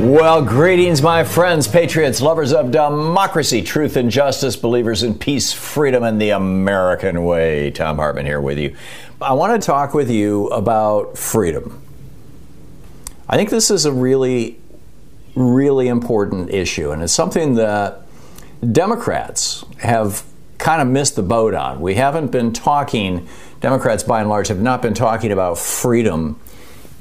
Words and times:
Well, 0.00 0.40
greetings, 0.40 1.02
my 1.02 1.24
friends, 1.24 1.68
patriots, 1.68 2.22
lovers 2.22 2.54
of 2.54 2.70
democracy, 2.70 3.60
truth 3.60 3.96
and 3.96 4.10
justice, 4.10 4.56
believers 4.56 5.02
in 5.02 5.12
peace, 5.12 5.52
freedom, 5.52 6.02
and 6.02 6.18
the 6.18 6.30
American 6.30 7.22
way. 7.22 7.70
Thom 7.70 7.98
Hartmann 7.98 8.24
here 8.24 8.40
with 8.40 8.56
you. 8.56 8.74
I 9.20 9.34
want 9.34 9.60
to 9.60 9.66
talk 9.66 9.92
with 9.92 10.10
you 10.10 10.46
about 10.46 11.18
freedom. 11.18 11.82
I 13.28 13.36
think 13.36 13.50
this 13.50 13.70
is 13.70 13.84
a 13.84 13.92
really, 13.92 14.58
really 15.34 15.88
important 15.88 16.48
issue, 16.48 16.92
and 16.92 17.02
it's 17.02 17.12
something 17.12 17.56
that 17.56 18.00
Democrats 18.72 19.66
have 19.80 20.24
kind 20.56 20.80
of 20.80 20.88
missed 20.88 21.16
the 21.16 21.22
boat 21.22 21.52
on. 21.52 21.82
We 21.82 21.96
haven't 21.96 22.32
been 22.32 22.54
talking, 22.54 23.28
Democrats 23.60 24.02
by 24.02 24.20
and 24.20 24.30
large 24.30 24.48
have 24.48 24.62
not 24.62 24.80
been 24.80 24.94
talking 24.94 25.30
about 25.30 25.58
freedom 25.58 26.40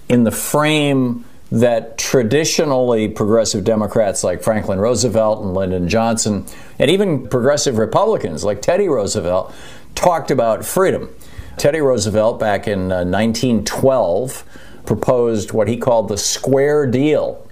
in 0.10 0.26
the 0.26 0.32
frame 0.32 1.24
that 1.52 1.98
traditionally 1.98 3.08
progressive 3.08 3.64
Democrats 3.64 4.24
like 4.24 4.44
Franklin 4.44 4.80
Roosevelt 4.80 5.44
and 5.44 5.54
Lyndon 5.54 5.90
Johnson, 5.90 6.46
and 6.78 6.92
even 6.92 7.28
progressive 7.28 7.78
Republicans 7.78 8.44
like 8.44 8.62
Teddy 8.62 8.88
Roosevelt, 8.88 9.54
talked 9.96 10.32
about 10.32 10.64
freedom. 10.64 11.10
Teddy 11.58 11.82
Roosevelt, 11.82 12.40
back 12.40 12.68
in 12.68 12.92
uh, 12.92 13.04
1912, 13.04 14.46
proposed 14.86 15.52
what 15.52 15.68
he 15.68 15.78
called 15.78 16.08
the 16.08 16.18
square 16.18 16.86
deal 16.86 17.46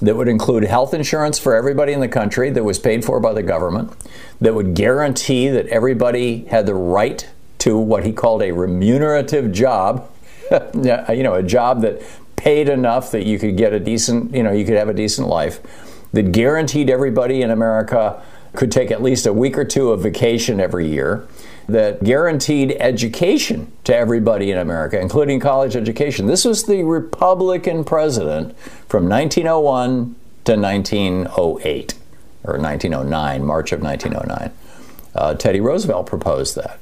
that 0.00 0.16
would 0.16 0.28
include 0.28 0.64
health 0.64 0.94
insurance 0.94 1.38
for 1.38 1.54
everybody 1.54 1.92
in 1.92 2.00
the 2.00 2.08
country 2.08 2.50
that 2.50 2.64
was 2.64 2.78
paid 2.78 3.04
for 3.04 3.20
by 3.20 3.32
the 3.32 3.42
government, 3.42 3.92
that 4.40 4.54
would 4.54 4.74
guarantee 4.74 5.48
that 5.48 5.66
everybody 5.66 6.44
had 6.46 6.66
the 6.66 6.74
right 6.74 7.28
to 7.58 7.76
what 7.76 8.04
he 8.04 8.12
called 8.12 8.42
a 8.42 8.52
remunerative 8.52 9.52
job, 9.52 10.08
you 10.74 11.22
know, 11.22 11.34
a 11.34 11.42
job 11.42 11.82
that 11.82 12.00
paid 12.40 12.70
enough 12.70 13.10
that 13.10 13.26
you 13.26 13.38
could 13.38 13.58
get 13.58 13.74
a 13.74 13.78
decent, 13.78 14.34
you 14.34 14.42
know, 14.42 14.50
you 14.50 14.64
could 14.64 14.76
have 14.76 14.88
a 14.88 14.94
decent 14.94 15.28
life, 15.28 15.60
that 16.14 16.32
guaranteed 16.32 16.88
everybody 16.88 17.42
in 17.42 17.50
America 17.50 18.22
could 18.56 18.72
take 18.72 18.90
at 18.90 19.02
least 19.02 19.26
a 19.26 19.32
week 19.32 19.58
or 19.58 19.64
two 19.64 19.90
of 19.90 20.02
vacation 20.02 20.58
every 20.58 20.88
year, 20.88 21.28
that 21.68 22.02
guaranteed 22.02 22.72
education 22.80 23.70
to 23.84 23.94
everybody 23.94 24.50
in 24.50 24.56
America, 24.56 24.98
including 24.98 25.38
college 25.38 25.76
education. 25.76 26.26
This 26.26 26.46
was 26.46 26.64
the 26.64 26.82
Republican 26.82 27.84
president 27.84 28.58
from 28.88 29.06
1901 29.06 30.16
to 30.46 30.56
1908, 30.56 31.94
or 32.42 32.58
1909, 32.58 33.44
March 33.44 33.72
of 33.72 33.82
1909. 33.82 34.50
Uh, 35.14 35.34
Teddy 35.34 35.60
Roosevelt 35.60 36.06
proposed 36.06 36.56
that. 36.56 36.80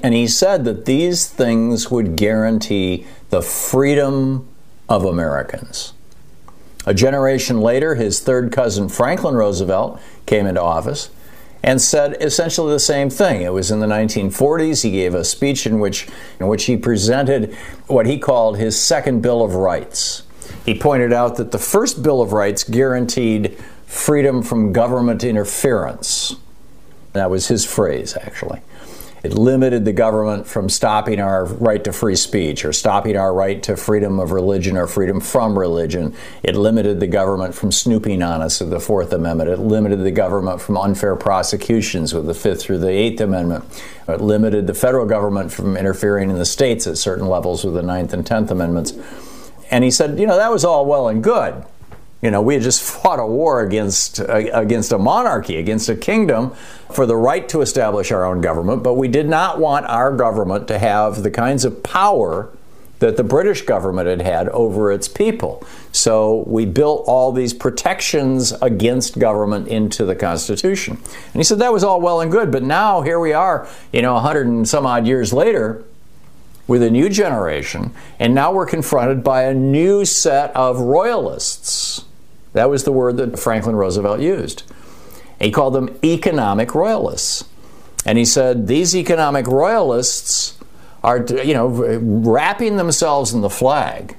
And 0.00 0.14
he 0.14 0.26
said 0.26 0.64
that 0.64 0.86
these 0.86 1.28
things 1.28 1.90
would 1.90 2.16
guarantee 2.16 3.06
the 3.28 3.42
freedom 3.42 4.48
of 4.88 5.04
Americans. 5.04 5.92
A 6.86 6.94
generation 6.94 7.60
later, 7.60 7.96
his 7.96 8.20
third 8.20 8.52
cousin 8.52 8.88
Franklin 8.88 9.34
Roosevelt 9.34 10.00
came 10.24 10.46
into 10.46 10.62
office 10.62 11.10
and 11.62 11.82
said 11.82 12.16
essentially 12.20 12.72
the 12.72 12.78
same 12.78 13.10
thing. 13.10 13.42
It 13.42 13.52
was 13.52 13.72
in 13.72 13.80
the 13.80 13.86
1940s. 13.86 14.82
He 14.82 14.92
gave 14.92 15.14
a 15.14 15.24
speech 15.24 15.66
in 15.66 15.80
which, 15.80 16.06
in 16.38 16.46
which 16.46 16.66
he 16.66 16.76
presented 16.76 17.52
what 17.88 18.06
he 18.06 18.18
called 18.18 18.56
his 18.56 18.80
second 18.80 19.20
Bill 19.20 19.42
of 19.42 19.56
Rights. 19.56 20.22
He 20.64 20.78
pointed 20.78 21.12
out 21.12 21.36
that 21.36 21.50
the 21.50 21.58
first 21.58 22.04
Bill 22.04 22.22
of 22.22 22.32
Rights 22.32 22.62
guaranteed 22.62 23.58
freedom 23.86 24.42
from 24.42 24.72
government 24.72 25.24
interference. 25.24 26.36
That 27.14 27.30
was 27.30 27.48
his 27.48 27.64
phrase, 27.64 28.16
actually. 28.16 28.60
It 29.22 29.32
limited 29.34 29.84
the 29.84 29.92
government 29.92 30.46
from 30.46 30.68
stopping 30.68 31.20
our 31.20 31.46
right 31.46 31.82
to 31.84 31.92
free 31.92 32.16
speech 32.16 32.64
or 32.64 32.72
stopping 32.72 33.16
our 33.16 33.34
right 33.34 33.62
to 33.64 33.76
freedom 33.76 34.20
of 34.20 34.30
religion 34.30 34.76
or 34.76 34.86
freedom 34.86 35.20
from 35.20 35.58
religion. 35.58 36.14
It 36.42 36.54
limited 36.54 37.00
the 37.00 37.06
government 37.06 37.54
from 37.54 37.72
snooping 37.72 38.22
on 38.22 38.42
us 38.42 38.60
with 38.60 38.70
the 38.70 38.78
Fourth 38.78 39.12
Amendment. 39.12 39.50
It 39.50 39.58
limited 39.58 40.04
the 40.04 40.10
government 40.10 40.60
from 40.60 40.76
unfair 40.76 41.16
prosecutions 41.16 42.14
with 42.14 42.26
the 42.26 42.34
Fifth 42.34 42.62
through 42.62 42.78
the 42.78 42.90
Eighth 42.90 43.20
Amendment. 43.20 43.64
It 44.06 44.20
limited 44.20 44.66
the 44.66 44.74
federal 44.74 45.06
government 45.06 45.50
from 45.50 45.76
interfering 45.76 46.30
in 46.30 46.36
the 46.36 46.46
states 46.46 46.86
at 46.86 46.98
certain 46.98 47.26
levels 47.26 47.64
with 47.64 47.74
the 47.74 47.82
Ninth 47.82 48.12
and 48.12 48.24
Tenth 48.24 48.50
Amendments. 48.50 48.92
And 49.70 49.82
he 49.82 49.90
said, 49.90 50.20
you 50.20 50.26
know, 50.26 50.36
that 50.36 50.52
was 50.52 50.64
all 50.64 50.86
well 50.86 51.08
and 51.08 51.24
good. 51.24 51.64
You 52.26 52.32
know, 52.32 52.42
we 52.42 52.54
had 52.54 52.62
just 52.64 52.82
fought 53.02 53.20
a 53.20 53.24
war 53.24 53.60
against 53.60 54.18
uh, 54.18 54.42
against 54.52 54.90
a 54.90 54.98
monarchy, 54.98 55.58
against 55.58 55.88
a 55.88 55.94
kingdom, 55.94 56.50
for 56.90 57.06
the 57.06 57.14
right 57.14 57.48
to 57.50 57.60
establish 57.60 58.10
our 58.10 58.24
own 58.24 58.40
government, 58.40 58.82
but 58.82 58.94
we 58.94 59.06
did 59.06 59.28
not 59.28 59.60
want 59.60 59.86
our 59.86 60.10
government 60.10 60.66
to 60.66 60.78
have 60.80 61.22
the 61.22 61.30
kinds 61.30 61.64
of 61.64 61.84
power 61.84 62.50
that 62.98 63.16
the 63.16 63.22
British 63.22 63.62
government 63.62 64.08
had 64.08 64.22
had 64.22 64.48
over 64.48 64.90
its 64.90 65.06
people. 65.06 65.64
So 65.92 66.42
we 66.48 66.66
built 66.66 67.04
all 67.06 67.30
these 67.30 67.54
protections 67.54 68.50
against 68.60 69.20
government 69.20 69.68
into 69.68 70.04
the 70.04 70.16
Constitution. 70.16 70.94
And 70.96 71.34
he 71.36 71.44
said 71.44 71.60
that 71.60 71.72
was 71.72 71.84
all 71.84 72.00
well 72.00 72.20
and 72.20 72.32
good, 72.32 72.50
but 72.50 72.64
now 72.64 73.02
here 73.02 73.20
we 73.20 73.34
are, 73.34 73.68
you 73.92 74.02
know, 74.02 74.14
100 74.14 74.48
and 74.48 74.68
some 74.68 74.84
odd 74.84 75.06
years 75.06 75.32
later, 75.32 75.84
with 76.66 76.82
a 76.82 76.90
new 76.90 77.08
generation, 77.08 77.92
and 78.18 78.34
now 78.34 78.52
we're 78.52 78.66
confronted 78.66 79.22
by 79.22 79.42
a 79.44 79.54
new 79.54 80.04
set 80.04 80.50
of 80.56 80.80
royalists. 80.80 82.02
That 82.56 82.70
was 82.70 82.84
the 82.84 82.92
word 82.92 83.18
that 83.18 83.38
Franklin 83.38 83.76
Roosevelt 83.76 84.20
used. 84.20 84.62
He 85.38 85.50
called 85.50 85.74
them 85.74 85.98
economic 86.02 86.74
royalists. 86.74 87.44
And 88.06 88.16
he 88.16 88.24
said 88.24 88.66
these 88.66 88.96
economic 88.96 89.46
royalists 89.46 90.58
are, 91.04 91.22
you 91.44 91.52
know, 91.52 91.68
wrapping 91.68 92.78
themselves 92.78 93.34
in 93.34 93.42
the 93.42 93.50
flag. 93.50 94.16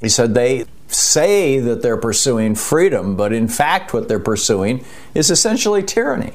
He 0.00 0.08
said 0.08 0.34
they 0.34 0.64
say 0.88 1.60
that 1.60 1.82
they're 1.82 1.96
pursuing 1.96 2.56
freedom, 2.56 3.16
but 3.16 3.32
in 3.32 3.46
fact, 3.46 3.92
what 3.92 4.08
they're 4.08 4.18
pursuing 4.18 4.84
is 5.14 5.30
essentially 5.30 5.82
tyranny. 5.84 6.32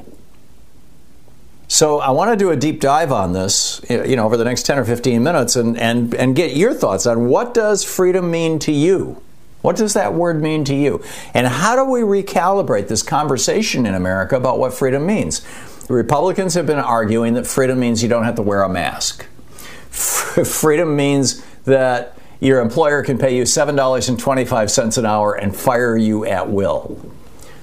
So 1.68 2.00
I 2.00 2.12
want 2.12 2.31
to 2.31 2.38
do 2.38 2.51
a 2.51 2.56
deep 2.56 2.80
dive 2.80 3.12
on 3.12 3.34
this, 3.34 3.81
you 3.89 4.16
know, 4.16 4.25
over 4.25 4.38
the 4.38 4.46
next 4.46 4.63
10 4.63 4.80
or 4.80 4.86
15 4.86 5.22
minutes 5.22 5.57
and, 5.57 5.78
and, 5.78 6.13
and 6.13 6.38
get 6.38 6.56
your 6.56 6.74
thoughts 6.74 7.06
on 7.06 7.28
what 7.28 7.54
does 7.54 7.84
freedom 7.84 8.31
mean 8.31 8.60
to 8.60 8.72
you? 8.72 9.22
What 9.63 9.77
does 9.77 9.94
that 9.94 10.13
word 10.13 10.42
mean 10.42 10.65
to 10.65 10.75
you? 10.75 11.01
And 11.33 11.48
how 11.48 11.77
do 11.77 11.89
we 11.89 12.01
recalibrate 12.01 12.89
this 12.89 13.01
conversation 13.01 13.86
in 13.86 13.95
America 13.95 14.36
about 14.36 14.60
what 14.60 14.74
freedom 14.74 15.06
means? 15.06 15.39
The 15.88 15.94
Republicans 15.94 16.54
have 16.56 16.68
been 16.68 16.80
arguing 16.80 17.33
that 17.36 17.48
freedom 17.48 17.80
means 17.80 18.04
you 18.04 18.10
don't 18.10 18.25
have 18.25 18.36
to 18.36 18.42
wear 18.42 18.63
a 18.63 18.69
mask. 18.69 19.25
freedom 19.89 20.98
means 20.98 21.45
that 21.63 22.18
your 22.42 22.60
employer 22.60 23.04
can 23.04 23.18
pay 23.18 23.38
you 23.38 23.44
$7.25 23.44 24.98
an 24.98 25.06
hour 25.06 25.33
and 25.33 25.56
fire 25.56 25.95
you 25.95 26.25
at 26.25 26.50
will. 26.50 27.00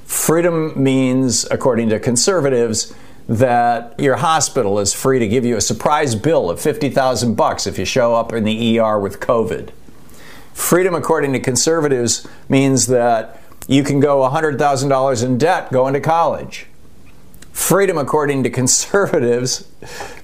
freedom 0.06 0.82
means, 0.82 1.44
according 1.50 1.90
to 1.90 2.00
conservatives, 2.00 2.94
that 3.28 3.94
your 4.00 4.16
hospital 4.16 4.78
is 4.78 4.94
free 4.94 5.18
to 5.18 5.28
give 5.28 5.44
you 5.44 5.56
a 5.56 5.60
surprise 5.60 6.14
bill 6.14 6.48
of 6.48 6.58
50,000 6.58 7.34
bucks 7.34 7.66
if 7.66 7.78
you 7.78 7.84
show 7.84 8.14
up 8.14 8.32
in 8.32 8.44
the 8.44 8.78
ER 8.78 8.98
with 8.98 9.20
COVID. 9.20 9.68
Freedom, 10.52 10.94
according 10.94 11.32
to 11.32 11.40
conservatives, 11.40 12.26
means 12.48 12.86
that 12.88 13.40
you 13.66 13.82
can 13.84 14.00
go 14.00 14.18
$100,000 14.28 15.24
in 15.24 15.38
debt 15.38 15.70
going 15.72 15.94
to 15.94 16.00
college. 16.00 16.66
Freedom, 17.52 17.98
according 17.98 18.42
to 18.42 18.50
conservatives, 18.62 19.68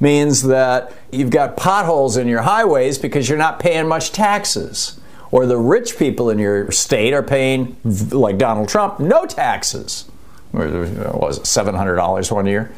means 0.00 0.43
that 0.43 0.93
you've 1.12 1.31
got 1.31 1.56
potholes 1.56 2.17
in 2.17 2.28
your 2.28 2.43
highways 2.43 2.99
because 2.99 3.28
you're 3.28 3.38
not 3.38 3.61
paying 3.61 3.87
much 3.87 4.12
taxes. 4.12 4.99
Or 5.31 5.44
the 5.44 5.56
rich 5.56 5.99
people 5.99 6.31
in 6.31 6.38
your 6.38 6.70
state 6.70 7.12
are 7.12 7.23
paying, 7.23 7.76
like 7.84 8.38
Donald 8.38 8.69
Trump, 8.69 9.00
no 9.00 9.26
taxes. 9.26 10.05
Or 10.52 10.67
was 10.69 11.38
it 11.38 11.44
$700 11.44 12.32
one 12.32 12.46
year? 12.46 12.73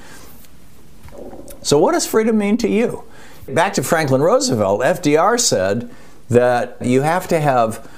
So, 1.63 1.79
what 1.79 1.93
does 1.93 2.07
freedom 2.07 2.39
mean 2.39 2.57
to 2.59 2.69
you? 2.69 3.05
Back 3.47 3.75
to 3.75 3.83
Franklin 3.83 4.23
Roosevelt, 4.23 4.81
FDR 4.81 5.39
said 5.39 5.91
that 6.29 6.77
you 6.81 7.03
have 7.03 7.29
to 7.29 7.41
have, 7.41 7.89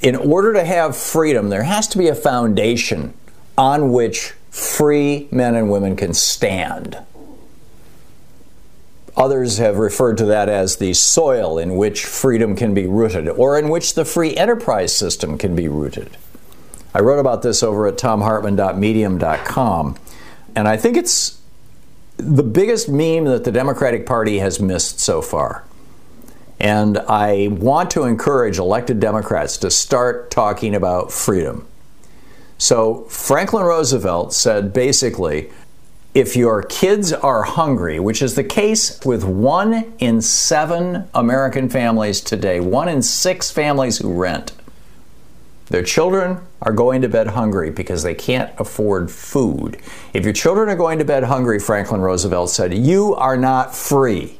in 0.00 0.16
order 0.16 0.52
to 0.52 0.64
have 0.64 0.96
freedom, 0.96 1.48
there 1.48 1.64
has 1.64 1.88
to 1.88 1.98
be 1.98 2.08
a 2.08 2.14
foundation 2.14 3.14
on 3.56 3.92
which 3.92 4.34
free 4.50 5.28
men 5.30 5.54
and 5.54 5.70
women 5.70 5.96
can 5.96 6.14
stand. 6.14 6.98
Others 9.16 9.58
have 9.58 9.78
referred 9.78 10.18
to 10.18 10.24
that 10.26 10.48
as 10.48 10.76
the 10.76 10.92
soil 10.94 11.58
in 11.58 11.76
which 11.76 12.04
freedom 12.04 12.56
can 12.56 12.74
be 12.74 12.86
rooted, 12.86 13.28
or 13.28 13.58
in 13.58 13.68
which 13.68 13.94
the 13.94 14.04
free 14.04 14.36
enterprise 14.36 14.94
system 14.94 15.38
can 15.38 15.54
be 15.54 15.68
rooted. 15.68 16.16
I 16.92 17.00
wrote 17.00 17.18
about 17.18 17.42
this 17.42 17.62
over 17.62 17.86
at 17.86 17.96
thomhartmann.medium.com, 17.96 19.96
and 20.56 20.68
I 20.68 20.76
think 20.76 20.96
it's 20.96 21.40
the 22.16 22.42
biggest 22.42 22.88
meme 22.88 23.24
that 23.24 23.44
the 23.44 23.52
Democratic 23.52 24.06
Party 24.06 24.38
has 24.38 24.60
missed 24.60 25.00
so 25.00 25.20
far. 25.20 25.64
And 26.64 26.96
I 26.96 27.48
want 27.48 27.90
to 27.90 28.04
encourage 28.04 28.56
elected 28.56 28.98
Democrats 28.98 29.58
to 29.58 29.70
start 29.70 30.30
talking 30.30 30.74
about 30.74 31.12
freedom. 31.12 31.66
So, 32.56 33.02
Franklin 33.10 33.64
Roosevelt 33.64 34.32
said 34.32 34.72
basically, 34.72 35.50
if 36.14 36.36
your 36.36 36.62
kids 36.62 37.12
are 37.12 37.42
hungry, 37.42 38.00
which 38.00 38.22
is 38.22 38.34
the 38.34 38.44
case 38.44 38.98
with 39.04 39.24
one 39.24 39.92
in 39.98 40.22
seven 40.22 41.06
American 41.12 41.68
families 41.68 42.22
today, 42.22 42.60
one 42.60 42.88
in 42.88 43.02
six 43.02 43.50
families 43.50 43.98
who 43.98 44.14
rent, 44.14 44.52
their 45.66 45.82
children 45.82 46.38
are 46.62 46.72
going 46.72 47.02
to 47.02 47.10
bed 47.10 47.26
hungry 47.26 47.68
because 47.68 48.02
they 48.02 48.14
can't 48.14 48.50
afford 48.58 49.10
food. 49.10 49.76
If 50.14 50.24
your 50.24 50.32
children 50.32 50.70
are 50.70 50.76
going 50.76 50.98
to 50.98 51.04
bed 51.04 51.24
hungry, 51.24 51.58
Franklin 51.58 52.00
Roosevelt 52.00 52.48
said, 52.48 52.72
you 52.72 53.14
are 53.16 53.36
not 53.36 53.74
free. 53.74 54.38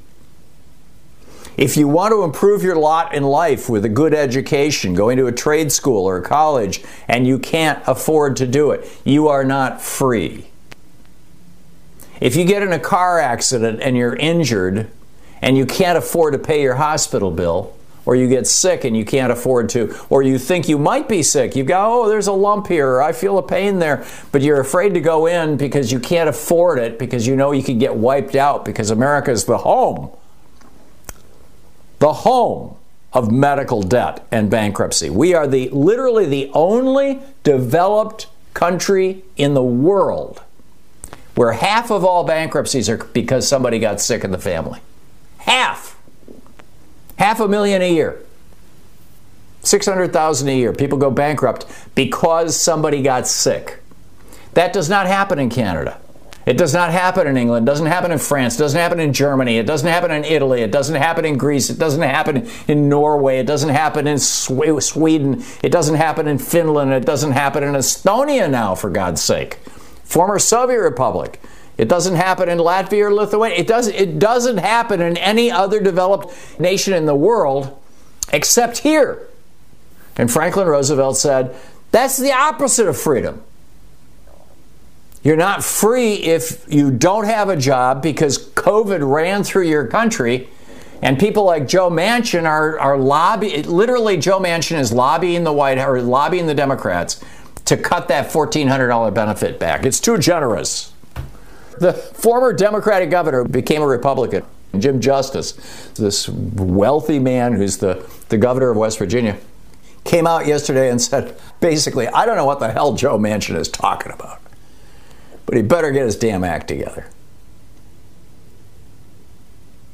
If 1.56 1.76
you 1.76 1.86
want 1.86 2.12
to 2.12 2.24
improve 2.24 2.62
your 2.62 2.76
lot 2.76 3.14
in 3.14 3.22
life 3.22 3.68
with 3.68 3.84
a 3.84 3.88
good 3.88 4.12
education, 4.12 4.94
going 4.94 5.16
to 5.18 5.26
a 5.26 5.32
trade 5.32 5.70
school 5.70 6.04
or 6.04 6.16
a 6.16 6.22
college, 6.22 6.82
and 7.06 7.26
you 7.26 7.38
can't 7.38 7.82
afford 7.86 8.36
to 8.36 8.46
do 8.46 8.72
it, 8.72 8.90
you 9.04 9.28
are 9.28 9.44
not 9.44 9.80
free. 9.80 10.46
If 12.20 12.36
you 12.36 12.44
get 12.44 12.62
in 12.62 12.72
a 12.72 12.78
car 12.78 13.18
accident 13.18 13.80
and 13.82 13.96
you're 13.96 14.16
injured 14.16 14.90
and 15.42 15.56
you 15.56 15.66
can't 15.66 15.98
afford 15.98 16.32
to 16.32 16.38
pay 16.38 16.62
your 16.62 16.76
hospital 16.76 17.30
bill, 17.30 17.76
or 18.06 18.14
you 18.14 18.28
get 18.28 18.46
sick 18.46 18.84
and 18.84 18.96
you 18.96 19.04
can't 19.04 19.32
afford 19.32 19.68
to, 19.70 19.96
or 20.10 20.22
you 20.22 20.38
think 20.38 20.68
you 20.68 20.78
might 20.78 21.08
be 21.08 21.22
sick. 21.22 21.56
You 21.56 21.64
go, 21.64 22.04
oh, 22.04 22.08
there's 22.08 22.26
a 22.26 22.32
lump 22.32 22.66
here, 22.66 22.88
or 22.88 23.02
I 23.02 23.12
feel 23.12 23.38
a 23.38 23.42
pain 23.42 23.78
there, 23.78 24.04
but 24.30 24.42
you're 24.42 24.60
afraid 24.60 24.94
to 24.94 25.00
go 25.00 25.26
in 25.26 25.56
because 25.56 25.90
you 25.90 26.00
can't 26.00 26.28
afford 26.28 26.78
it 26.78 26.98
because 26.98 27.26
you 27.26 27.36
know 27.36 27.52
you 27.52 27.62
could 27.62 27.78
get 27.78 27.94
wiped 27.94 28.34
out 28.34 28.64
because 28.64 28.90
America 28.90 29.30
is 29.30 29.44
the 29.44 29.58
home, 29.58 30.10
the 32.04 32.12
home 32.12 32.76
of 33.14 33.32
medical 33.32 33.82
debt 33.82 34.26
and 34.30 34.50
bankruptcy. 34.50 35.08
We 35.08 35.32
are 35.32 35.46
the 35.46 35.70
literally 35.70 36.26
the 36.26 36.50
only 36.52 37.20
developed 37.44 38.26
country 38.52 39.24
in 39.38 39.54
the 39.54 39.62
world 39.62 40.42
where 41.34 41.52
half 41.52 41.90
of 41.90 42.04
all 42.04 42.22
bankruptcies 42.24 42.90
are 42.90 42.98
because 42.98 43.48
somebody 43.48 43.78
got 43.78 44.02
sick 44.02 44.22
in 44.22 44.32
the 44.32 44.38
family. 44.38 44.80
Half. 45.38 45.98
Half 47.18 47.40
a 47.40 47.48
million 47.48 47.80
a 47.80 47.90
year. 47.90 48.20
600,000 49.62 50.48
a 50.48 50.54
year. 50.54 50.74
People 50.74 50.98
go 50.98 51.10
bankrupt 51.10 51.64
because 51.94 52.54
somebody 52.54 53.00
got 53.00 53.26
sick. 53.26 53.78
That 54.52 54.74
does 54.74 54.90
not 54.90 55.06
happen 55.06 55.38
in 55.38 55.48
Canada. 55.48 55.98
It 56.46 56.58
does 56.58 56.74
not 56.74 56.92
happen 56.92 57.26
in 57.26 57.36
England. 57.36 57.64
Doesn't 57.64 57.86
happen 57.86 58.12
in 58.12 58.18
France. 58.18 58.56
Doesn't 58.56 58.78
happen 58.78 59.00
in 59.00 59.12
Germany. 59.12 59.56
It 59.56 59.66
doesn't 59.66 59.88
happen 59.88 60.10
in 60.10 60.24
Italy. 60.24 60.60
It 60.60 60.70
doesn't 60.70 60.96
happen 60.96 61.24
in 61.24 61.38
Greece. 61.38 61.70
It 61.70 61.78
doesn't 61.78 62.02
happen 62.02 62.48
in 62.68 62.88
Norway. 62.88 63.38
It 63.38 63.46
doesn't 63.46 63.70
happen 63.70 64.06
in 64.06 64.18
Sweden. 64.18 65.42
It 65.62 65.72
doesn't 65.72 65.94
happen 65.94 66.28
in 66.28 66.38
Finland. 66.38 66.92
It 66.92 67.06
doesn't 67.06 67.32
happen 67.32 67.62
in 67.62 67.74
Estonia 67.74 68.50
now, 68.50 68.74
for 68.74 68.90
God's 68.90 69.22
sake. 69.22 69.54
Former 70.04 70.38
Soviet 70.38 70.80
Republic. 70.80 71.40
It 71.78 71.88
doesn't 71.88 72.14
happen 72.14 72.48
in 72.48 72.58
Latvia 72.58 73.06
or 73.06 73.14
Lithuania. 73.14 73.58
It 73.58 73.66
doesn't, 73.66 73.94
it 73.94 74.18
doesn't 74.18 74.58
happen 74.58 75.00
in 75.00 75.16
any 75.16 75.50
other 75.50 75.80
developed 75.80 76.60
nation 76.60 76.92
in 76.92 77.06
the 77.06 77.14
world 77.14 77.80
except 78.32 78.78
here. 78.78 79.26
And 80.16 80.30
Franklin 80.30 80.68
Roosevelt 80.68 81.16
said, 81.16 81.56
that's 81.90 82.18
the 82.18 82.32
opposite 82.32 82.86
of 82.86 82.96
freedom. 82.96 83.42
You're 85.24 85.36
not 85.36 85.64
free 85.64 86.14
if 86.14 86.64
you 86.72 86.90
don't 86.90 87.24
have 87.24 87.48
a 87.48 87.56
job 87.56 88.02
because 88.02 88.38
COVID 88.50 89.10
ran 89.10 89.42
through 89.42 89.66
your 89.68 89.86
country. 89.86 90.48
And 91.02 91.18
people 91.18 91.44
like 91.44 91.66
Joe 91.66 91.90
Manchin 91.90 92.44
are, 92.44 92.78
are 92.78 92.96
lobbying, 92.96 93.68
literally, 93.68 94.16
Joe 94.16 94.38
Manchin 94.38 94.78
is 94.78 94.92
lobbying 94.92 95.44
the 95.44 95.52
White 95.52 95.78
House, 95.78 96.02
lobbying 96.02 96.46
the 96.46 96.54
Democrats 96.54 97.22
to 97.64 97.76
cut 97.76 98.08
that 98.08 98.30
$1,400 98.30 99.12
benefit 99.14 99.58
back. 99.58 99.84
It's 99.84 100.00
too 100.00 100.18
generous. 100.18 100.92
The 101.78 101.92
former 101.92 102.52
Democratic 102.52 103.10
governor 103.10 103.44
became 103.44 103.82
a 103.82 103.86
Republican, 103.86 104.44
Jim 104.78 105.00
Justice, 105.00 105.52
this 105.94 106.28
wealthy 106.28 107.18
man 107.18 107.54
who's 107.54 107.78
the, 107.78 108.06
the 108.28 108.38
governor 108.38 108.70
of 108.70 108.76
West 108.76 108.98
Virginia, 108.98 109.38
came 110.04 110.26
out 110.26 110.46
yesterday 110.46 110.90
and 110.90 111.00
said, 111.00 111.36
basically, 111.60 112.06
I 112.08 112.26
don't 112.26 112.36
know 112.36 112.44
what 112.44 112.60
the 112.60 112.70
hell 112.70 112.92
Joe 112.92 113.18
Manchin 113.18 113.56
is 113.56 113.68
talking 113.68 114.12
about, 114.12 114.40
but 115.46 115.56
he 115.56 115.62
better 115.62 115.90
get 115.90 116.04
his 116.04 116.16
damn 116.16 116.44
act 116.44 116.68
together. 116.68 117.06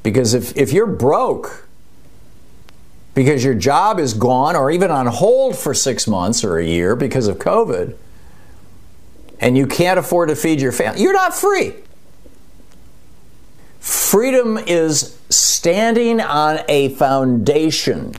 Because 0.03 0.33
if, 0.33 0.55
if 0.57 0.73
you're 0.73 0.87
broke 0.87 1.67
because 3.13 3.43
your 3.43 3.53
job 3.53 3.99
is 3.99 4.13
gone 4.13 4.55
or 4.55 4.71
even 4.71 4.89
on 4.89 5.05
hold 5.07 5.57
for 5.57 5.73
six 5.73 6.07
months 6.07 6.43
or 6.43 6.57
a 6.57 6.65
year 6.65 6.95
because 6.95 7.27
of 7.27 7.37
COVID, 7.37 7.95
and 9.39 9.57
you 9.57 9.67
can't 9.67 9.99
afford 9.99 10.29
to 10.29 10.35
feed 10.35 10.61
your 10.61 10.71
family, 10.71 11.01
you're 11.01 11.13
not 11.13 11.33
free. 11.33 11.73
Freedom 13.79 14.57
is 14.57 15.17
standing 15.29 16.21
on 16.21 16.59
a 16.69 16.89
foundation. 16.89 18.13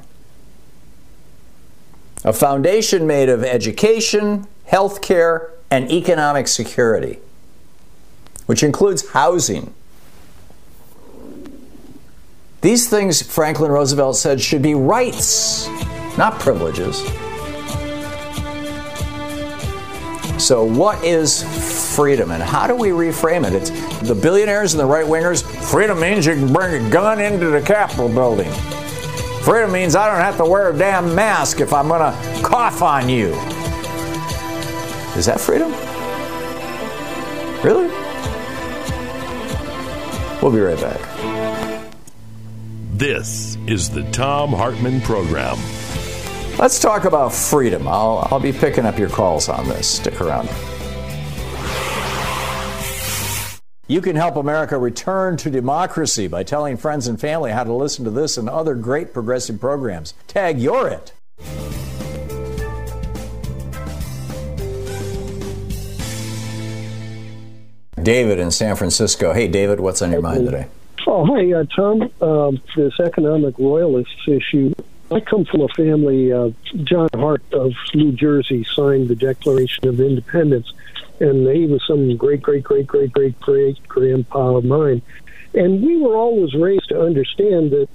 A 2.25 2.33
foundation 2.33 3.07
made 3.07 3.29
of 3.29 3.45
education, 3.45 4.47
health 4.67 5.01
care, 5.01 5.53
and 5.71 5.91
economic 5.91 6.49
security, 6.49 7.19
which 8.47 8.63
includes 8.63 9.09
housing. 9.11 9.73
These 12.61 12.89
things, 12.89 13.21
Franklin 13.23 13.71
Roosevelt 13.73 14.17
said, 14.17 14.41
should 14.41 14.63
be 14.63 14.75
rights, 14.75 15.67
not 16.17 16.39
privileges. 16.39 17.03
So, 20.43 20.65
what 20.65 21.03
is 21.05 21.43
freedom 21.95 22.31
and 22.31 22.43
how 22.43 22.67
do 22.67 22.75
we 22.75 22.89
reframe 22.89 23.47
it? 23.47 23.53
It's 23.53 23.71
the 24.09 24.15
billionaires 24.15 24.75
and 24.75 24.81
the 24.81 24.87
right 24.87 25.05
wingers. 25.05 25.45
Freedom 25.71 26.01
means 26.01 26.27
you 26.27 26.35
can 26.35 26.53
bring 26.53 26.85
a 26.85 26.91
gun 26.91 27.21
into 27.21 27.51
the 27.51 27.61
Capitol 27.61 28.09
building. 28.09 28.51
Freedom 29.43 29.71
means 29.73 29.97
I 29.97 30.09
don't 30.09 30.21
have 30.21 30.37
to 30.39 30.45
wear 30.45 30.71
a 30.71 30.77
damn 30.77 31.15
mask 31.15 31.61
if 31.61 31.73
I'm 31.73 31.89
going 31.89 32.01
to 32.01 32.43
cough 32.43 32.81
on 32.81 33.09
you. 33.09 33.35
Is 35.17 35.27
that 35.27 35.41
freedom? 35.41 35.71
Really? 37.63 38.02
We'll 40.43 40.51
be 40.51 40.59
right 40.61 40.81
back. 40.81 41.01
This 42.95 43.57
is 43.69 43.91
the 43.91 44.03
Thom 44.11 44.53
Hartmann 44.53 45.01
Program. 45.01 45.57
Let's 46.59 46.81
talk 46.81 47.05
about 47.05 47.33
freedom. 47.33 47.87
I'll, 47.87 48.29
I'll 48.31 48.41
be 48.41 48.53
picking 48.53 48.85
up 48.85 48.99
your 48.99 49.09
calls 49.09 49.49
on 49.49 49.69
this. 49.69 49.87
Stick 49.89 50.21
around. 50.21 50.49
You 53.87 54.01
can 54.01 54.17
help 54.17 54.37
America 54.37 54.79
return 54.79 55.37
to 55.39 55.51
democracy 55.51 56.27
by 56.27 56.43
telling 56.43 56.77
friends 56.77 57.07
and 57.07 57.21
family 57.21 57.53
how 57.53 57.63
to 57.63 57.73
listen 57.73 58.05
to 58.05 58.11
this 58.11 58.37
and 58.37 58.49
other 58.49 58.75
great 58.75 59.13
progressive 59.13 59.61
programs. 59.61 60.15
Tag 60.27 60.59
You're 60.59 60.89
It. 60.89 61.13
David 68.03 68.39
in 68.39 68.51
San 68.51 68.77
Francisco. 68.77 69.33
Hey, 69.33 69.49
David, 69.49 69.81
what's 69.81 70.03
on 70.03 70.13
your 70.13 70.23
mind 70.23 70.47
today? 70.47 70.67
Oh, 71.07 71.25
hi, 71.25 71.53
uh, 71.53 71.65
Tom. 71.65 72.11
Um, 72.21 72.61
this 72.77 72.99
economic 73.01 73.59
royalists 73.59 74.27
issue. 74.27 74.75
I 75.11 75.21
come 75.21 75.45
from 75.45 75.63
a 75.63 75.69
family. 75.69 76.33
Uh, 76.33 76.51
John 76.85 77.09
Hart 77.15 77.43
of 77.53 77.73
New 77.95 78.13
Jersey 78.13 78.65
signed 78.65 79.09
the 79.09 79.17
Declaration 79.17 79.89
of 79.89 80.01
Independence, 80.01 80.73
and 81.21 81.47
he 81.49 81.67
was 81.67 81.83
some 81.87 82.17
great, 82.17 82.41
great, 82.43 82.65
great, 82.65 82.87
great, 82.87 83.13
great, 83.13 83.41
great 83.41 83.89
grandpa 83.89 84.57
of 84.57 84.65
mine. 84.65 85.03
And 85.55 85.83
we 85.83 85.99
were 85.99 86.17
always 86.17 86.55
raised 86.55 86.89
to 86.89 87.03
understand 87.03 87.73
that 87.73 87.89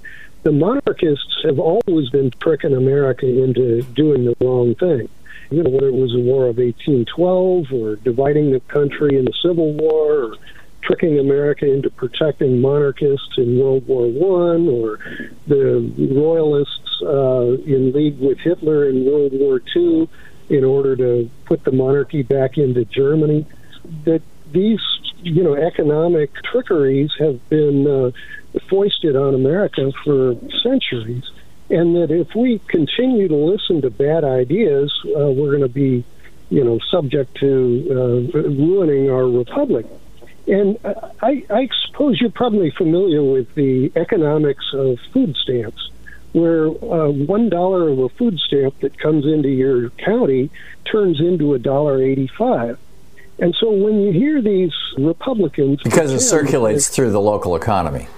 the 0.44 0.52
monarchists 0.52 1.40
have 1.44 1.58
always 1.58 2.08
been 2.10 2.30
tricking 2.40 2.74
America 2.74 3.26
into 3.26 3.82
doing 3.82 4.24
the 4.24 4.36
wrong 4.40 4.74
thing. 4.76 5.08
You 5.50 5.62
know, 5.62 5.70
whether 5.70 5.88
it 5.88 5.94
was 5.94 6.12
the 6.12 6.20
War 6.20 6.46
of 6.46 6.58
1812 6.58 7.72
or 7.72 7.96
dividing 7.96 8.52
the 8.52 8.60
country 8.60 9.16
in 9.18 9.24
the 9.24 9.32
Civil 9.42 9.72
War 9.72 10.24
or 10.24 10.34
tricking 10.82 11.18
America 11.18 11.70
into 11.70 11.90
protecting 11.90 12.60
monarchists 12.60 13.36
in 13.36 13.58
World 13.58 13.86
War 13.86 14.06
One, 14.08 14.68
or 14.68 14.98
the 15.46 15.92
royalists 16.14 17.02
uh, 17.02 17.56
in 17.66 17.92
league 17.92 18.18
with 18.18 18.38
Hitler 18.38 18.88
in 18.88 19.04
World 19.04 19.32
War 19.32 19.60
Two 19.60 20.08
in 20.48 20.64
order 20.64 20.96
to 20.96 21.30
put 21.44 21.64
the 21.64 21.72
monarchy 21.72 22.22
back 22.22 22.58
into 22.58 22.84
Germany. 22.84 23.46
That 24.04 24.22
these, 24.52 24.80
you 25.22 25.42
know, 25.42 25.54
economic 25.54 26.30
trickeries 26.44 27.10
have 27.18 27.46
been 27.48 27.86
uh, 27.86 28.10
foisted 28.68 29.16
on 29.16 29.34
America 29.34 29.92
for 30.04 30.36
centuries, 30.62 31.24
and 31.70 31.96
that 31.96 32.10
if 32.10 32.34
we 32.34 32.60
continue 32.68 33.28
to 33.28 33.36
listen 33.36 33.82
to 33.82 33.90
bad 33.90 34.24
ideas, 34.24 34.92
uh, 35.06 35.30
we're 35.30 35.56
going 35.56 35.60
to 35.62 35.68
be, 35.68 36.04
you 36.50 36.64
know, 36.64 36.78
subject 36.90 37.34
to 37.36 37.86
uh, 37.90 38.38
ruining 38.38 39.10
our 39.10 39.28
republic. 39.28 39.86
And 40.46 40.78
I, 41.20 41.44
I 41.50 41.68
suppose 41.86 42.20
you're 42.20 42.30
probably 42.30 42.70
familiar 42.70 43.22
with 43.22 43.54
the 43.54 43.92
economics 43.96 44.64
of 44.72 44.98
food 45.12 45.36
stamps, 45.36 45.90
where 46.32 46.68
uh, 46.68 47.10
one 47.10 47.50
dollar 47.50 47.90
of 47.90 47.98
a 47.98 48.08
food 48.08 48.38
stamp 48.38 48.80
that 48.80 48.98
comes 48.98 49.26
into 49.26 49.48
your 49.48 49.90
county 49.90 50.50
turns 50.90 51.20
into 51.20 51.52
a 51.52 51.58
dollar 51.58 52.02
eighty-five. 52.02 52.78
And 53.40 53.54
so 53.60 53.70
when 53.70 54.00
you 54.00 54.10
hear 54.10 54.40
these 54.40 54.72
Republicans, 54.96 55.82
because 55.82 56.12
it 56.12 56.20
circulates 56.20 56.88
through 56.88 57.12
the 57.12 57.20
local 57.20 57.54
economy. 57.54 58.08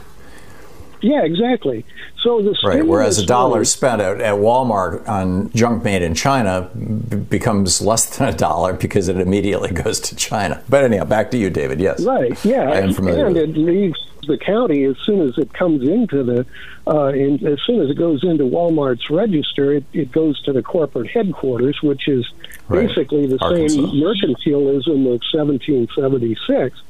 Yeah, 1.02 1.23
exactly. 1.23 1.85
So 2.23 2.42
the 2.42 2.57
right, 2.64 2.87
whereas 2.87 3.19
a 3.19 3.26
dollar 3.26 3.64
spent 3.64 4.02
at, 4.02 4.21
at, 4.21 4.35
Walmart 4.35 5.09
on 5.09 5.50
junk 5.52 5.85
made 5.85 6.02
in 6.02 6.14
China 6.14 6.71
b- 6.75 7.16
becomes 7.16 7.80
less 7.80 8.16
than 8.16 8.28
a 8.28 8.37
dollar 8.37 8.75
because 8.75 9.09
it 9.09 9.16
immediately 9.16 9.71
goes 9.83 10.00
to 10.00 10.16
China. 10.16 10.62
But 10.69 10.85
anyhow, 10.85 11.04
back 11.04 11.30
to 11.30 11.38
you, 11.38 11.50
David. 11.50 11.80
Yes, 11.80 12.04
right. 12.04 12.42
Yeah, 12.45 12.71
I 12.71 12.80
am 12.80 12.92
familiar. 12.92 13.26
And 13.26 13.37
it 13.37 13.57
leaves 13.57 13.99
the 14.26 14.37
county 14.37 14.85
as 14.85 14.97
soon 15.04 15.26
as 15.26 15.38
it 15.38 15.52
comes 15.54 15.83
into 15.83 16.23
the, 16.23 16.47
uh, 16.87 17.07
in, 17.07 17.47
as 17.47 17.59
soon 17.66 17.80
as 17.80 17.90
it 17.90 17.97
goes 17.97 18.23
into 18.23 18.45
Walmart's 18.45 19.09
register, 19.09 19.73
it, 19.73 19.85
it 19.92 20.12
goes 20.12 20.40
to 20.42 20.52
the 20.52 20.62
corporate 20.62 21.11
headquarters, 21.11 21.80
which 21.83 22.09
is 22.09 22.30
right. 22.69 22.87
basically 22.87 23.26
the 23.26 23.38
Arkansas. 23.40 23.75
same 23.75 23.87
mercantilism 23.87 25.07
of 25.07 25.21
1776. 25.33 26.80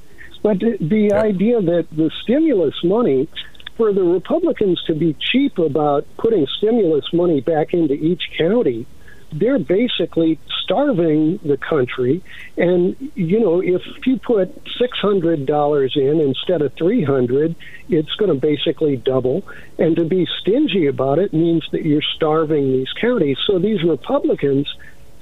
But 0.42 0.58
the, 0.58 0.76
the 0.80 1.12
idea 1.12 1.60
that 1.60 1.86
the 1.92 2.10
stimulus 2.22 2.82
money 2.82 3.28
for 3.76 3.92
the 3.92 4.02
Republicans 4.02 4.82
to 4.86 4.94
be 4.94 5.16
cheap 5.32 5.58
about 5.58 6.06
putting 6.18 6.46
stimulus 6.58 7.04
money 7.12 7.40
back 7.40 7.72
into 7.72 7.94
each 7.94 8.22
county, 8.36 8.86
they're 9.32 9.58
basically 9.58 10.40
starving 10.62 11.38
the 11.44 11.56
country. 11.56 12.22
And 12.56 12.96
you 13.14 13.40
know, 13.40 13.60
if 13.60 13.82
you 14.06 14.18
put 14.18 14.54
six 14.78 14.98
hundred 14.98 15.46
dollars 15.46 15.92
in 15.96 16.20
instead 16.20 16.62
of 16.62 16.72
three 16.74 17.04
hundred, 17.04 17.56
it's 17.88 18.14
going 18.16 18.32
to 18.32 18.38
basically 18.38 18.96
double. 18.96 19.42
And 19.78 19.96
to 19.96 20.04
be 20.04 20.26
stingy 20.40 20.86
about 20.86 21.18
it 21.18 21.32
means 21.32 21.64
that 21.72 21.84
you're 21.84 22.02
starving 22.16 22.72
these 22.72 22.92
counties. 23.00 23.38
So 23.46 23.58
these 23.58 23.82
Republicans 23.84 24.72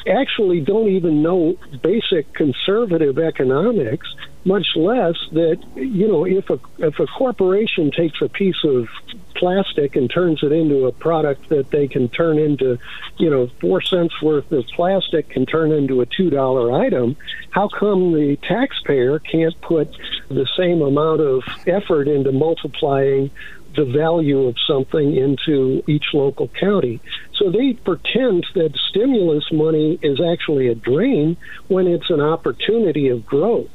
actually 0.09 0.61
don't 0.61 0.89
even 0.89 1.23
know 1.23 1.57
basic 1.83 2.33
conservative 2.33 3.19
economics, 3.19 4.09
much 4.45 4.67
less 4.77 5.17
that 5.33 5.63
you 5.75 6.09
know 6.09 6.25
if 6.25 6.49
a 6.51 6.59
if 6.79 6.99
a 6.99 7.07
corporation 7.07 7.91
takes 7.91 8.21
a 8.23 8.29
piece 8.29 8.65
of 8.65 8.89
plastic 9.39 9.97
and 9.97 10.11
turns 10.11 10.43
it 10.43 10.53
into 10.53 10.87
a 10.87 10.93
product 10.93 11.49
that 11.49 11.71
they 11.71 11.87
can 11.87 12.09
turn 12.09 12.39
into, 12.39 12.79
you 13.19 13.31
know, 13.31 13.49
four 13.61 13.81
cents 13.81 14.21
worth 14.21 14.51
of 14.51 14.67
plastic 14.75 15.29
can 15.29 15.47
turn 15.47 15.73
into 15.73 16.01
a 16.01 16.07
two 16.07 16.29
dollar 16.29 16.73
item. 16.73 17.17
How 17.51 17.69
come 17.69 18.13
the 18.13 18.37
taxpayer 18.43 19.19
can't 19.21 19.59
put 19.61 19.97
the 20.29 20.47
same 20.57 20.83
amount 20.83 21.21
of 21.21 21.43
effort 21.67 22.09
into 22.09 22.33
multiplying 22.33 23.31
the 23.77 23.85
value 23.85 24.47
of 24.47 24.57
something 24.67 25.17
into 25.17 25.83
each 25.87 26.07
local 26.15 26.49
county. 26.61 27.01
So 27.35 27.51
they 27.51 27.75
pretend 27.85 28.47
that 28.55 28.73
stimulus 28.91 29.45
money 29.53 29.99
is 30.03 30.21
actually 30.21 30.69
a 30.69 30.75
drain 30.75 31.37
when 31.69 31.87
it's 31.87 32.11
an 32.11 32.21
opportunity 32.21 33.09
of 33.09 33.25
growth. 33.25 33.71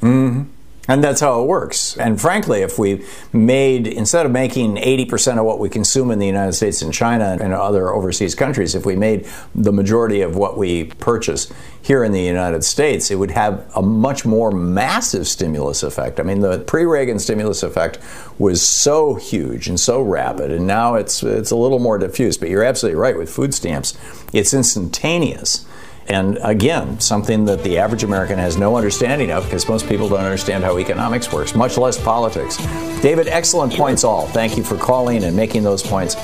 Mm-hmm. 0.00 0.55
And 0.88 1.02
that's 1.02 1.20
how 1.20 1.42
it 1.42 1.46
works. 1.46 1.96
And 1.96 2.20
frankly, 2.20 2.62
if 2.62 2.78
we 2.78 3.04
made, 3.32 3.86
instead 3.88 4.24
of 4.24 4.32
making 4.32 4.76
80% 4.76 5.38
of 5.38 5.44
what 5.44 5.58
we 5.58 5.68
consume 5.68 6.10
in 6.10 6.18
the 6.18 6.26
United 6.26 6.52
States 6.52 6.80
and 6.80 6.92
China 6.94 7.36
and 7.40 7.52
other 7.52 7.90
overseas 7.90 8.34
countries, 8.34 8.74
if 8.74 8.86
we 8.86 8.94
made 8.94 9.26
the 9.54 9.72
majority 9.72 10.20
of 10.20 10.36
what 10.36 10.56
we 10.56 10.84
purchase 10.84 11.52
here 11.82 12.04
in 12.04 12.12
the 12.12 12.22
United 12.22 12.64
States, 12.64 13.10
it 13.10 13.16
would 13.16 13.32
have 13.32 13.68
a 13.74 13.82
much 13.82 14.24
more 14.24 14.50
massive 14.52 15.26
stimulus 15.26 15.82
effect. 15.82 16.20
I 16.20 16.22
mean, 16.22 16.40
the 16.40 16.60
pre 16.60 16.84
Reagan 16.84 17.18
stimulus 17.18 17.62
effect 17.62 17.98
was 18.38 18.62
so 18.62 19.14
huge 19.14 19.68
and 19.68 19.78
so 19.78 20.00
rapid, 20.00 20.52
and 20.52 20.66
now 20.66 20.94
it's, 20.94 21.22
it's 21.22 21.50
a 21.50 21.56
little 21.56 21.78
more 21.78 21.98
diffuse. 21.98 22.36
But 22.36 22.48
you're 22.48 22.64
absolutely 22.64 23.00
right 23.00 23.16
with 23.16 23.30
food 23.30 23.54
stamps, 23.54 23.96
it's 24.32 24.54
instantaneous. 24.54 25.64
And 26.08 26.38
again, 26.42 27.00
something 27.00 27.44
that 27.46 27.64
the 27.64 27.78
average 27.78 28.04
American 28.04 28.38
has 28.38 28.56
no 28.56 28.76
understanding 28.76 29.30
of 29.32 29.44
because 29.44 29.68
most 29.68 29.88
people 29.88 30.08
don't 30.08 30.20
understand 30.20 30.62
how 30.62 30.78
economics 30.78 31.32
works, 31.32 31.54
much 31.54 31.76
less 31.76 32.00
politics. 32.02 32.56
David, 33.02 33.26
excellent 33.26 33.72
points 33.72 34.04
all. 34.04 34.26
Thank 34.28 34.56
you 34.56 34.62
for 34.62 34.76
calling 34.76 35.24
and 35.24 35.34
making 35.36 35.64
those 35.64 35.82
points. 35.82 36.14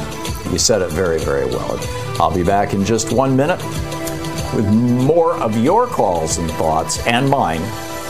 You 0.52 0.58
said 0.58 0.82
it 0.82 0.90
very, 0.90 1.18
very 1.18 1.46
well. 1.46 1.78
I'll 2.20 2.34
be 2.34 2.44
back 2.44 2.74
in 2.74 2.84
just 2.84 3.12
one 3.12 3.36
minute 3.36 3.60
with 4.54 4.66
more 4.72 5.34
of 5.34 5.56
your 5.56 5.86
calls 5.86 6.38
and 6.38 6.50
thoughts 6.52 7.04
and 7.06 7.28
mine 7.28 7.62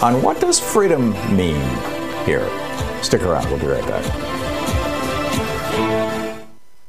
on 0.02 0.21
what 0.21 0.41
does 0.41 0.59
freedom 0.61 1.12
mean 1.35 1.61
here. 2.26 2.49
Stick 3.02 3.23
around, 3.23 3.49
we'll 3.49 3.59
be 3.59 3.67
right 3.67 3.87
back. 3.87 4.05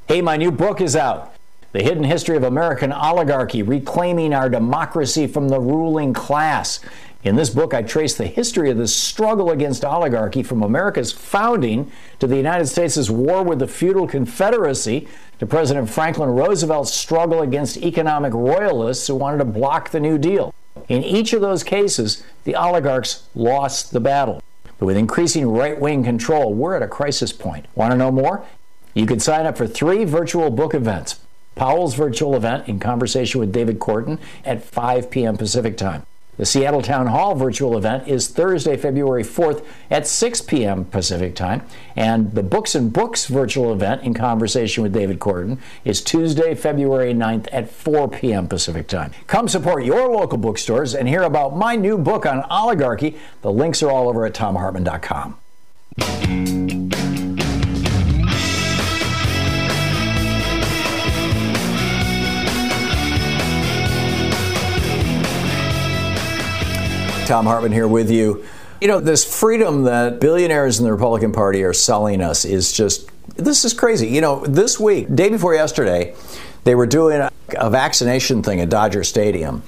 Hey, 0.08 0.22
my 0.22 0.36
new 0.36 0.52
book 0.52 0.82
is 0.82 0.96
out. 0.96 1.33
The 1.74 1.82
Hidden 1.82 2.04
History 2.04 2.38
of 2.38 2.44
American 2.44 2.92
Oligarchy 2.92 3.64
Reclaiming 3.64 4.32
Our 4.32 4.48
Democracy 4.48 5.26
from 5.26 5.50
the 5.50 5.60
Ruling 5.60 6.14
Class. 6.14 6.80
In 7.24 7.36
this 7.36 7.50
book, 7.50 7.74
I 7.74 7.82
trace 7.82 8.14
the 8.14 8.28
history 8.28 8.70
of 8.70 8.78
the 8.78 8.88
struggle 8.88 9.50
against 9.50 9.84
oligarchy 9.84 10.44
from 10.44 10.62
America's 10.62 11.12
founding 11.12 11.92
to 12.20 12.28
the 12.28 12.38
United 12.38 12.68
States' 12.68 13.10
war 13.10 13.42
with 13.42 13.58
the 13.58 13.68
feudal 13.68 14.08
confederacy 14.08 15.08
to 15.40 15.48
President 15.48 15.90
Franklin 15.90 16.30
Roosevelt's 16.30 16.94
struggle 16.94 17.42
against 17.42 17.78
economic 17.78 18.34
royalists 18.36 19.08
who 19.08 19.16
wanted 19.16 19.40
to 19.40 19.46
block 19.46 19.90
the 19.90 20.00
New 20.00 20.20
Deal. 20.20 20.54
In 20.90 21.04
each 21.04 21.34
of 21.34 21.42
those 21.42 21.64
cases, 21.64 22.24
the 22.44 22.56
oligarchs 22.56 23.24
lost 23.34 23.94
the 23.94 24.00
battle. 24.00 24.44
But 24.78 24.86
with 24.86 24.98
increasing 24.98 25.48
right 25.50 25.80
wing 25.80 26.04
control, 26.04 26.54
we're 26.54 26.76
at 26.76 26.84
a 26.84 26.88
crisis 26.88 27.34
point. 27.34 27.66
Want 27.74 27.90
to 27.94 27.98
know 27.98 28.12
more? 28.12 28.46
You 28.94 29.08
can 29.08 29.20
sign 29.20 29.48
up 29.48 29.58
for 29.58 29.66
three 29.66 30.06
virtual 30.06 30.52
book 30.52 30.76
events. 30.76 31.20
Powell's 31.56 31.96
virtual 31.96 32.36
event 32.36 32.68
in 32.68 32.80
conversation 32.80 33.40
with 33.40 33.52
David 33.52 33.80
Korten 33.80 34.20
at 34.46 34.64
5 34.64 35.10
p.m. 35.10 35.38
Pacific 35.38 35.78
Time. 35.78 36.06
The 36.36 36.48
Seattle 36.48 36.82
Town 36.82 37.08
Hall 37.08 37.36
virtual 37.36 37.78
event 37.78 38.08
is 38.08 38.28
Thursday, 38.28 38.76
February 38.76 39.24
4th 39.24 39.64
at 39.92 40.08
6 40.08 40.42
p.m. 40.42 40.86
Pacific 40.86 41.36
Time. 41.36 41.62
And 41.96 42.34
the 42.34 42.42
Books 42.42 42.74
and 42.74 42.92
Books 42.92 43.28
virtual 43.28 43.72
event 43.72 44.02
in 44.02 44.16
conversation 44.16 44.82
with 44.82 44.94
David 44.94 45.20
Korten 45.20 45.60
is 45.86 46.02
Tuesday, 46.02 46.56
February 46.56 47.14
9th 47.14 47.48
at 47.52 47.70
4 47.70 48.08
p.m. 48.10 48.48
Pacific 48.48 48.88
Time. 48.88 49.12
Come 49.28 49.48
support 49.48 49.86
your 49.86 50.10
local 50.10 50.40
bookstores 50.40 50.96
and 50.96 51.08
hear 51.08 51.22
about 51.22 51.56
my 51.56 51.76
new 51.76 52.00
book 52.00 52.26
on 52.26 52.42
oligarchy. 52.50 53.16
The 53.44 53.52
links 53.52 53.84
are 53.84 53.92
all 53.92 54.10
over 54.10 54.26
at 54.26 54.34
thomhartmann.com. 54.34 55.38
Thom 67.26 67.46
Hartmann 67.46 67.72
here 67.72 67.88
with 67.88 68.12
you. 68.12 68.44
You 68.82 68.90
know, 68.90 69.00
this 69.00 69.24
freedom 69.24 69.84
that 69.84 70.20
billionaires 70.20 70.80
in 70.80 70.86
the 70.86 70.92
Republican 70.92 71.32
Party 71.32 71.64
are 71.64 71.74
selling 71.74 72.22
us 72.22 72.44
is 72.44 72.74
just, 72.74 73.10
this 73.38 73.64
is 73.64 73.74
crazy. 73.74 74.10
You 74.10 74.20
know, 74.20 74.46
this 74.46 74.78
week, 74.78 75.14
day 75.16 75.30
before 75.30 75.54
yesterday, 75.54 76.16
they 76.66 76.76
were 76.76 76.86
doing 76.86 77.22
a, 77.22 77.70
vaccination 77.70 78.44
thing 78.44 78.60
at 78.60 78.70
Dodger 78.70 79.04
Stadium. 79.04 79.64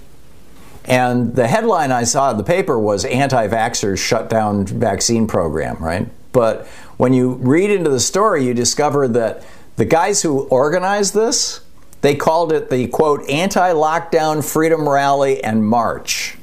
And 0.84 1.36
the 1.36 1.48
headline 1.48 1.92
I 1.92 2.04
saw 2.04 2.32
in 2.32 2.38
the 2.38 2.44
paper 2.44 2.78
was 2.78 3.06
anti 3.06 3.48
vaxxers 3.48 4.00
shut 4.00 4.30
down 4.30 4.66
vaccine 4.66 5.26
program, 5.26 5.78
right? 5.78 6.08
But 6.32 6.68
when 6.98 7.14
you 7.14 7.36
read 7.36 7.70
into 7.70 7.90
the 7.90 8.00
story, 8.00 8.46
you 8.46 8.54
discover 8.54 9.08
that 9.10 9.46
the 9.78 9.86
guys 9.86 10.22
who 10.22 10.42
organized 10.48 11.14
this, 11.14 11.62
they 12.02 12.16
called 12.16 12.52
it 12.52 12.70
the 12.70 12.88
quote, 12.88 13.28
anti 13.30 13.72
lockdown 13.72 14.44
freedom 14.44 14.88
rally 14.88 15.44
and 15.44 15.66
march. 15.66 16.38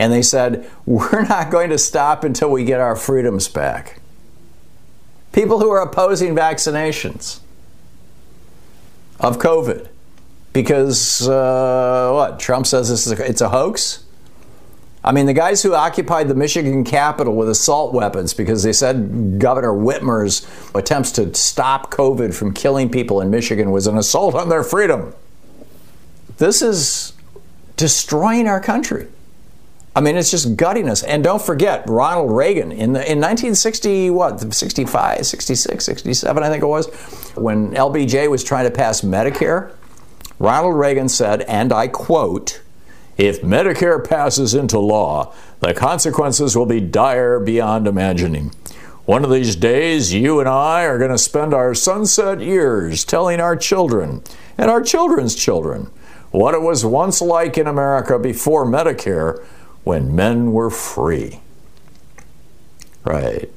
And 0.00 0.10
they 0.10 0.22
said, 0.22 0.66
we're 0.86 1.26
not 1.26 1.50
going 1.50 1.68
to 1.68 1.76
stop 1.76 2.24
until 2.24 2.50
we 2.50 2.64
get 2.64 2.80
our 2.80 2.96
freedoms 2.96 3.48
back. 3.48 4.00
People 5.32 5.60
who 5.60 5.70
are 5.70 5.82
opposing 5.82 6.34
vaccinations 6.34 7.40
of 9.20 9.36
COVID 9.36 9.88
because 10.54 11.28
uh, 11.28 12.12
what 12.14 12.40
Trump 12.40 12.66
says 12.66 12.88
this 12.88 13.06
is 13.06 13.20
a, 13.20 13.28
it's 13.28 13.42
a 13.42 13.50
hoax. 13.50 14.04
I 15.04 15.12
mean, 15.12 15.26
the 15.26 15.34
guys 15.34 15.62
who 15.62 15.74
occupied 15.74 16.28
the 16.28 16.34
Michigan 16.34 16.82
Capitol 16.82 17.36
with 17.36 17.50
assault 17.50 17.92
weapons 17.92 18.32
because 18.32 18.62
they 18.62 18.72
said 18.72 19.38
Governor 19.38 19.74
Whitmer's 19.74 20.48
attempts 20.74 21.12
to 21.12 21.34
stop 21.34 21.90
COVID 21.90 22.32
from 22.32 22.54
killing 22.54 22.88
people 22.88 23.20
in 23.20 23.30
Michigan 23.30 23.70
was 23.70 23.86
an 23.86 23.98
assault 23.98 24.34
on 24.34 24.48
their 24.48 24.64
freedom. 24.64 25.14
This 26.38 26.62
is 26.62 27.12
destroying 27.76 28.48
our 28.48 28.60
country. 28.60 29.06
I 29.94 30.00
mean, 30.00 30.16
it's 30.16 30.30
just 30.30 30.56
guttiness. 30.56 31.04
And 31.06 31.24
don't 31.24 31.42
forget, 31.42 31.88
Ronald 31.88 32.30
Reagan 32.30 32.70
in, 32.70 32.92
the, 32.92 33.00
in 33.00 33.18
1960, 33.18 34.10
what, 34.10 34.54
65, 34.54 35.26
66, 35.26 35.84
67, 35.84 36.42
I 36.42 36.48
think 36.48 36.62
it 36.62 36.66
was, 36.66 36.86
when 37.34 37.72
LBJ 37.72 38.30
was 38.30 38.44
trying 38.44 38.66
to 38.66 38.70
pass 38.70 39.00
Medicare, 39.00 39.74
Ronald 40.38 40.76
Reagan 40.76 41.08
said, 41.08 41.42
and 41.42 41.72
I 41.72 41.88
quote, 41.88 42.62
if 43.18 43.42
Medicare 43.42 44.02
passes 44.08 44.54
into 44.54 44.78
law, 44.78 45.34
the 45.58 45.74
consequences 45.74 46.56
will 46.56 46.66
be 46.66 46.80
dire 46.80 47.40
beyond 47.40 47.86
imagining. 47.86 48.52
One 49.04 49.24
of 49.24 49.30
these 49.30 49.56
days, 49.56 50.14
you 50.14 50.38
and 50.38 50.48
I 50.48 50.84
are 50.84 50.98
going 50.98 51.10
to 51.10 51.18
spend 51.18 51.52
our 51.52 51.74
sunset 51.74 52.40
years 52.40 53.04
telling 53.04 53.40
our 53.40 53.56
children 53.56 54.22
and 54.56 54.70
our 54.70 54.80
children's 54.80 55.34
children 55.34 55.90
what 56.30 56.54
it 56.54 56.62
was 56.62 56.84
once 56.84 57.20
like 57.20 57.58
in 57.58 57.66
America 57.66 58.18
before 58.18 58.64
Medicare 58.64 59.44
when 59.84 60.14
men 60.14 60.52
were 60.52 60.70
free. 60.70 61.40
Right. 63.04 63.50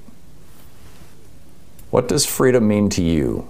What 1.89 2.07
does 2.07 2.25
freedom 2.25 2.67
mean 2.67 2.89
to 2.89 3.03
you? 3.03 3.49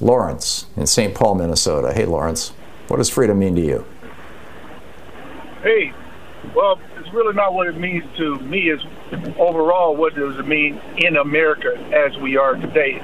Lawrence 0.00 0.66
in 0.76 0.86
St. 0.86 1.14
Paul, 1.14 1.34
Minnesota. 1.34 1.92
Hey, 1.92 2.04
Lawrence, 2.04 2.50
what 2.88 2.98
does 2.98 3.10
freedom 3.10 3.38
mean 3.38 3.56
to 3.56 3.60
you? 3.60 3.84
Hey, 5.62 5.92
well, 6.54 6.80
it's 6.96 7.12
really 7.12 7.34
not 7.34 7.52
what 7.52 7.66
it 7.66 7.76
means 7.76 8.04
to 8.16 8.38
me. 8.40 8.70
Is 8.70 8.80
overall 9.38 9.96
what 9.96 10.14
does 10.14 10.38
it 10.38 10.46
mean 10.46 10.80
in 10.98 11.16
America 11.16 11.76
as 11.92 12.16
we 12.18 12.36
are 12.36 12.54
today? 12.54 12.98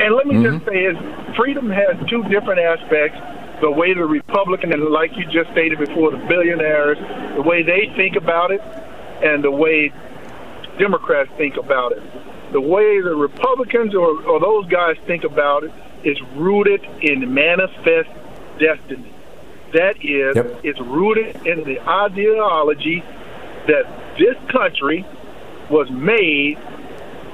And 0.00 0.14
let 0.14 0.26
me 0.26 0.36
mm-hmm. 0.36 0.58
just 0.58 0.66
say, 0.66 0.84
is 0.84 1.36
freedom 1.36 1.70
has 1.70 1.96
two 2.08 2.22
different 2.24 2.60
aspects. 2.60 3.18
The 3.60 3.70
way 3.70 3.92
the 3.92 4.04
Republican 4.04 4.72
and 4.72 4.82
like 4.84 5.16
you 5.16 5.24
just 5.26 5.50
stated 5.52 5.78
before, 5.78 6.10
the 6.10 6.24
billionaires, 6.28 6.98
the 7.36 7.42
way 7.42 7.62
they 7.62 7.92
think 7.94 8.16
about 8.16 8.50
it, 8.50 8.60
and 9.22 9.44
the 9.44 9.50
way 9.50 9.92
Democrats 10.78 11.30
think 11.36 11.56
about 11.56 11.92
it. 11.92 12.02
The 12.52 12.60
way 12.60 13.00
the 13.00 13.14
Republicans 13.14 13.94
or, 13.94 14.22
or 14.24 14.40
those 14.40 14.66
guys 14.68 14.96
think 15.06 15.24
about 15.24 15.64
it 15.64 15.72
is 16.04 16.20
rooted 16.34 16.82
in 17.02 17.32
manifest 17.32 18.08
destiny. 18.58 19.12
That 19.74 19.96
is, 20.02 20.36
yep. 20.36 20.60
it's 20.64 20.80
rooted 20.80 21.46
in 21.46 21.64
the 21.64 21.80
ideology 21.88 23.04
that 23.68 23.84
this 24.18 24.36
country 24.50 25.04
was 25.70 25.88
made 25.90 26.56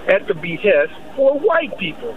at 0.09 0.26
the 0.26 0.35
behest 0.35 0.92
for 1.14 1.38
white 1.38 1.79
people. 1.79 2.16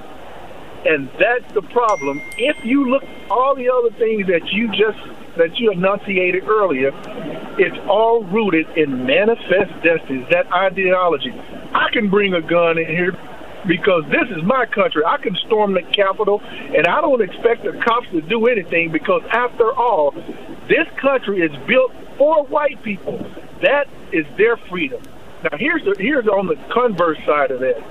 And 0.85 1.09
that's 1.19 1.53
the 1.53 1.61
problem. 1.61 2.21
If 2.37 2.63
you 2.63 2.89
look 2.89 3.03
all 3.29 3.55
the 3.55 3.69
other 3.69 3.91
things 3.97 4.27
that 4.27 4.51
you 4.51 4.67
just 4.69 4.97
that 5.37 5.57
you 5.59 5.71
enunciated 5.71 6.47
earlier, 6.47 6.91
it's 7.57 7.77
all 7.87 8.23
rooted 8.23 8.67
in 8.77 9.05
manifest 9.05 9.71
destiny, 9.83 10.25
that 10.31 10.51
ideology. 10.51 11.31
I 11.73 11.89
can 11.91 12.09
bring 12.09 12.33
a 12.33 12.41
gun 12.41 12.77
in 12.77 12.87
here 12.87 13.11
because 13.67 14.03
this 14.09 14.29
is 14.35 14.43
my 14.43 14.65
country. 14.65 15.03
I 15.05 15.17
can 15.17 15.35
storm 15.45 15.73
the 15.73 15.81
Capitol, 15.81 16.41
and 16.43 16.87
I 16.87 17.01
don't 17.01 17.21
expect 17.21 17.63
the 17.63 17.73
cops 17.85 18.09
to 18.11 18.21
do 18.21 18.47
anything 18.47 18.91
because, 18.91 19.21
after 19.31 19.73
all, 19.73 20.11
this 20.67 20.87
country 21.01 21.41
is 21.41 21.51
built 21.67 21.91
for 22.17 22.45
white 22.45 22.81
people. 22.83 23.19
That 23.61 23.87
is 24.11 24.25
their 24.37 24.57
freedom. 24.57 25.01
Now, 25.43 25.57
here's 25.57 25.83
the, 25.83 25.95
here's 25.99 26.27
on 26.27 26.47
the 26.47 26.55
converse 26.73 27.19
side 27.25 27.51
of 27.51 27.59
that. 27.59 27.81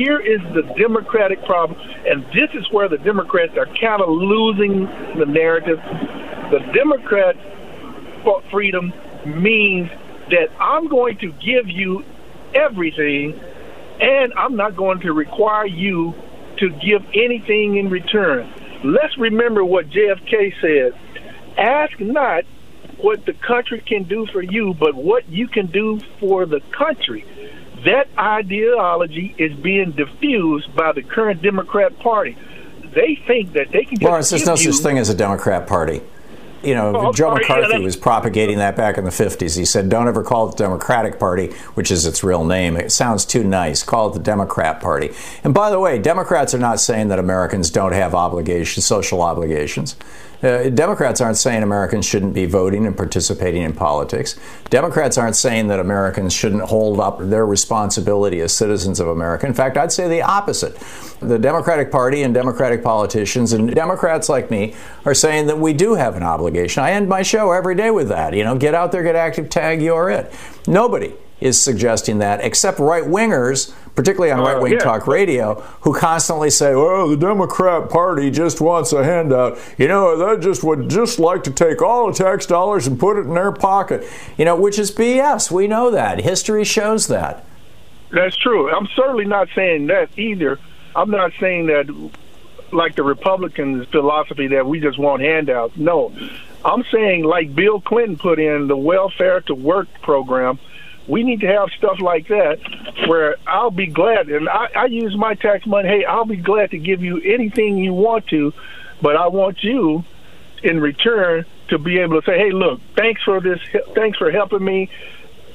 Here 0.00 0.18
is 0.18 0.40
the 0.54 0.62
Democratic 0.78 1.44
problem, 1.44 1.78
and 2.06 2.24
this 2.32 2.48
is 2.54 2.66
where 2.72 2.88
the 2.88 2.96
Democrats 2.96 3.52
are 3.58 3.66
kind 3.66 4.00
of 4.00 4.08
losing 4.08 4.86
the 5.18 5.26
narrative. 5.26 5.78
The 6.50 6.60
Democrat 6.72 7.36
freedom 8.50 8.94
means 9.26 9.90
that 10.30 10.48
I'm 10.58 10.88
going 10.88 11.18
to 11.18 11.32
give 11.32 11.68
you 11.68 12.02
everything 12.54 13.38
and 14.00 14.32
I'm 14.38 14.56
not 14.56 14.74
going 14.74 15.00
to 15.00 15.12
require 15.12 15.66
you 15.66 16.14
to 16.60 16.70
give 16.70 17.04
anything 17.12 17.76
in 17.76 17.90
return. 17.90 18.50
Let's 18.82 19.18
remember 19.18 19.66
what 19.66 19.90
JFK 19.90 20.54
said 20.62 20.98
ask 21.58 22.00
not 22.00 22.44
what 22.96 23.26
the 23.26 23.34
country 23.34 23.82
can 23.82 24.04
do 24.04 24.26
for 24.32 24.40
you, 24.40 24.72
but 24.72 24.94
what 24.94 25.28
you 25.28 25.46
can 25.46 25.66
do 25.66 26.00
for 26.18 26.46
the 26.46 26.60
country. 26.72 27.26
That 27.84 28.08
ideology 28.18 29.34
is 29.38 29.54
being 29.54 29.92
diffused 29.92 30.74
by 30.74 30.92
the 30.92 31.02
current 31.02 31.42
Democrat 31.42 31.98
Party. 31.98 32.36
They 32.94 33.14
think 33.26 33.52
that 33.52 33.70
they 33.70 33.84
can. 33.84 33.98
Lawrence, 33.98 34.30
there's 34.30 34.46
no 34.46 34.56
such 34.56 34.76
thing 34.76 34.98
as 34.98 35.08
a 35.08 35.14
Democrat 35.14 35.66
Party 35.66 36.02
you 36.62 36.74
know, 36.74 36.94
oh, 36.94 37.12
Joe 37.12 37.28
sorry, 37.28 37.40
McCarthy 37.40 37.72
yeah, 37.72 37.78
was 37.78 37.96
propagating 37.96 38.58
that 38.58 38.76
back 38.76 38.98
in 38.98 39.04
the 39.04 39.10
50s. 39.10 39.56
He 39.56 39.64
said, 39.64 39.88
don't 39.88 40.08
ever 40.08 40.22
call 40.22 40.48
it 40.48 40.56
the 40.56 40.64
Democratic 40.64 41.18
Party, 41.18 41.48
which 41.74 41.90
is 41.90 42.06
its 42.06 42.22
real 42.22 42.44
name. 42.44 42.76
It 42.76 42.92
sounds 42.92 43.24
too 43.24 43.44
nice. 43.44 43.82
Call 43.82 44.10
it 44.10 44.14
the 44.14 44.20
Democrat 44.20 44.80
Party. 44.80 45.10
And 45.42 45.54
by 45.54 45.70
the 45.70 45.80
way, 45.80 45.98
Democrats 45.98 46.54
are 46.54 46.58
not 46.58 46.80
saying 46.80 47.08
that 47.08 47.18
Americans 47.18 47.70
don't 47.70 47.92
have 47.92 48.14
obligations, 48.14 48.84
social 48.86 49.22
obligations. 49.22 49.96
Uh, 50.42 50.70
Democrats 50.70 51.20
aren't 51.20 51.36
saying 51.36 51.62
Americans 51.62 52.06
shouldn't 52.06 52.32
be 52.32 52.46
voting 52.46 52.86
and 52.86 52.96
participating 52.96 53.62
in 53.62 53.74
politics. 53.74 54.38
Democrats 54.70 55.18
aren't 55.18 55.36
saying 55.36 55.68
that 55.68 55.78
Americans 55.78 56.32
shouldn't 56.32 56.62
hold 56.62 56.98
up 56.98 57.18
their 57.20 57.44
responsibility 57.44 58.40
as 58.40 58.52
citizens 58.52 59.00
of 59.00 59.08
America. 59.08 59.46
In 59.46 59.52
fact, 59.52 59.76
I'd 59.76 59.92
say 59.92 60.08
the 60.08 60.22
opposite. 60.22 60.78
The 61.20 61.38
Democratic 61.38 61.90
Party 61.90 62.22
and 62.22 62.32
Democratic 62.32 62.82
politicians 62.82 63.52
and 63.52 63.74
Democrats 63.74 64.30
like 64.30 64.50
me 64.50 64.74
are 65.04 65.14
saying 65.14 65.46
that 65.48 65.58
we 65.58 65.74
do 65.74 65.94
have 65.94 66.16
an 66.16 66.22
obligation. 66.22 66.82
I 66.82 66.92
end 66.92 67.08
my 67.08 67.22
show 67.22 67.52
every 67.52 67.74
day 67.74 67.90
with 67.90 68.08
that. 68.08 68.34
You 68.34 68.44
know, 68.44 68.56
get 68.56 68.74
out 68.74 68.92
there, 68.92 69.02
get 69.02 69.16
active, 69.16 69.50
tag, 69.50 69.82
you're 69.82 70.08
it. 70.08 70.32
Nobody 70.66 71.12
is 71.40 71.60
suggesting 71.60 72.18
that, 72.18 72.40
except 72.42 72.78
right 72.78 73.04
wingers, 73.04 73.72
particularly 73.94 74.30
on 74.30 74.40
uh, 74.40 74.44
right 74.44 74.62
wing 74.62 74.72
yeah. 74.72 74.78
talk 74.78 75.06
radio, 75.06 75.54
who 75.82 75.94
constantly 75.94 76.50
say, 76.50 76.74
"Well, 76.74 77.08
the 77.08 77.16
Democrat 77.16 77.90
Party 77.90 78.30
just 78.30 78.60
wants 78.60 78.92
a 78.92 79.04
handout." 79.04 79.58
You 79.78 79.88
know, 79.88 80.16
they 80.16 80.42
just 80.42 80.62
would 80.64 80.88
just 80.88 81.18
like 81.18 81.44
to 81.44 81.50
take 81.50 81.82
all 81.82 82.10
the 82.10 82.12
tax 82.12 82.46
dollars 82.46 82.86
and 82.86 82.98
put 82.98 83.16
it 83.16 83.22
in 83.26 83.34
their 83.34 83.52
pocket. 83.52 84.06
You 84.36 84.44
know, 84.44 84.56
which 84.56 84.78
is 84.78 84.90
BS. 84.90 85.50
We 85.50 85.66
know 85.66 85.90
that. 85.90 86.20
History 86.20 86.64
shows 86.64 87.08
that. 87.08 87.44
That's 88.10 88.36
true. 88.36 88.70
I'm 88.74 88.88
certainly 88.94 89.24
not 89.24 89.48
saying 89.54 89.86
that 89.86 90.18
either. 90.18 90.58
I'm 90.94 91.10
not 91.10 91.32
saying 91.38 91.66
that 91.66 92.10
like 92.72 92.96
the 92.96 93.02
Republicans' 93.02 93.86
philosophy 93.88 94.48
that 94.48 94.66
we 94.66 94.80
just 94.80 94.98
want 94.98 95.22
handouts. 95.22 95.76
No. 95.76 96.12
I'm 96.64 96.84
saying 96.92 97.24
like 97.24 97.54
Bill 97.54 97.80
Clinton 97.80 98.16
put 98.16 98.38
in 98.38 98.68
the 98.68 98.76
welfare 98.76 99.40
to 99.42 99.54
work 99.54 99.88
program 100.02 100.58
we 101.10 101.24
need 101.24 101.40
to 101.40 101.48
have 101.48 101.70
stuff 101.76 102.00
like 102.00 102.28
that 102.28 102.60
where 103.08 103.36
I'll 103.46 103.72
be 103.72 103.88
glad, 103.88 104.28
and 104.28 104.48
I, 104.48 104.68
I 104.76 104.84
use 104.86 105.16
my 105.16 105.34
tax 105.34 105.66
money. 105.66 105.88
Hey, 105.88 106.04
I'll 106.04 106.24
be 106.24 106.36
glad 106.36 106.70
to 106.70 106.78
give 106.78 107.02
you 107.02 107.20
anything 107.20 107.78
you 107.78 107.92
want 107.92 108.28
to, 108.28 108.52
but 109.02 109.16
I 109.16 109.26
want 109.26 109.62
you 109.64 110.04
in 110.62 110.80
return 110.80 111.44
to 111.68 111.78
be 111.78 111.98
able 111.98 112.20
to 112.20 112.26
say, 112.26 112.38
hey, 112.38 112.52
look, 112.52 112.80
thanks 112.96 113.22
for 113.22 113.40
this, 113.40 113.60
thanks 113.94 114.18
for 114.18 114.30
helping 114.30 114.64
me. 114.64 114.88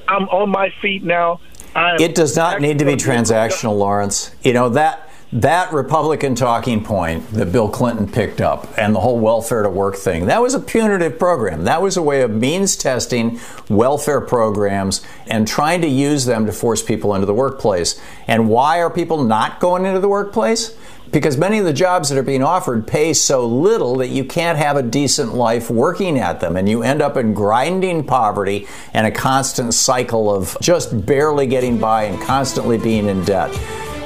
I'm 0.07 0.27
on 0.29 0.49
my 0.49 0.71
feet 0.81 1.03
now. 1.03 1.39
It 1.75 2.15
does 2.15 2.35
not 2.35 2.61
need 2.61 2.79
to 2.79 2.85
be 2.85 2.95
transactional, 2.95 3.77
Lawrence. 3.77 4.35
You 4.43 4.53
know 4.53 4.69
that 4.69 5.04
that 5.35 5.73
Republican 5.73 6.33
talking 6.33 6.81
point 6.81 7.29
that 7.31 7.51
Bill 7.51 7.67
Clinton 7.67 8.09
picked 8.09 8.39
up 8.39 8.73
and 8.77 8.95
the 8.95 9.01
whole 9.01 9.19
welfare 9.19 9.63
to 9.63 9.69
work 9.69 9.97
thing, 9.97 10.27
that 10.27 10.41
was 10.41 10.53
a 10.53 10.61
punitive 10.61 11.19
program. 11.19 11.65
That 11.65 11.81
was 11.81 11.97
a 11.97 12.01
way 12.01 12.21
of 12.21 12.31
means 12.31 12.77
testing 12.77 13.41
welfare 13.67 14.21
programs 14.21 15.05
and 15.27 15.45
trying 15.45 15.81
to 15.81 15.89
use 15.89 16.23
them 16.23 16.45
to 16.45 16.53
force 16.53 16.81
people 16.81 17.13
into 17.13 17.25
the 17.25 17.33
workplace. 17.33 17.99
And 18.27 18.47
why 18.47 18.79
are 18.79 18.89
people 18.89 19.25
not 19.25 19.59
going 19.59 19.85
into 19.85 19.99
the 19.99 20.09
workplace? 20.09 20.75
because 21.11 21.37
many 21.37 21.59
of 21.59 21.65
the 21.65 21.71
jobs 21.71 22.09
that 22.09 22.17
are 22.17 22.23
being 22.23 22.43
offered 22.43 22.85
pay 22.85 23.13
so 23.13 23.45
little 23.45 23.95
that 23.97 24.09
you 24.09 24.25
can't 24.25 24.57
have 24.57 24.75
a 24.75 24.81
decent 24.81 25.33
life 25.33 25.69
working 25.69 26.19
at 26.19 26.41
them. 26.41 26.57
And 26.57 26.67
you 26.67 26.83
end 26.83 27.01
up 27.01 27.15
in 27.15 27.33
grinding 27.33 28.03
poverty 28.05 28.67
and 28.93 29.07
a 29.07 29.11
constant 29.11 29.73
cycle 29.75 30.33
of 30.33 30.57
just 30.61 31.05
barely 31.05 31.47
getting 31.47 31.77
by 31.77 32.03
and 32.03 32.21
constantly 32.21 32.77
being 32.77 33.07
in 33.07 33.23
debt. 33.23 33.55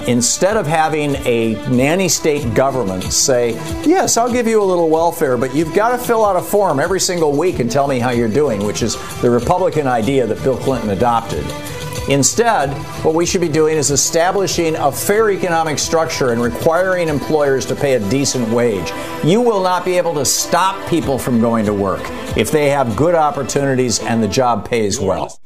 Instead 0.09 0.57
of 0.57 0.65
having 0.65 1.15
a 1.27 1.53
nanny 1.69 2.09
state 2.09 2.55
government 2.55 3.03
say, 3.13 3.51
Yes, 3.85 4.17
I'll 4.17 4.33
give 4.33 4.47
you 4.47 4.59
a 4.59 4.65
little 4.65 4.89
welfare, 4.89 5.37
but 5.37 5.53
you've 5.53 5.75
got 5.75 5.89
to 5.89 5.99
fill 5.99 6.25
out 6.25 6.35
a 6.35 6.41
form 6.41 6.79
every 6.79 6.99
single 6.99 7.31
week 7.37 7.59
and 7.59 7.69
tell 7.69 7.87
me 7.87 7.99
how 7.99 8.09
you're 8.09 8.27
doing, 8.27 8.65
which 8.65 8.81
is 8.81 8.95
the 9.21 9.29
Republican 9.29 9.85
idea 9.85 10.25
that 10.25 10.41
Bill 10.43 10.57
Clinton 10.57 10.89
adopted. 10.89 11.45
Instead, 12.09 12.71
what 13.05 13.13
we 13.13 13.23
should 13.23 13.39
be 13.39 13.47
doing 13.47 13.77
is 13.77 13.91
establishing 13.91 14.75
a 14.77 14.91
fair 14.91 15.29
economic 15.29 15.77
structure 15.77 16.31
and 16.31 16.41
requiring 16.41 17.07
employers 17.07 17.63
to 17.67 17.75
pay 17.75 17.93
a 17.93 18.09
decent 18.09 18.49
wage. 18.49 18.91
You 19.23 19.41
will 19.41 19.61
not 19.61 19.85
be 19.85 19.95
able 19.95 20.15
to 20.15 20.25
stop 20.25 20.89
people 20.89 21.19
from 21.19 21.39
going 21.39 21.67
to 21.67 21.73
work 21.73 22.01
if 22.35 22.49
they 22.49 22.71
have 22.71 22.95
good 22.95 23.13
opportunities 23.13 23.99
and 23.99 24.23
the 24.23 24.27
job 24.27 24.67
pays 24.67 24.99
well. 24.99 25.39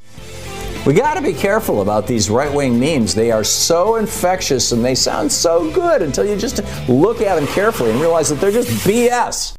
We 0.85 0.93
got 0.93 1.13
to 1.13 1.21
be 1.21 1.31
careful 1.31 1.81
about 1.81 2.07
these 2.07 2.29
right 2.29 2.53
wing 2.53 2.77
memes. 2.77 3.15
They 3.15 3.31
are 3.31 3.45
so 3.45 3.95
infectious 3.95 4.73
and 4.73 4.83
they 4.83 4.95
sound 4.95 5.31
so 5.31 5.71
good 5.71 6.01
until 6.01 6.25
you 6.25 6.35
just 6.35 6.61
look 6.89 7.21
at 7.21 7.35
them 7.35 7.47
carefully 7.47 7.91
and 7.91 8.01
realize 8.01 8.27
that 8.27 8.41
they're 8.41 8.51
just 8.51 8.67
BS. 8.85 9.55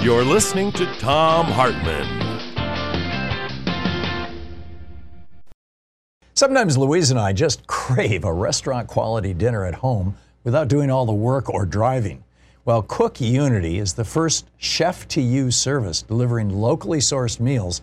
You're 0.00 0.22
listening 0.22 0.70
to 0.72 0.86
Thom 1.00 1.46
Hartmann. 1.46 2.06
Sometimes 6.34 6.78
Louise 6.78 7.10
and 7.10 7.18
I 7.18 7.32
just 7.32 7.66
crave 7.66 8.24
a 8.24 8.32
restaurant 8.32 8.86
quality 8.86 9.34
dinner 9.34 9.64
at 9.64 9.74
home 9.74 10.16
without 10.44 10.68
doing 10.68 10.88
all 10.88 11.04
the 11.04 11.12
work 11.12 11.50
or 11.50 11.66
driving. 11.66 12.22
Well, 12.64 12.82
Cook 12.82 13.20
Unity 13.20 13.80
is 13.80 13.94
the 13.94 14.04
first 14.04 14.46
chef 14.56 15.08
to 15.08 15.20
you 15.20 15.50
service 15.50 16.00
delivering 16.00 16.48
locally 16.48 17.00
sourced 17.00 17.40
meals 17.40 17.82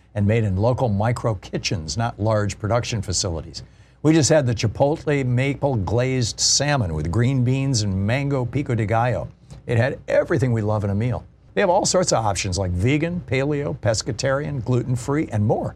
and 0.15 0.25
made 0.25 0.43
in 0.43 0.57
local 0.57 0.89
micro 0.89 1.35
kitchens, 1.35 1.97
not 1.97 2.19
large 2.19 2.59
production 2.59 3.01
facilities. 3.01 3.63
We 4.03 4.13
just 4.13 4.29
had 4.29 4.47
the 4.47 4.55
Chipotle 4.55 5.25
maple 5.25 5.75
glazed 5.75 6.39
salmon 6.39 6.93
with 6.93 7.11
green 7.11 7.43
beans 7.43 7.83
and 7.83 8.07
mango 8.07 8.45
pico 8.45 8.73
de 8.73 8.85
gallo. 8.85 9.27
It 9.67 9.77
had 9.77 9.99
everything 10.07 10.51
we 10.51 10.61
love 10.61 10.83
in 10.83 10.89
a 10.89 10.95
meal. 10.95 11.23
They 11.53 11.61
have 11.61 11.69
all 11.69 11.85
sorts 11.85 12.11
of 12.11 12.25
options 12.25 12.57
like 12.57 12.71
vegan, 12.71 13.21
paleo, 13.27 13.77
pescatarian, 13.77 14.63
gluten 14.63 14.95
free, 14.95 15.27
and 15.31 15.45
more. 15.45 15.75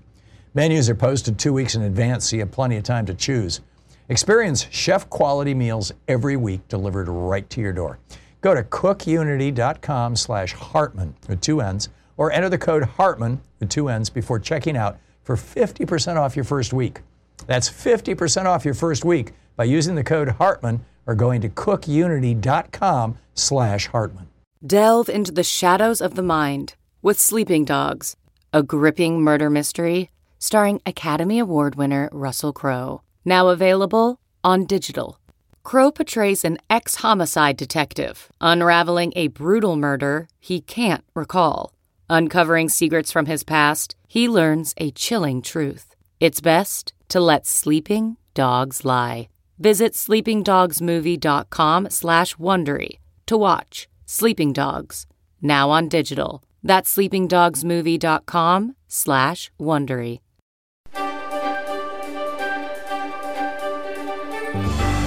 Menus 0.54 0.89
are 0.89 0.95
posted 0.95 1.38
two 1.38 1.54
weeks 1.54 1.76
in 1.76 1.82
advance, 1.82 2.30
so 2.30 2.38
you 2.38 2.41
have 2.41 2.52
plenty 2.52 2.78
of 2.78 2.84
time 2.84 3.06
to 3.06 3.13
choose. 3.13 3.62
Experience 4.08 4.67
chef 4.71 5.10
quality 5.10 5.54
meals 5.54 5.91
every 6.08 6.38
week 6.38 6.67
delivered 6.67 7.10
right 7.10 7.50
to 7.50 7.60
your 7.60 7.74
door. 7.74 8.00
Go 8.41 8.54
to 8.54 8.63
cookunity.com 8.63 10.15
slash 10.15 10.54
Hartmann 10.54 11.15
with 11.28 11.41
two 11.41 11.62
N's 11.62 11.89
or 12.17 12.32
enter 12.32 12.49
the 12.49 12.58
code 12.58 12.84
Hartmann 12.84 13.41
with 13.60 13.69
two 13.69 13.89
N's 13.89 14.10
before 14.10 14.39
checking 14.39 14.78
out 14.78 14.97
for 15.23 15.36
50% 15.36 16.17
off 16.17 16.36
your 16.36 16.45
first 16.45 16.73
week. 16.73 17.01
That's 17.47 17.69
50% 17.69 18.45
off 18.45 18.65
your 18.65 18.73
first 18.73 19.04
week 19.04 19.34
by 19.56 19.65
using 19.65 19.95
the 19.95 20.04
code 20.04 20.30
Hartmann 20.30 20.86
or 21.06 21.15
going 21.15 21.41
to 21.41 21.49
cookunity.com 21.49 23.17
slash 23.34 23.88
Hartmann. 23.88 24.28
Delve 24.65 25.10
into 25.10 25.32
the 25.32 25.43
shadows 25.43 26.01
of 26.01 26.15
the 26.15 26.23
mind 26.23 26.75
with 27.01 27.19
Sleeping 27.19 27.65
Dogs, 27.65 28.15
a 28.51 28.63
gripping 28.63 29.21
murder 29.21 29.49
mystery 29.49 30.10
starring 30.39 30.82
Academy 30.86 31.39
Award 31.39 31.75
winner 31.75 32.10
Russell 32.12 32.54
Crowe. 32.54 33.01
Now 33.23 33.49
available 33.49 34.19
on 34.43 34.65
digital. 34.65 35.19
Crowe 35.63 35.91
portrays 35.91 36.45
an 36.45 36.60
ex 36.69 36.95
homicide 36.95 37.58
detective 37.58 38.32
unraveling 38.39 39.12
a 39.15 39.28
brutal 39.28 39.75
murder 39.75 40.28
he 40.39 40.62
can't 40.62 41.04
recall. 41.15 41.74
Uncovering 42.09 42.69
secrets 42.69 43.11
from 43.11 43.25
his 43.25 43.43
past, 43.43 43.95
he 44.07 44.29
learns 44.29 44.73
a 44.77 44.91
chilling 44.91 45.41
truth. 45.41 45.95
It's 46.19 46.39
best 46.41 46.93
to 47.09 47.19
let 47.19 47.47
sleeping 47.47 48.17
dogs 48.33 48.85
lie. 48.85 49.27
Visit 49.57 49.93
sleepingdogsmovie.com 49.93 51.89
slash 51.89 52.35
Wondery 52.35 52.99
to 53.25 53.37
watch 53.37 53.87
Sleeping 54.05 54.53
Dogs, 54.53 55.07
now 55.41 55.71
on 55.71 55.87
digital. 55.89 56.43
That's 56.61 56.95
sleepingdogsmovie.com 56.95 58.75
slash 58.87 59.51
Wondery. 59.59 60.19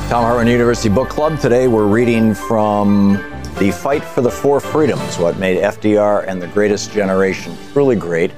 Thom 0.08 0.24
Hartmann 0.24 0.48
University 0.48 0.88
Book 0.88 1.10
Club. 1.10 1.38
Today 1.38 1.68
we're 1.68 1.86
reading 1.86 2.34
from 2.34 3.22
The 3.58 3.72
Fight 3.72 4.04
for 4.04 4.20
the 4.20 4.30
Four 4.30 4.60
Freedoms 4.60 5.18
What 5.18 5.36
Made 5.36 5.60
FDR 5.60 6.24
and 6.28 6.40
the 6.40 6.46
Greatest 6.46 6.92
Generation 6.92 7.58
Truly 7.72 7.96
Great 7.96 8.30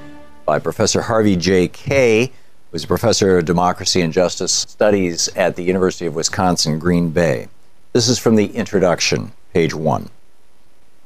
by 0.47 0.57
Professor 0.57 0.99
Harvey 0.99 1.35
J. 1.35 1.67
Kaye, 1.67 2.31
who's 2.71 2.85
a 2.85 2.87
professor 2.87 3.37
of 3.37 3.45
democracy 3.45 4.01
and 4.01 4.11
justice 4.11 4.51
studies 4.51 5.27
at 5.35 5.55
the 5.55 5.61
University 5.61 6.07
of 6.07 6.15
Wisconsin 6.15 6.79
Green 6.79 7.11
Bay. 7.11 7.49
This 7.93 8.09
is 8.09 8.17
from 8.17 8.35
the 8.35 8.47
introduction, 8.47 9.31
page 9.53 9.75
one. 9.75 10.09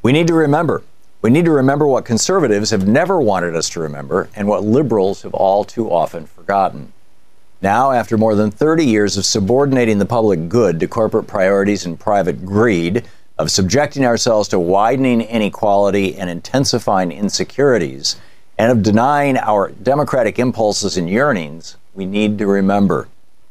We 0.01 0.13
need 0.13 0.27
to 0.27 0.33
remember. 0.33 0.81
We 1.21 1.29
need 1.29 1.43
to 1.43 1.51
remember 1.51 1.85
what 1.85 2.05
conservatives 2.05 2.69
have 2.69 2.87
never 2.87 3.19
wanted 3.19 3.53
us 3.53 3.67
to 3.71 3.81
remember 3.81 4.29
and 4.33 4.47
what 4.47 4.63
liberals 4.63 5.23
have 5.23 5.33
all 5.33 5.65
too 5.65 5.91
often 5.91 6.25
forgotten. 6.25 6.93
Now, 7.61 7.91
after 7.91 8.17
more 8.17 8.35
than 8.35 8.49
30 8.49 8.85
years 8.85 9.17
of 9.17 9.25
subordinating 9.25 9.99
the 9.99 10.05
public 10.05 10.47
good 10.47 10.79
to 10.79 10.87
corporate 10.87 11.27
priorities 11.27 11.85
and 11.85 11.99
private 11.99 12.45
greed, 12.45 13.03
of 13.37 13.51
subjecting 13.51 14.05
ourselves 14.05 14.47
to 14.49 14.59
widening 14.59 15.21
inequality 15.21 16.15
and 16.15 16.29
intensifying 16.29 17.11
insecurities, 17.11 18.15
and 18.57 18.71
of 18.71 18.81
denying 18.81 19.37
our 19.37 19.69
democratic 19.71 20.39
impulses 20.39 20.95
and 20.95 21.09
yearnings, 21.09 21.75
we 21.93 22.05
need 22.05 22.37
to 22.37 22.47
remember. 22.47 23.07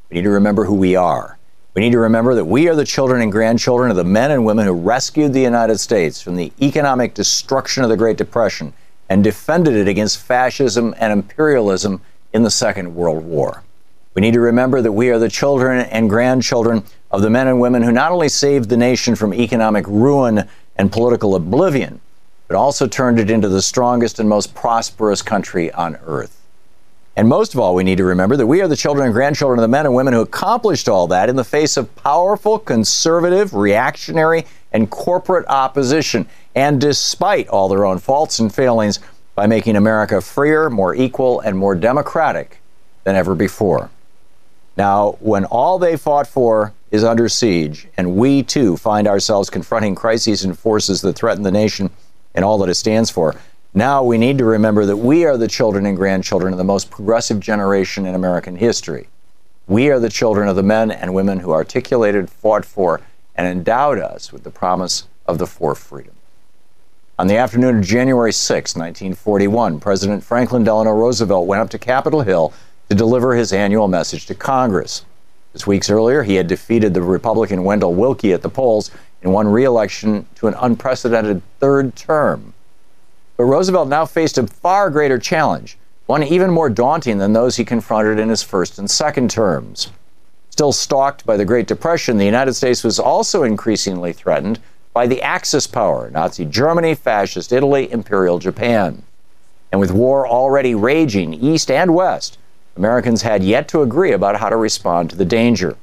We 0.08 0.16
need 0.16 0.24
to 0.24 0.30
remember 0.30 0.64
who 0.64 0.74
we 0.74 0.96
are. 0.96 1.38
We 1.74 1.82
need 1.82 1.92
to 1.92 1.98
remember 1.98 2.34
that 2.36 2.44
we 2.44 2.68
are 2.68 2.74
the 2.74 2.84
children 2.84 3.20
and 3.20 3.32
grandchildren 3.32 3.90
of 3.90 3.96
the 3.96 4.04
men 4.04 4.30
and 4.30 4.44
women 4.44 4.64
who 4.64 4.72
rescued 4.72 5.32
the 5.32 5.40
United 5.40 5.78
States 5.78 6.22
from 6.22 6.36
the 6.36 6.52
economic 6.62 7.14
destruction 7.14 7.82
of 7.82 7.90
the 7.90 7.96
Great 7.96 8.16
Depression 8.16 8.72
and 9.08 9.24
defended 9.24 9.74
it 9.74 9.88
against 9.88 10.18
fascism 10.18 10.94
and 10.98 11.12
imperialism 11.12 12.00
in 12.32 12.42
the 12.42 12.50
Second 12.50 12.94
World 12.94 13.24
War. 13.24 13.62
We 14.14 14.20
need 14.20 14.34
to 14.34 14.40
remember 14.40 14.80
that 14.80 14.92
we 14.92 15.10
are 15.10 15.18
the 15.18 15.28
children 15.28 15.86
and 15.86 16.08
grandchildren 16.08 16.84
of 17.10 17.22
the 17.22 17.30
men 17.30 17.48
and 17.48 17.60
women 17.60 17.82
who 17.82 17.90
not 17.90 18.12
only 18.12 18.28
saved 18.28 18.68
the 18.68 18.76
nation 18.76 19.16
from 19.16 19.34
economic 19.34 19.86
ruin 19.88 20.48
and 20.76 20.92
political 20.92 21.34
oblivion, 21.34 22.00
but 22.46 22.56
also 22.56 22.86
turned 22.86 23.18
it 23.18 23.30
into 23.30 23.48
the 23.48 23.62
strongest 23.62 24.20
and 24.20 24.28
most 24.28 24.54
prosperous 24.54 25.20
country 25.20 25.72
on 25.72 25.96
earth. 26.06 26.40
And 27.16 27.28
most 27.28 27.54
of 27.54 27.60
all, 27.60 27.74
we 27.74 27.84
need 27.84 27.98
to 27.98 28.04
remember 28.04 28.36
that 28.36 28.46
we 28.46 28.60
are 28.60 28.68
the 28.68 28.76
children 28.76 29.06
and 29.06 29.14
grandchildren 29.14 29.58
of 29.58 29.62
the 29.62 29.68
men 29.68 29.86
and 29.86 29.94
women 29.94 30.12
who 30.12 30.20
accomplished 30.20 30.88
all 30.88 31.06
that 31.08 31.28
in 31.28 31.36
the 31.36 31.44
face 31.44 31.76
of 31.76 31.94
powerful, 31.96 32.58
conservative, 32.58 33.54
reactionary, 33.54 34.46
and 34.72 34.90
corporate 34.90 35.46
opposition, 35.48 36.26
and 36.54 36.80
despite 36.80 37.48
all 37.48 37.68
their 37.68 37.84
own 37.84 37.98
faults 37.98 38.38
and 38.38 38.54
failings, 38.54 39.00
by 39.34 39.46
making 39.46 39.74
America 39.74 40.20
freer, 40.20 40.70
more 40.70 40.94
equal, 40.94 41.40
and 41.40 41.58
more 41.58 41.74
democratic 41.74 42.58
than 43.02 43.16
ever 43.16 43.34
before. 43.34 43.90
Now, 44.76 45.12
when 45.20 45.44
all 45.44 45.78
they 45.78 45.96
fought 45.96 46.26
for 46.26 46.72
is 46.90 47.04
under 47.04 47.28
siege, 47.28 47.88
and 47.96 48.16
we 48.16 48.42
too 48.42 48.76
find 48.76 49.06
ourselves 49.06 49.50
confronting 49.50 49.94
crises 49.94 50.44
and 50.44 50.58
forces 50.58 51.00
that 51.02 51.14
threaten 51.14 51.42
the 51.42 51.50
nation 51.50 51.90
and 52.34 52.44
all 52.44 52.58
that 52.58 52.68
it 52.68 52.74
stands 52.74 53.10
for, 53.10 53.36
now 53.72 54.02
we 54.02 54.18
need 54.18 54.38
to 54.38 54.44
remember 54.44 54.86
that 54.86 54.96
we 54.96 55.24
are 55.24 55.36
the 55.36 55.48
children 55.48 55.86
and 55.86 55.96
grandchildren 55.96 56.52
of 56.52 56.58
the 56.58 56.64
most 56.64 56.90
progressive 56.90 57.40
generation 57.40 58.06
in 58.06 58.14
American 58.14 58.56
history. 58.56 59.08
We 59.66 59.90
are 59.90 59.98
the 59.98 60.08
children 60.08 60.48
of 60.48 60.56
the 60.56 60.62
men 60.62 60.90
and 60.90 61.14
women 61.14 61.40
who 61.40 61.52
articulated, 61.52 62.30
fought 62.30 62.64
for, 62.64 63.00
and 63.34 63.46
endowed 63.48 63.98
us 63.98 64.32
with 64.32 64.44
the 64.44 64.50
promise 64.50 65.08
of 65.26 65.38
the 65.38 65.46
four 65.46 65.74
freedoms. 65.74 66.18
On 67.16 67.28
the 67.28 67.36
afternoon 67.36 67.78
of 67.78 67.84
January 67.84 68.32
6, 68.32 68.74
1941, 68.74 69.78
President 69.78 70.24
Franklin 70.24 70.64
Delano 70.64 70.90
Roosevelt 70.90 71.46
went 71.46 71.62
up 71.62 71.70
to 71.70 71.78
Capitol 71.78 72.22
Hill 72.22 72.52
to 72.88 72.94
deliver 72.94 73.34
his 73.34 73.52
annual 73.52 73.88
message 73.88 74.26
to 74.26 74.34
Congress. 74.34 75.04
Just 75.52 75.66
weeks 75.66 75.88
earlier, 75.88 76.22
he 76.22 76.34
had 76.34 76.48
defeated 76.48 76.94
the 76.94 77.02
Republican 77.02 77.64
Wendell 77.64 77.94
Willkie 77.94 78.32
at 78.32 78.42
the 78.42 78.48
polls 78.48 78.90
and 79.22 79.32
won 79.32 79.46
re 79.48 79.64
election 79.64 80.26
to 80.34 80.48
an 80.48 80.54
unprecedented 80.58 81.42
third 81.60 81.96
term. 81.96 82.52
But 83.36 83.44
Roosevelt 83.44 83.88
now 83.88 84.04
faced 84.04 84.38
a 84.38 84.46
far 84.46 84.90
greater 84.90 85.18
challenge, 85.18 85.78
one 86.06 86.22
even 86.22 86.50
more 86.50 86.68
daunting 86.68 87.18
than 87.18 87.32
those 87.32 87.56
he 87.56 87.64
confronted 87.64 88.18
in 88.18 88.28
his 88.28 88.42
first 88.42 88.78
and 88.78 88.90
second 88.90 89.30
terms. 89.30 89.90
Still 90.50 90.72
stalked 90.72 91.26
by 91.26 91.36
the 91.36 91.44
Great 91.44 91.66
Depression, 91.66 92.16
the 92.16 92.24
United 92.24 92.54
States 92.54 92.84
was 92.84 93.00
also 93.00 93.42
increasingly 93.42 94.12
threatened 94.12 94.60
by 94.92 95.06
the 95.06 95.22
Axis 95.22 95.66
power 95.66 96.10
Nazi 96.10 96.44
Germany, 96.44 96.94
Fascist 96.94 97.52
Italy, 97.52 97.90
Imperial 97.90 98.38
Japan. 98.38 99.02
And 99.72 99.80
with 99.80 99.90
war 99.90 100.28
already 100.28 100.76
raging 100.76 101.34
east 101.34 101.70
and 101.70 101.94
west, 101.94 102.38
Americans 102.76 103.22
had 103.22 103.44
yet 103.44 103.68
to 103.68 103.82
agree 103.82 104.12
about 104.12 104.36
how 104.36 104.48
to 104.48 104.56
respond 104.56 105.10
to 105.10 105.16
the 105.16 105.24
danger. 105.24 105.76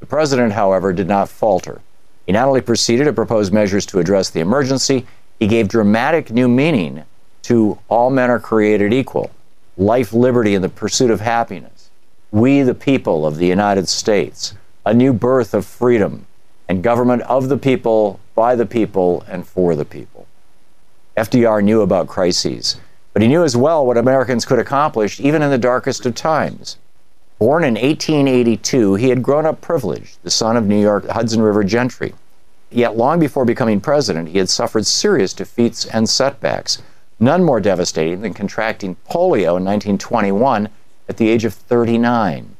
The 0.00 0.06
president, 0.06 0.52
however, 0.52 0.92
did 0.92 1.08
not 1.08 1.28
falter. 1.28 1.80
He 2.26 2.32
not 2.32 2.48
only 2.48 2.60
proceeded 2.60 3.04
to 3.04 3.12
propose 3.12 3.50
measures 3.50 3.84
to 3.86 3.98
address 3.98 4.30
the 4.30 4.40
emergency, 4.40 5.06
he 5.38 5.46
gave 5.46 5.68
dramatic 5.68 6.30
new 6.30 6.48
meaning 6.48 7.04
to 7.42 7.78
all 7.88 8.10
men 8.10 8.30
are 8.30 8.38
created 8.38 8.92
equal, 8.92 9.30
life, 9.76 10.12
liberty, 10.12 10.54
and 10.54 10.64
the 10.64 10.68
pursuit 10.68 11.10
of 11.10 11.20
happiness. 11.20 11.90
We, 12.30 12.62
the 12.62 12.74
people 12.74 13.26
of 13.26 13.36
the 13.36 13.46
United 13.46 13.88
States, 13.88 14.54
a 14.86 14.94
new 14.94 15.12
birth 15.12 15.52
of 15.52 15.66
freedom, 15.66 16.26
and 16.68 16.82
government 16.82 17.22
of 17.22 17.48
the 17.48 17.58
people, 17.58 18.20
by 18.34 18.54
the 18.54 18.64
people, 18.64 19.24
and 19.28 19.46
for 19.46 19.74
the 19.74 19.84
people. 19.84 20.26
FDR 21.16 21.62
knew 21.62 21.82
about 21.82 22.08
crises, 22.08 22.76
but 23.12 23.22
he 23.22 23.28
knew 23.28 23.44
as 23.44 23.56
well 23.56 23.84
what 23.84 23.98
Americans 23.98 24.44
could 24.44 24.58
accomplish 24.58 25.20
even 25.20 25.42
in 25.42 25.50
the 25.50 25.58
darkest 25.58 26.06
of 26.06 26.14
times. 26.14 26.78
Born 27.38 27.64
in 27.64 27.74
1882, 27.74 28.94
he 28.94 29.08
had 29.08 29.22
grown 29.22 29.46
up 29.46 29.60
privileged, 29.60 30.18
the 30.22 30.30
son 30.30 30.56
of 30.56 30.66
New 30.66 30.80
York 30.80 31.06
Hudson 31.08 31.42
River 31.42 31.64
gentry. 31.64 32.14
Yet 32.70 32.96
long 32.96 33.18
before 33.18 33.44
becoming 33.44 33.80
president, 33.80 34.28
he 34.28 34.38
had 34.38 34.48
suffered 34.48 34.86
serious 34.86 35.34
defeats 35.34 35.84
and 35.84 36.08
setbacks, 36.08 36.80
none 37.20 37.44
more 37.44 37.60
devastating 37.60 38.22
than 38.22 38.32
contracting 38.32 38.96
polio 39.10 39.56
in 39.58 39.64
1921 39.64 40.68
at 41.08 41.16
the 41.16 41.28
age 41.28 41.44
of 41.44 41.52
39. 41.52 42.56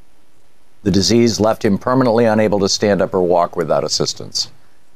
The 0.82 0.90
disease 0.90 1.38
left 1.38 1.64
him 1.64 1.78
permanently 1.78 2.24
unable 2.24 2.58
to 2.58 2.68
stand 2.68 3.00
up 3.00 3.14
or 3.14 3.22
walk 3.22 3.56
without 3.56 3.84
assistance. 3.84 4.50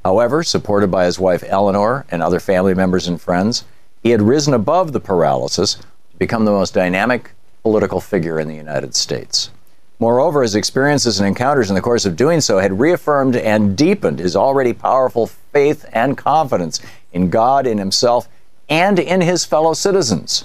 However, 0.04 0.42
supported 0.42 0.90
by 0.90 1.04
his 1.04 1.18
wife 1.18 1.44
Eleanor 1.46 2.04
and 2.10 2.22
other 2.22 2.40
family 2.40 2.74
members 2.74 3.08
and 3.08 3.20
friends, 3.20 3.64
he 4.06 4.12
had 4.12 4.22
risen 4.22 4.54
above 4.54 4.92
the 4.92 5.00
paralysis 5.00 5.74
to 5.74 6.16
become 6.16 6.44
the 6.44 6.50
most 6.52 6.72
dynamic 6.72 7.32
political 7.64 8.00
figure 8.00 8.38
in 8.38 8.46
the 8.46 8.54
United 8.54 8.94
States. 8.94 9.50
Moreover, 9.98 10.42
his 10.42 10.54
experiences 10.54 11.18
and 11.18 11.26
encounters 11.26 11.70
in 11.70 11.74
the 11.74 11.80
course 11.80 12.06
of 12.06 12.14
doing 12.14 12.40
so 12.40 12.60
had 12.60 12.78
reaffirmed 12.78 13.34
and 13.34 13.76
deepened 13.76 14.20
his 14.20 14.36
already 14.36 14.72
powerful 14.72 15.26
faith 15.26 15.84
and 15.92 16.16
confidence 16.16 16.80
in 17.12 17.30
God, 17.30 17.66
in 17.66 17.78
himself, 17.78 18.28
and 18.68 19.00
in 19.00 19.22
his 19.22 19.44
fellow 19.44 19.74
citizens, 19.74 20.44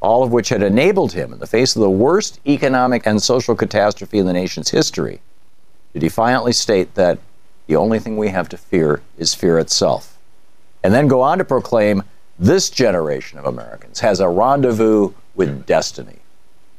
all 0.00 0.24
of 0.24 0.32
which 0.32 0.48
had 0.48 0.60
enabled 0.60 1.12
him, 1.12 1.32
in 1.32 1.38
the 1.38 1.46
face 1.46 1.76
of 1.76 1.82
the 1.82 1.88
worst 1.88 2.40
economic 2.44 3.06
and 3.06 3.22
social 3.22 3.54
catastrophe 3.54 4.18
in 4.18 4.26
the 4.26 4.32
nation's 4.32 4.70
history, 4.70 5.20
to 5.92 6.00
defiantly 6.00 6.52
state 6.52 6.96
that 6.96 7.20
the 7.68 7.76
only 7.76 8.00
thing 8.00 8.16
we 8.16 8.30
have 8.30 8.48
to 8.48 8.56
fear 8.56 9.00
is 9.16 9.32
fear 9.32 9.60
itself. 9.60 10.18
And 10.82 10.92
then 10.92 11.06
go 11.06 11.20
on 11.20 11.38
to 11.38 11.44
proclaim 11.44 12.02
this 12.40 12.70
generation 12.70 13.38
of 13.38 13.44
Americans 13.44 14.00
has 14.00 14.18
a 14.18 14.28
rendezvous 14.28 15.12
with 15.34 15.66
destiny. 15.66 16.16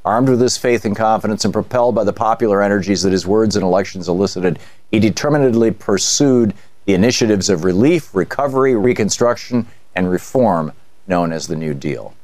Armed 0.03 0.29
with 0.29 0.39
this 0.39 0.57
faith 0.57 0.85
and 0.85 0.95
confidence 0.95 1.45
and 1.45 1.53
propelled 1.53 1.93
by 1.93 2.03
the 2.03 2.11
popular 2.11 2.63
energies 2.63 3.03
that 3.03 3.11
his 3.11 3.27
words 3.27 3.55
and 3.55 3.63
elections 3.63 4.09
elicited, 4.09 4.57
he 4.89 4.99
determinedly 4.99 5.69
pursued 5.69 6.55
the 6.85 6.95
initiatives 6.95 7.47
of 7.47 7.63
relief, 7.63 8.15
recovery, 8.15 8.75
reconstruction, 8.75 9.67
and 9.95 10.09
reform 10.09 10.73
known 11.05 11.31
as 11.31 11.45
the 11.45 11.55
New 11.55 11.75
Deal. 11.75 12.15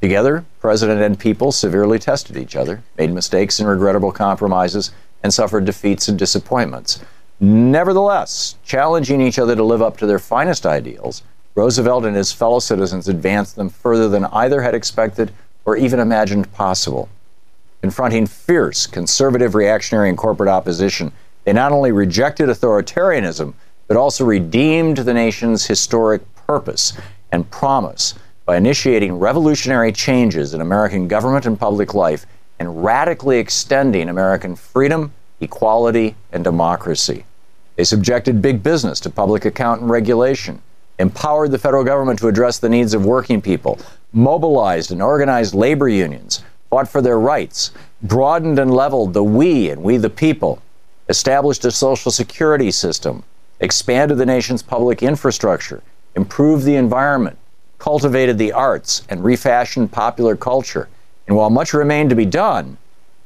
Together, 0.00 0.46
President 0.60 1.02
and 1.02 1.18
people 1.18 1.52
severely 1.52 1.98
tested 1.98 2.38
each 2.38 2.56
other, 2.56 2.82
made 2.96 3.12
mistakes 3.12 3.60
and 3.60 3.68
regrettable 3.68 4.12
compromises, 4.12 4.90
and 5.22 5.34
suffered 5.34 5.66
defeats 5.66 6.08
and 6.08 6.18
disappointments. 6.18 7.04
Nevertheless, 7.38 8.56
challenging 8.64 9.20
each 9.20 9.38
other 9.38 9.54
to 9.54 9.62
live 9.62 9.82
up 9.82 9.98
to 9.98 10.06
their 10.06 10.18
finest 10.18 10.64
ideals, 10.64 11.22
Roosevelt 11.54 12.04
and 12.04 12.16
his 12.16 12.32
fellow 12.32 12.58
citizens 12.58 13.08
advanced 13.08 13.56
them 13.56 13.68
further 13.68 14.08
than 14.08 14.26
either 14.26 14.62
had 14.62 14.74
expected 14.74 15.32
or 15.64 15.76
even 15.76 16.00
imagined 16.00 16.52
possible. 16.52 17.08
Confronting 17.80 18.26
fierce 18.26 18.86
conservative, 18.86 19.54
reactionary, 19.54 20.08
and 20.08 20.18
corporate 20.18 20.48
opposition, 20.48 21.12
they 21.44 21.52
not 21.52 21.72
only 21.72 21.92
rejected 21.92 22.48
authoritarianism, 22.48 23.54
but 23.88 23.96
also 23.96 24.24
redeemed 24.24 24.98
the 24.98 25.14
nation's 25.14 25.66
historic 25.66 26.22
purpose 26.46 26.92
and 27.32 27.50
promise 27.50 28.14
by 28.44 28.56
initiating 28.56 29.18
revolutionary 29.18 29.92
changes 29.92 30.54
in 30.54 30.60
American 30.60 31.08
government 31.08 31.46
and 31.46 31.58
public 31.58 31.94
life 31.94 32.26
and 32.58 32.84
radically 32.84 33.38
extending 33.38 34.08
American 34.08 34.54
freedom, 34.54 35.12
equality, 35.40 36.14
and 36.32 36.44
democracy. 36.44 37.24
They 37.76 37.84
subjected 37.84 38.42
big 38.42 38.62
business 38.62 39.00
to 39.00 39.10
public 39.10 39.44
account 39.44 39.80
and 39.80 39.90
regulation, 39.90 40.60
empowered 41.00 41.50
the 41.50 41.58
federal 41.58 41.82
government 41.82 42.18
to 42.18 42.28
address 42.28 42.58
the 42.58 42.68
needs 42.68 42.92
of 42.92 43.06
working 43.06 43.40
people, 43.40 43.78
mobilized 44.12 44.92
and 44.92 45.00
organized 45.00 45.54
labor 45.54 45.88
unions, 45.88 46.44
fought 46.68 46.86
for 46.86 47.00
their 47.00 47.18
rights, 47.18 47.70
broadened 48.02 48.58
and 48.58 48.72
leveled 48.72 49.14
the 49.14 49.24
we 49.24 49.70
and 49.70 49.82
we 49.82 49.96
the 49.96 50.10
people, 50.10 50.60
established 51.08 51.64
a 51.64 51.70
social 51.70 52.10
security 52.10 52.70
system, 52.70 53.22
expanded 53.60 54.18
the 54.18 54.26
nation's 54.26 54.62
public 54.62 55.02
infrastructure, 55.02 55.82
improved 56.14 56.64
the 56.64 56.76
environment, 56.76 57.38
cultivated 57.78 58.36
the 58.36 58.52
arts, 58.52 59.02
and 59.08 59.24
refashioned 59.24 59.90
popular 59.90 60.36
culture. 60.36 60.88
And 61.26 61.36
while 61.36 61.50
much 61.50 61.72
remained 61.72 62.10
to 62.10 62.16
be 62.16 62.26
done, 62.26 62.76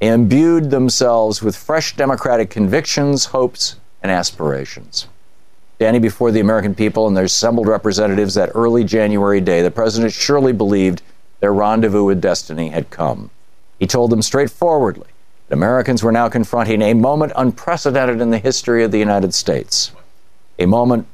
imbued 0.00 0.70
themselves 0.70 1.42
with 1.42 1.56
fresh 1.56 1.96
democratic 1.96 2.50
convictions, 2.50 3.26
hopes, 3.26 3.76
and 4.02 4.12
aspirations. 4.12 5.08
Standing 5.84 6.00
before 6.00 6.30
the 6.30 6.40
American 6.40 6.74
people 6.74 7.06
and 7.06 7.14
their 7.14 7.26
assembled 7.26 7.68
representatives 7.68 8.32
that 8.32 8.52
early 8.54 8.84
January 8.84 9.42
day, 9.42 9.60
the 9.60 9.70
president 9.70 10.14
surely 10.14 10.50
believed 10.50 11.02
their 11.40 11.52
rendezvous 11.52 12.04
with 12.04 12.22
destiny 12.22 12.70
had 12.70 12.88
come. 12.88 13.28
He 13.78 13.86
told 13.86 14.10
them 14.10 14.22
straightforwardly 14.22 15.08
that 15.46 15.54
Americans 15.54 16.02
were 16.02 16.10
now 16.10 16.30
confronting 16.30 16.80
a 16.80 16.94
moment 16.94 17.34
unprecedented 17.36 18.22
in 18.22 18.30
the 18.30 18.38
history 18.38 18.82
of 18.82 18.92
the 18.92 18.98
United 18.98 19.34
States. 19.34 19.92
A 20.58 20.64
moment 20.64 21.06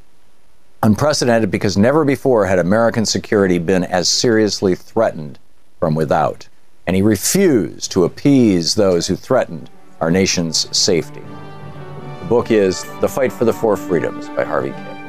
unprecedented 0.84 1.50
because 1.50 1.76
never 1.76 2.04
before 2.04 2.46
had 2.46 2.60
American 2.60 3.04
security 3.04 3.58
been 3.58 3.82
as 3.82 4.08
seriously 4.08 4.76
threatened 4.76 5.40
from 5.80 5.96
without. 5.96 6.48
And 6.86 6.94
he 6.94 7.02
refused 7.02 7.90
to 7.90 8.04
appease 8.04 8.76
those 8.76 9.08
who 9.08 9.16
threatened 9.16 9.68
our 10.00 10.12
nation's 10.12 10.68
safety 10.78 11.22
book 12.30 12.52
is 12.52 12.84
The 13.00 13.08
Fight 13.08 13.32
for 13.32 13.44
the 13.44 13.52
Four 13.52 13.76
Freedoms 13.76 14.28
by 14.28 14.44
Harvey 14.44 14.70
Kaye. 14.70 14.99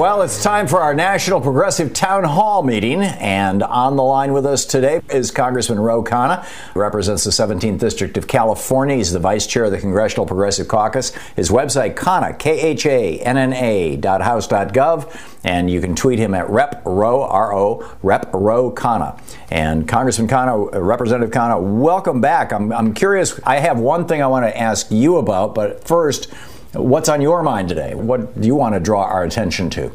Well, 0.00 0.22
it's 0.22 0.42
time 0.42 0.66
for 0.66 0.80
our 0.80 0.94
National 0.94 1.42
Progressive 1.42 1.92
Town 1.92 2.24
Hall 2.24 2.62
meeting. 2.62 3.02
And 3.02 3.62
on 3.62 3.96
the 3.96 4.02
line 4.02 4.32
with 4.32 4.46
us 4.46 4.64
today 4.64 5.02
is 5.10 5.30
Congressman 5.30 5.78
Ro 5.78 6.02
Khanna, 6.02 6.42
who 6.72 6.80
represents 6.80 7.24
the 7.24 7.30
17th 7.30 7.78
District 7.78 8.16
of 8.16 8.26
California. 8.26 8.96
He's 8.96 9.12
the 9.12 9.18
vice 9.18 9.46
chair 9.46 9.64
of 9.64 9.72
the 9.72 9.78
Congressional 9.78 10.24
Progressive 10.24 10.68
Caucus. 10.68 11.10
His 11.36 11.50
website, 11.50 11.96
Khanna, 11.96 12.38
K-H-A-N-N-A 12.38 13.96
dot 13.96 14.22
house 14.22 14.48
dot 14.48 14.72
gov. 14.72 15.14
And 15.44 15.70
you 15.70 15.82
can 15.82 15.94
tweet 15.94 16.18
him 16.18 16.32
at 16.32 16.48
Rep 16.48 16.80
Ro, 16.86 17.22
R-O, 17.24 17.98
Rep 18.02 18.30
Ro 18.32 18.72
Khanna. 18.72 19.20
And 19.50 19.86
Congressman 19.86 20.28
Khanna, 20.28 20.80
Representative 20.82 21.30
Khanna, 21.30 21.60
welcome 21.60 22.22
back. 22.22 22.54
I'm, 22.54 22.72
I'm 22.72 22.94
curious. 22.94 23.38
I 23.44 23.58
have 23.58 23.78
one 23.78 24.08
thing 24.08 24.22
I 24.22 24.28
want 24.28 24.46
to 24.46 24.58
ask 24.58 24.90
you 24.90 25.18
about, 25.18 25.54
but 25.54 25.86
first, 25.86 26.32
What's 26.72 27.08
on 27.08 27.20
your 27.20 27.42
mind 27.42 27.68
today? 27.68 27.96
What 27.96 28.40
do 28.40 28.46
you 28.46 28.54
want 28.54 28.74
to 28.74 28.80
draw 28.80 29.02
our 29.02 29.24
attention 29.24 29.70
to? 29.70 29.90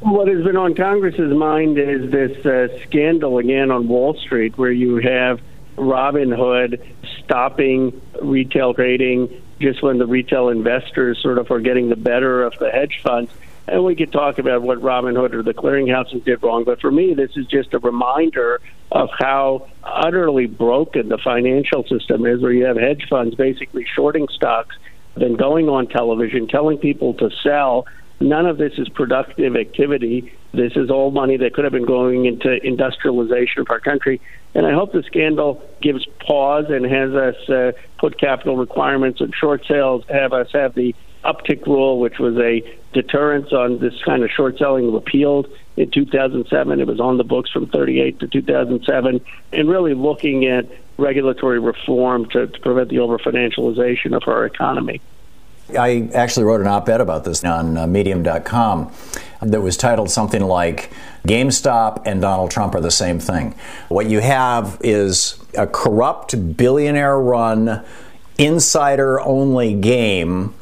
What 0.00 0.28
has 0.28 0.42
been 0.42 0.56
on 0.56 0.74
Congress's 0.74 1.34
mind 1.34 1.76
is 1.78 2.10
this 2.10 2.46
uh, 2.46 2.68
scandal 2.84 3.36
again 3.36 3.70
on 3.70 3.86
Wall 3.86 4.14
Street, 4.14 4.56
where 4.56 4.72
you 4.72 4.96
have 4.96 5.40
Robinhood 5.76 6.80
stopping 7.22 8.00
retail 8.22 8.72
trading 8.72 9.42
just 9.60 9.82
when 9.82 9.98
the 9.98 10.06
retail 10.06 10.48
investors 10.48 11.20
sort 11.20 11.36
of 11.36 11.50
are 11.50 11.60
getting 11.60 11.90
the 11.90 11.96
better 11.96 12.44
of 12.44 12.58
the 12.58 12.70
hedge 12.70 13.00
funds. 13.02 13.30
And 13.66 13.84
we 13.84 13.94
could 13.94 14.10
talk 14.10 14.38
about 14.38 14.62
what 14.62 14.78
Robinhood 14.78 15.34
or 15.34 15.42
the 15.42 15.52
clearinghouses 15.52 16.24
did 16.24 16.42
wrong, 16.42 16.64
but 16.64 16.80
for 16.80 16.90
me, 16.90 17.12
this 17.12 17.36
is 17.36 17.46
just 17.46 17.74
a 17.74 17.78
reminder 17.78 18.62
of 18.90 19.10
how 19.18 19.68
utterly 19.84 20.46
broken 20.46 21.10
the 21.10 21.18
financial 21.18 21.84
system 21.84 22.24
is, 22.24 22.40
where 22.40 22.52
you 22.52 22.64
have 22.64 22.78
hedge 22.78 23.06
funds 23.10 23.34
basically 23.34 23.84
shorting 23.94 24.28
stocks 24.28 24.76
then 25.20 25.34
going 25.34 25.68
on 25.68 25.88
television 25.88 26.48
telling 26.48 26.78
people 26.78 27.14
to 27.14 27.30
sell 27.42 27.86
None 28.20 28.46
of 28.46 28.58
this 28.58 28.72
is 28.78 28.88
productive 28.88 29.54
activity. 29.54 30.32
This 30.52 30.72
is 30.74 30.90
all 30.90 31.10
money 31.12 31.36
that 31.36 31.54
could 31.54 31.64
have 31.64 31.72
been 31.72 31.86
going 31.86 32.26
into 32.26 32.58
industrialization 32.66 33.60
of 33.60 33.68
our 33.70 33.78
country. 33.78 34.20
And 34.54 34.66
I 34.66 34.72
hope 34.72 34.92
the 34.92 35.04
scandal 35.04 35.62
gives 35.80 36.04
pause 36.26 36.64
and 36.68 36.84
has 36.84 37.12
us 37.12 37.48
uh, 37.48 37.72
put 37.98 38.18
capital 38.18 38.56
requirements 38.56 39.20
and 39.20 39.32
short 39.34 39.64
sales, 39.68 40.04
have 40.08 40.32
us 40.32 40.48
have 40.52 40.74
the 40.74 40.96
uptick 41.24 41.64
rule, 41.66 42.00
which 42.00 42.18
was 42.18 42.36
a 42.38 42.62
deterrence 42.92 43.52
on 43.52 43.78
this 43.78 43.94
kind 44.04 44.24
of 44.24 44.30
short 44.30 44.58
selling 44.58 44.92
repealed 44.92 45.46
in 45.78 45.90
2007. 45.90 46.80
It 46.80 46.86
was 46.86 47.00
on 47.00 47.16
the 47.16 47.24
books 47.24 47.50
from 47.50 47.66
38 47.68 48.20
to 48.20 48.28
2007, 48.28 49.20
and 49.52 49.68
really 49.68 49.94
looking 49.94 50.46
at 50.46 50.66
regulatory 50.96 51.60
reform 51.60 52.28
to, 52.30 52.48
to 52.48 52.60
prevent 52.60 52.88
the 52.88 52.98
over 52.98 53.18
financialization 53.18 54.14
of 54.14 54.22
our 54.26 54.44
economy. 54.44 55.00
I 55.78 56.08
actually 56.14 56.44
wrote 56.44 56.60
an 56.60 56.66
op 56.66 56.88
ed 56.88 57.00
about 57.00 57.24
this 57.24 57.44
on 57.44 57.76
uh, 57.76 57.86
medium.com 57.86 58.90
that 59.42 59.60
was 59.60 59.76
titled 59.76 60.10
something 60.10 60.42
like 60.42 60.90
GameStop 61.26 62.02
and 62.06 62.22
Donald 62.22 62.50
Trump 62.50 62.74
are 62.74 62.80
the 62.80 62.90
same 62.90 63.20
thing. 63.20 63.54
What 63.88 64.06
you 64.06 64.20
have 64.20 64.78
is 64.82 65.38
a 65.56 65.66
corrupt, 65.66 66.56
billionaire 66.56 67.18
run, 67.18 67.84
insider 68.38 69.20
only 69.20 69.74
game 69.74 70.54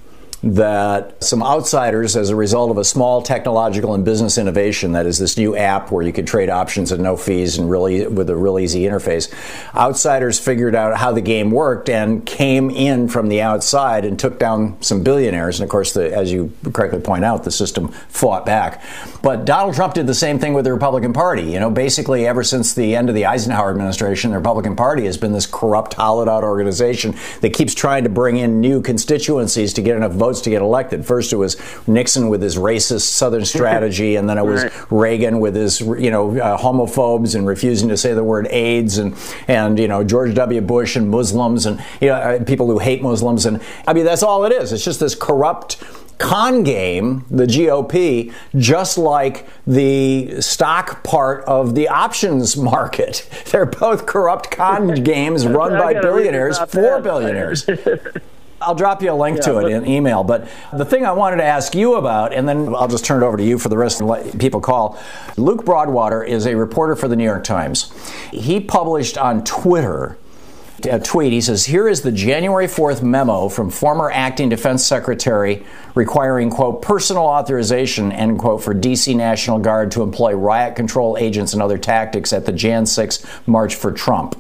that 0.43 1.23
some 1.25 1.43
outsiders, 1.43 2.15
as 2.15 2.29
a 2.31 2.37
result 2.37 2.71
of 2.71 2.79
a 2.79 2.85
small 2.85 3.23
technological 3.23 3.95
and 3.95 4.05
business 4.05 4.37
innovation, 4.37 4.93
that 4.93 5.07
is 5.07 5.19
this 5.19 5.37
new 5.37 5.57
app 5.57 5.91
where 5.91 6.05
you 6.05 6.13
could 6.13 6.27
trade 6.27 6.51
options 6.51 6.93
at 6.93 7.01
no 7.01 7.17
fees 7.17 7.59
and 7.59 7.71
really 7.71 8.07
with 8.07 8.29
a 8.29 8.37
real 8.37 8.59
easy 8.59 8.83
interface, 8.83 9.33
outsiders 9.75 10.39
figured 10.39 10.75
out 10.75 10.97
how 10.99 11.11
the 11.11 11.23
game 11.23 11.51
worked 11.51 11.89
and 11.89 12.25
came 12.27 12.71
in 12.71 13.09
from 13.09 13.29
the 13.29 13.41
outside 13.41 14.05
and 14.05 14.19
took 14.19 14.39
down 14.39 14.81
some 14.83 15.03
billionaires. 15.03 15.59
And 15.59 15.65
of 15.65 15.71
course, 15.71 15.95
the, 15.95 16.15
as 16.15 16.31
you 16.31 16.53
correctly 16.73 17.01
point 17.01 17.25
out, 17.25 17.45
the 17.45 17.51
system 17.51 17.89
fought 17.89 18.45
back. 18.45 18.85
But 19.23 19.47
Donald 19.47 19.75
Trump 19.75 19.95
did 19.95 20.07
the 20.07 20.15
same 20.15 20.39
thing 20.39 20.53
with 20.53 20.65
the 20.65 20.73
Republican 20.73 21.13
Party. 21.13 21.43
You 21.43 21.61
know, 21.61 21.71
basically, 21.71 22.27
ever 22.27 22.45
since 22.45 22.75
the 22.75 22.95
end 22.95 23.09
of 23.09 23.15
the 23.15 23.27
Eisenhower 23.27 23.71
administration, 23.71 24.31
the 24.31 24.37
Republican 24.37 24.77
Party 24.77 25.07
has 25.07 25.17
been 25.17 25.33
this 25.33 25.47
corrupt, 25.47 25.95
hollowed 25.95 26.29
out 26.29 26.45
organization 26.45 27.17
that 27.41 27.53
keeps 27.53 27.75
trying 27.75 28.05
to 28.05 28.11
bring 28.11 28.37
in 28.37 28.61
new 28.61 28.83
constituencies 28.83 29.73
to 29.73 29.83
get 29.83 29.97
enough 29.97 30.13
votes 30.13 30.26
votes 30.27 30.41
to 30.43 30.51
get 30.51 30.63
elected. 30.63 31.07
First, 31.07 31.33
it 31.33 31.37
was 31.37 31.57
Nixon 31.87 32.29
with 32.29 32.43
his 32.43 32.57
racist 32.57 33.03
Southern 33.03 33.45
strategy, 33.57 34.17
and 34.17 34.29
then 34.29 34.39
it 34.39 34.45
was 34.45 34.65
right. 34.65 34.73
Reagan 34.91 35.41
with 35.41 35.55
his 35.55 35.81
you 35.81 36.11
know 36.11 36.37
uh, 36.39 36.59
homophobes 36.59 37.35
and 37.35 37.47
refusing 37.47 37.89
to 37.89 37.97
say 37.97 38.13
the 38.13 38.25
word 38.25 38.49
AIDS, 38.51 38.99
and 38.99 39.15
and 39.49 39.79
you 39.79 39.89
know 39.89 40.03
George 40.03 40.35
W. 40.35 40.61
Bush 40.61 40.97
and 40.97 41.09
Muslims 41.11 41.67
and 41.67 41.83
you 42.01 42.09
know 42.09 42.15
uh, 42.15 42.45
people 42.45 42.67
who 42.67 42.79
hate 42.79 43.03
Muslims, 43.03 43.47
and 43.47 43.63
I 43.87 43.93
mean 43.93 44.05
that's 44.05 44.23
all 44.23 44.45
it 44.45 44.53
is. 44.53 44.73
It's 44.73 44.85
just 44.85 45.01
this 45.01 45.15
corrupt 45.15 45.83
con 46.19 46.63
game, 46.63 47.25
the 47.31 47.45
GOP, 47.45 48.33
just 48.57 48.97
like 48.99 49.47
the 49.67 50.41
stock 50.41 51.05
part 51.05 51.45
of 51.45 51.75
the 51.75 51.89
options 51.89 52.57
market. 52.57 53.29
They're 53.51 53.67
both 53.67 54.07
corrupt 54.07 54.51
con 54.51 54.95
games 55.05 55.47
run 55.47 55.73
by 55.73 55.95
billionaires 56.01 56.59
for 56.59 57.01
billionaires. 57.01 57.69
I'll 58.67 58.75
drop 58.75 59.01
you 59.01 59.13
a 59.13 59.15
link 59.15 59.37
yeah, 59.39 59.53
to 59.53 59.59
it 59.59 59.71
in 59.71 59.87
email. 59.87 60.25
But 60.25 60.49
the 60.73 60.85
thing 60.85 61.07
I 61.07 61.13
wanted 61.13 61.37
to 61.37 61.45
ask 61.45 61.73
you 61.75 61.95
about, 61.95 62.33
and 62.33 62.49
then 62.49 62.75
I'll 62.75 62.89
just 62.89 63.05
turn 63.05 63.23
it 63.23 63.27
over 63.27 63.37
to 63.37 63.45
you 63.45 63.59
for 63.59 63.69
the 63.69 63.79
rest 63.79 64.01
and 64.01 64.09
let 64.09 64.39
people 64.41 64.61
call. 64.61 64.99
Luke 65.37 65.65
Broadwater 65.65 66.25
is 66.25 66.47
a 66.47 66.57
reporter 66.57 66.97
for 66.97 67.07
the 67.07 67.15
New 67.15 67.25
York 67.25 67.45
Times. 67.45 67.93
He 68.33 68.59
published 68.59 69.17
on 69.17 69.45
Twitter 69.45 70.19
a 70.85 71.01
tweet. 71.01 71.33
He 71.33 71.41
says, 71.41 71.67
Here 71.67 71.89
is 71.89 72.03
the 72.03 72.13
January 72.13 72.67
4th 72.67 73.03
memo 73.03 73.49
from 73.49 73.71
former 73.71 74.11
acting 74.11 74.49
defense 74.49 74.85
secretary 74.85 75.65
requiring, 75.95 76.51
quote, 76.51 76.83
personal 76.83 77.23
authorization, 77.23 78.13
end 78.13 78.39
quote, 78.39 78.63
for 78.63 78.75
D.C. 78.75 79.15
National 79.15 79.59
Guard 79.59 79.91
to 79.93 80.03
employ 80.03 80.35
riot 80.35 80.77
control 80.77 81.17
agents 81.19 81.55
and 81.55 81.63
other 81.63 81.79
tactics 81.79 82.33
at 82.33 82.45
the 82.45 82.53
Jan 82.53 82.85
6 82.85 83.25
March 83.47 83.75
for 83.75 83.93
Trump. 83.93 84.37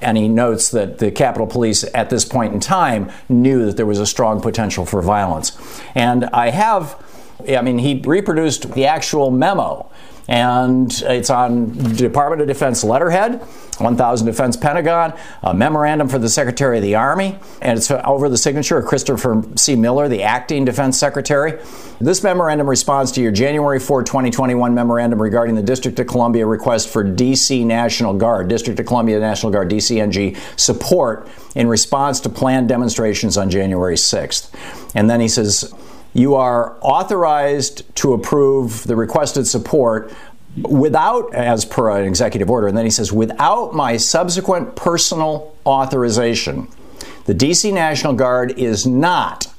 And 0.00 0.16
he 0.18 0.28
notes 0.28 0.70
that 0.70 0.98
the 0.98 1.10
Capitol 1.10 1.46
Police 1.46 1.84
at 1.94 2.10
this 2.10 2.24
point 2.24 2.54
in 2.54 2.60
time 2.60 3.10
knew 3.28 3.66
that 3.66 3.76
there 3.76 3.86
was 3.86 4.00
a 4.00 4.06
strong 4.06 4.40
potential 4.40 4.84
for 4.84 5.00
violence. 5.02 5.56
And 5.94 6.24
I 6.26 6.50
have, 6.50 7.02
I 7.48 7.62
mean, 7.62 7.78
he 7.78 8.02
reproduced 8.04 8.72
the 8.72 8.86
actual 8.86 9.30
memo 9.30 9.90
and 10.28 10.92
it's 11.06 11.30
on 11.30 11.72
Department 11.94 12.42
of 12.42 12.48
Defense 12.48 12.82
letterhead, 12.82 13.40
1000 13.78 14.26
Defense 14.26 14.56
Pentagon, 14.56 15.12
a 15.42 15.54
memorandum 15.54 16.08
for 16.08 16.18
the 16.18 16.28
Secretary 16.28 16.78
of 16.78 16.82
the 16.82 16.94
Army, 16.94 17.38
and 17.60 17.78
it's 17.78 17.90
over 17.90 18.28
the 18.28 18.38
signature 18.38 18.78
of 18.78 18.86
Christopher 18.86 19.44
C. 19.56 19.76
Miller, 19.76 20.08
the 20.08 20.22
acting 20.22 20.64
Defense 20.64 20.98
Secretary. 20.98 21.60
This 22.00 22.22
memorandum 22.22 22.68
responds 22.68 23.12
to 23.12 23.22
your 23.22 23.32
January 23.32 23.78
4, 23.78 24.02
2021 24.02 24.74
memorandum 24.74 25.20
regarding 25.20 25.54
the 25.54 25.62
District 25.62 25.98
of 25.98 26.06
Columbia 26.06 26.46
request 26.46 26.88
for 26.88 27.04
DC 27.04 27.64
National 27.64 28.14
Guard, 28.14 28.48
District 28.48 28.80
of 28.80 28.86
Columbia 28.86 29.20
National 29.20 29.52
Guard, 29.52 29.70
DCNG, 29.70 30.36
support 30.58 31.28
in 31.54 31.68
response 31.68 32.20
to 32.20 32.28
planned 32.28 32.68
demonstrations 32.68 33.36
on 33.36 33.50
January 33.50 33.96
6th. 33.96 34.50
And 34.94 35.08
then 35.08 35.20
he 35.20 35.28
says, 35.28 35.72
you 36.16 36.34
are 36.34 36.78
authorized 36.80 37.82
to 37.96 38.14
approve 38.14 38.84
the 38.84 38.96
requested 38.96 39.46
support 39.46 40.10
without, 40.62 41.34
as 41.34 41.66
per 41.66 41.90
an 41.90 42.06
executive 42.06 42.48
order, 42.48 42.66
and 42.66 42.76
then 42.76 42.86
he 42.86 42.90
says, 42.90 43.12
without 43.12 43.74
my 43.74 43.98
subsequent 43.98 44.74
personal 44.74 45.54
authorization, 45.66 46.68
the 47.26 47.34
DC 47.34 47.70
National 47.70 48.14
Guard 48.14 48.58
is 48.58 48.86
not 48.86 49.52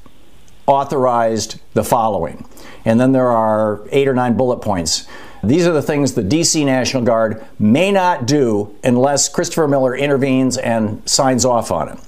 authorized 0.65 1.61
the 1.75 1.83
following. 1.83 2.43
And 2.85 2.99
then 2.99 3.11
there 3.11 3.29
are 3.29 3.87
eight 3.91 4.07
or 4.07 4.15
nine 4.15 4.35
bullet 4.35 4.57
points. 4.57 5.07
These 5.43 5.67
are 5.67 5.73
the 5.73 5.83
things 5.83 6.13
the 6.13 6.23
DC 6.23 6.65
National 6.65 7.03
Guard 7.03 7.45
may 7.59 7.91
not 7.91 8.25
do 8.25 8.75
unless 8.83 9.29
Christopher 9.29 9.67
Miller 9.67 9.95
intervenes 9.95 10.57
and 10.57 11.07
signs 11.07 11.45
off 11.45 11.71
on 11.71 11.89
it. 11.89 11.99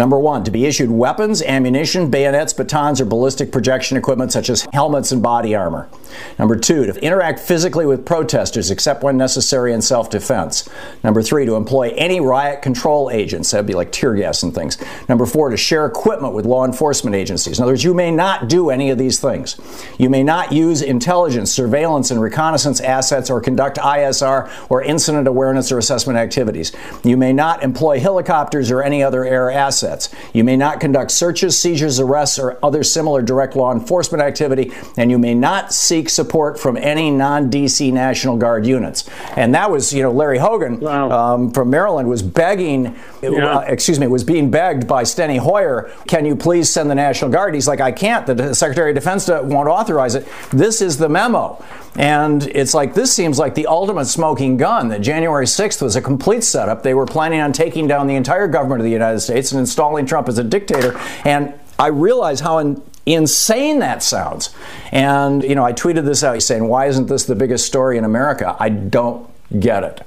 Number 0.00 0.18
one, 0.18 0.44
to 0.44 0.50
be 0.50 0.64
issued 0.64 0.90
weapons, 0.90 1.42
ammunition, 1.42 2.10
bayonets, 2.10 2.54
batons, 2.54 3.02
or 3.02 3.04
ballistic 3.04 3.52
projection 3.52 3.98
equipment 3.98 4.32
such 4.32 4.48
as 4.48 4.66
helmets 4.72 5.12
and 5.12 5.22
body 5.22 5.54
armor. 5.54 5.90
Number 6.38 6.56
two, 6.56 6.86
to 6.86 7.04
interact 7.04 7.38
physically 7.38 7.84
with 7.84 8.06
protesters 8.06 8.70
except 8.70 9.02
when 9.02 9.18
necessary 9.18 9.74
in 9.74 9.82
self 9.82 10.08
defense. 10.08 10.66
Number 11.04 11.20
three, 11.20 11.44
to 11.44 11.54
employ 11.54 11.92
any 11.98 12.18
riot 12.18 12.62
control 12.62 13.10
agents. 13.10 13.50
That'd 13.50 13.66
be 13.66 13.74
like 13.74 13.92
tear 13.92 14.14
gas 14.14 14.42
and 14.42 14.54
things. 14.54 14.78
Number 15.06 15.26
four, 15.26 15.50
to 15.50 15.58
share 15.58 15.84
equipment 15.84 16.32
with 16.32 16.46
law 16.46 16.64
enforcement 16.64 17.14
agencies. 17.14 17.58
In 17.58 17.64
other 17.64 17.72
words, 17.72 17.84
you 17.84 17.92
may 17.92 18.10
not 18.10 18.48
do 18.48 18.70
any 18.70 18.88
of 18.88 18.96
these 18.96 19.20
things. 19.20 19.60
You 19.98 20.08
may 20.08 20.22
not 20.22 20.50
use 20.50 20.80
intelligence, 20.80 21.52
surveillance, 21.52 22.10
and 22.10 22.22
reconnaissance 22.22 22.80
assets 22.80 23.28
or 23.28 23.38
conduct 23.42 23.76
ISR 23.76 24.50
or 24.70 24.82
incident 24.82 25.28
awareness 25.28 25.70
or 25.70 25.76
assessment 25.76 26.18
activities. 26.18 26.72
You 27.04 27.18
may 27.18 27.34
not 27.34 27.62
employ 27.62 28.00
helicopters 28.00 28.70
or 28.70 28.82
any 28.82 29.02
other 29.02 29.26
air 29.26 29.50
assets 29.50 29.89
assets. 29.90 30.14
You 30.32 30.44
may 30.44 30.56
not 30.56 30.80
conduct 30.80 31.10
searches, 31.10 31.58
seizures, 31.58 32.00
arrests, 32.00 32.38
or 32.38 32.58
other 32.64 32.82
similar 32.82 33.22
direct 33.22 33.56
law 33.56 33.72
enforcement 33.72 34.22
activity, 34.22 34.72
and 34.96 35.10
you 35.10 35.18
may 35.18 35.34
not 35.34 35.72
seek 35.72 36.08
support 36.08 36.58
from 36.58 36.76
any 36.76 37.10
non 37.10 37.50
DC 37.50 37.92
National 37.92 38.36
Guard 38.36 38.66
units. 38.66 39.08
And 39.36 39.54
that 39.54 39.70
was, 39.70 39.92
you 39.92 40.02
know, 40.02 40.12
Larry 40.12 40.38
Hogan 40.38 40.80
wow. 40.80 41.10
um, 41.10 41.50
from 41.50 41.70
Maryland 41.70 42.08
was 42.08 42.22
begging, 42.22 42.96
yeah. 43.22 43.28
uh, 43.30 43.60
excuse 43.60 43.98
me, 43.98 44.06
was 44.06 44.24
being 44.24 44.50
begged 44.50 44.86
by 44.86 45.02
Steny 45.02 45.38
Hoyer, 45.38 45.90
can 46.06 46.24
you 46.24 46.36
please 46.36 46.72
send 46.72 46.90
the 46.90 46.94
National 46.94 47.30
Guard? 47.30 47.54
He's 47.54 47.68
like, 47.68 47.80
I 47.80 47.92
can't. 47.92 48.26
The 48.26 48.54
Secretary 48.54 48.90
of 48.90 48.94
Defense 48.94 49.28
won't 49.28 49.68
authorize 49.68 50.14
it. 50.14 50.26
This 50.50 50.80
is 50.80 50.98
the 50.98 51.08
memo. 51.08 51.62
And 51.96 52.46
it's 52.46 52.72
like, 52.72 52.94
this 52.94 53.12
seems 53.12 53.38
like 53.38 53.54
the 53.54 53.66
ultimate 53.66 54.04
smoking 54.04 54.56
gun 54.56 54.88
that 54.88 55.00
January 55.00 55.46
6th 55.46 55.82
was 55.82 55.96
a 55.96 56.02
complete 56.02 56.44
setup. 56.44 56.82
They 56.82 56.94
were 56.94 57.06
planning 57.06 57.40
on 57.40 57.52
taking 57.52 57.88
down 57.88 58.06
the 58.06 58.14
entire 58.14 58.46
government 58.46 58.80
of 58.80 58.84
the 58.84 58.92
United 58.92 59.20
States 59.20 59.50
and 59.50 59.58
installing 59.58 59.79
Trump 60.06 60.28
as 60.28 60.38
a 60.38 60.44
dictator. 60.44 60.98
And 61.24 61.54
I 61.78 61.88
realize 61.88 62.40
how 62.40 62.58
in, 62.58 62.82
insane 63.06 63.78
that 63.80 64.02
sounds. 64.02 64.54
And, 64.92 65.42
you 65.42 65.54
know, 65.54 65.64
I 65.64 65.72
tweeted 65.72 66.04
this 66.04 66.22
out 66.22 66.42
saying, 66.42 66.66
why 66.66 66.86
isn't 66.86 67.06
this 67.06 67.24
the 67.24 67.34
biggest 67.34 67.66
story 67.66 67.98
in 67.98 68.04
America? 68.04 68.56
I 68.58 68.68
don't 68.68 69.28
get 69.58 69.82
it. 69.82 70.02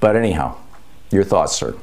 But 0.00 0.16
anyhow, 0.16 0.56
your 1.10 1.24
thoughts, 1.24 1.54
sir. 1.56 1.76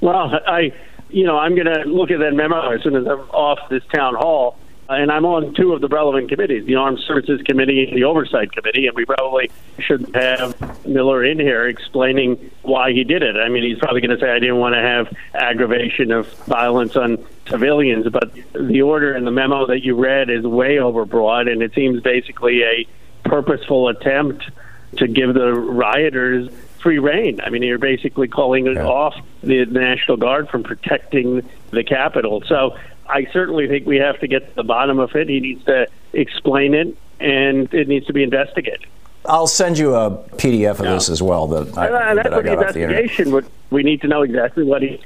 Well, 0.00 0.32
I, 0.46 0.72
you 1.10 1.24
know, 1.24 1.38
I'm 1.38 1.54
going 1.54 1.66
to 1.66 1.84
look 1.84 2.10
at 2.10 2.18
that 2.20 2.34
memo 2.34 2.70
as 2.72 2.82
soon 2.82 2.96
as 2.96 3.06
I'm 3.06 3.20
off 3.30 3.58
this 3.68 3.82
town 3.94 4.14
hall 4.14 4.56
and 4.94 5.10
I'm 5.10 5.24
on 5.24 5.54
two 5.54 5.72
of 5.72 5.80
the 5.80 5.88
relevant 5.88 6.28
committees, 6.28 6.64
the 6.66 6.76
Armed 6.76 7.00
Services 7.00 7.42
Committee 7.42 7.84
and 7.88 7.96
the 7.96 8.04
Oversight 8.04 8.52
Committee, 8.52 8.86
and 8.86 8.96
we 8.96 9.04
probably 9.04 9.50
should 9.78 10.14
have 10.14 10.86
Miller 10.86 11.24
in 11.24 11.38
here 11.38 11.66
explaining 11.66 12.50
why 12.62 12.92
he 12.92 13.04
did 13.04 13.22
it. 13.22 13.36
I 13.36 13.48
mean, 13.48 13.64
he's 13.64 13.78
probably 13.78 14.00
going 14.00 14.16
to 14.16 14.20
say, 14.20 14.30
I 14.30 14.38
didn't 14.38 14.58
want 14.58 14.74
to 14.74 14.80
have 14.80 15.14
aggravation 15.34 16.12
of 16.12 16.32
violence 16.44 16.96
on 16.96 17.24
civilians, 17.46 18.08
but 18.08 18.32
the 18.52 18.82
order 18.82 19.14
and 19.14 19.26
the 19.26 19.30
memo 19.30 19.66
that 19.66 19.80
you 19.82 19.94
read 19.94 20.30
is 20.30 20.44
way 20.44 20.76
overbroad, 20.76 21.50
and 21.50 21.62
it 21.62 21.74
seems 21.74 22.00
basically 22.02 22.62
a 22.62 22.86
purposeful 23.24 23.88
attempt 23.88 24.50
to 24.96 25.08
give 25.08 25.34
the 25.34 25.52
rioters 25.52 26.50
free 26.80 26.98
rein. 26.98 27.40
I 27.40 27.50
mean, 27.50 27.62
you're 27.62 27.78
basically 27.78 28.28
calling 28.28 28.66
yeah. 28.66 28.84
off 28.84 29.14
the 29.42 29.64
National 29.66 30.16
Guard 30.16 30.48
from 30.48 30.64
protecting 30.64 31.48
the 31.70 31.84
Capitol. 31.84 32.42
So 32.46 32.76
I 33.12 33.26
certainly 33.32 33.68
think 33.68 33.86
we 33.86 33.98
have 33.98 34.18
to 34.20 34.26
get 34.26 34.48
to 34.48 34.54
the 34.54 34.62
bottom 34.62 34.98
of 34.98 35.14
it. 35.14 35.28
He 35.28 35.38
needs 35.38 35.62
to 35.66 35.86
explain 36.14 36.72
it, 36.72 36.96
and 37.20 37.72
it 37.74 37.86
needs 37.86 38.06
to 38.06 38.14
be 38.14 38.22
investigated. 38.22 38.86
I'll 39.26 39.46
send 39.46 39.78
you 39.78 39.94
a 39.94 40.10
PDF 40.36 40.80
of 40.80 40.86
this 40.86 41.10
as 41.10 41.22
well. 41.22 41.46
That 41.46 41.76
I, 41.78 42.10
and 42.10 42.18
that's 42.18 42.30
that 42.30 42.36
what 42.36 42.44
the 42.44 42.52
investigation. 42.52 43.30
The 43.30 43.46
we 43.70 43.82
need 43.82 44.00
to 44.00 44.08
know 44.08 44.22
exactly 44.22 44.64
what 44.64 44.82
he 44.82 45.00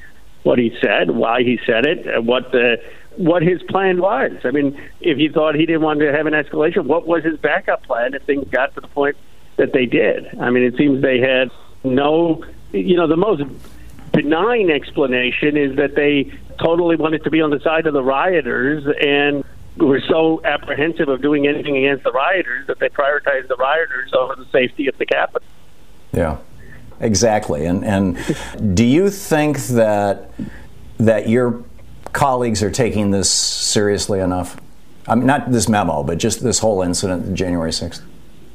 what 0.44 0.58
he 0.58 0.76
said, 0.80 1.10
why 1.10 1.42
he 1.42 1.58
said 1.66 1.84
it, 1.84 2.06
and 2.06 2.26
what 2.26 2.52
the 2.52 2.80
what 3.16 3.42
his 3.42 3.62
plan 3.64 4.00
was. 4.00 4.32
I 4.44 4.52
mean, 4.52 4.80
if 5.00 5.18
he 5.18 5.28
thought 5.28 5.54
he 5.56 5.66
didn't 5.66 5.82
want 5.82 6.00
to 6.00 6.12
have 6.12 6.26
an 6.26 6.32
escalation, 6.32 6.84
what 6.84 7.06
was 7.06 7.24
his 7.24 7.38
backup 7.38 7.82
plan 7.82 8.14
if 8.14 8.22
things 8.22 8.48
got 8.50 8.74
to 8.76 8.80
the 8.80 8.88
point 8.88 9.16
that 9.56 9.72
they 9.72 9.86
did? 9.86 10.38
I 10.38 10.50
mean, 10.50 10.62
it 10.62 10.76
seems 10.76 11.02
they 11.02 11.18
had 11.18 11.50
no, 11.82 12.44
you 12.72 12.96
know, 12.96 13.06
the 13.06 13.16
most 13.16 13.42
benign 14.16 14.70
explanation 14.70 15.56
is 15.56 15.76
that 15.76 15.94
they 15.94 16.32
totally 16.58 16.96
wanted 16.96 17.22
to 17.24 17.30
be 17.30 17.40
on 17.40 17.50
the 17.50 17.60
side 17.60 17.86
of 17.86 17.92
the 17.92 18.02
rioters 18.02 18.84
and 19.00 19.44
were 19.76 20.00
so 20.00 20.40
apprehensive 20.44 21.08
of 21.08 21.20
doing 21.20 21.46
anything 21.46 21.76
against 21.76 22.02
the 22.02 22.12
rioters 22.12 22.66
that 22.66 22.78
they 22.78 22.88
prioritized 22.88 23.48
the 23.48 23.56
rioters 23.56 24.10
over 24.14 24.34
the 24.34 24.46
safety 24.46 24.88
of 24.88 24.96
the 24.96 25.04
Capitol. 25.04 25.46
Yeah, 26.12 26.38
exactly. 26.98 27.66
And 27.66 27.84
and 27.84 28.16
do 28.74 28.84
you 28.84 29.10
think 29.10 29.58
that 29.68 30.30
that 30.98 31.28
your 31.28 31.62
colleagues 32.12 32.62
are 32.62 32.70
taking 32.70 33.10
this 33.10 33.30
seriously 33.30 34.20
enough? 34.20 34.58
I 35.06 35.14
mean, 35.14 35.26
not 35.26 35.52
this 35.52 35.68
memo, 35.68 36.02
but 36.02 36.16
just 36.18 36.42
this 36.42 36.60
whole 36.60 36.80
incident, 36.80 37.34
January 37.34 37.72
sixth. 37.72 38.02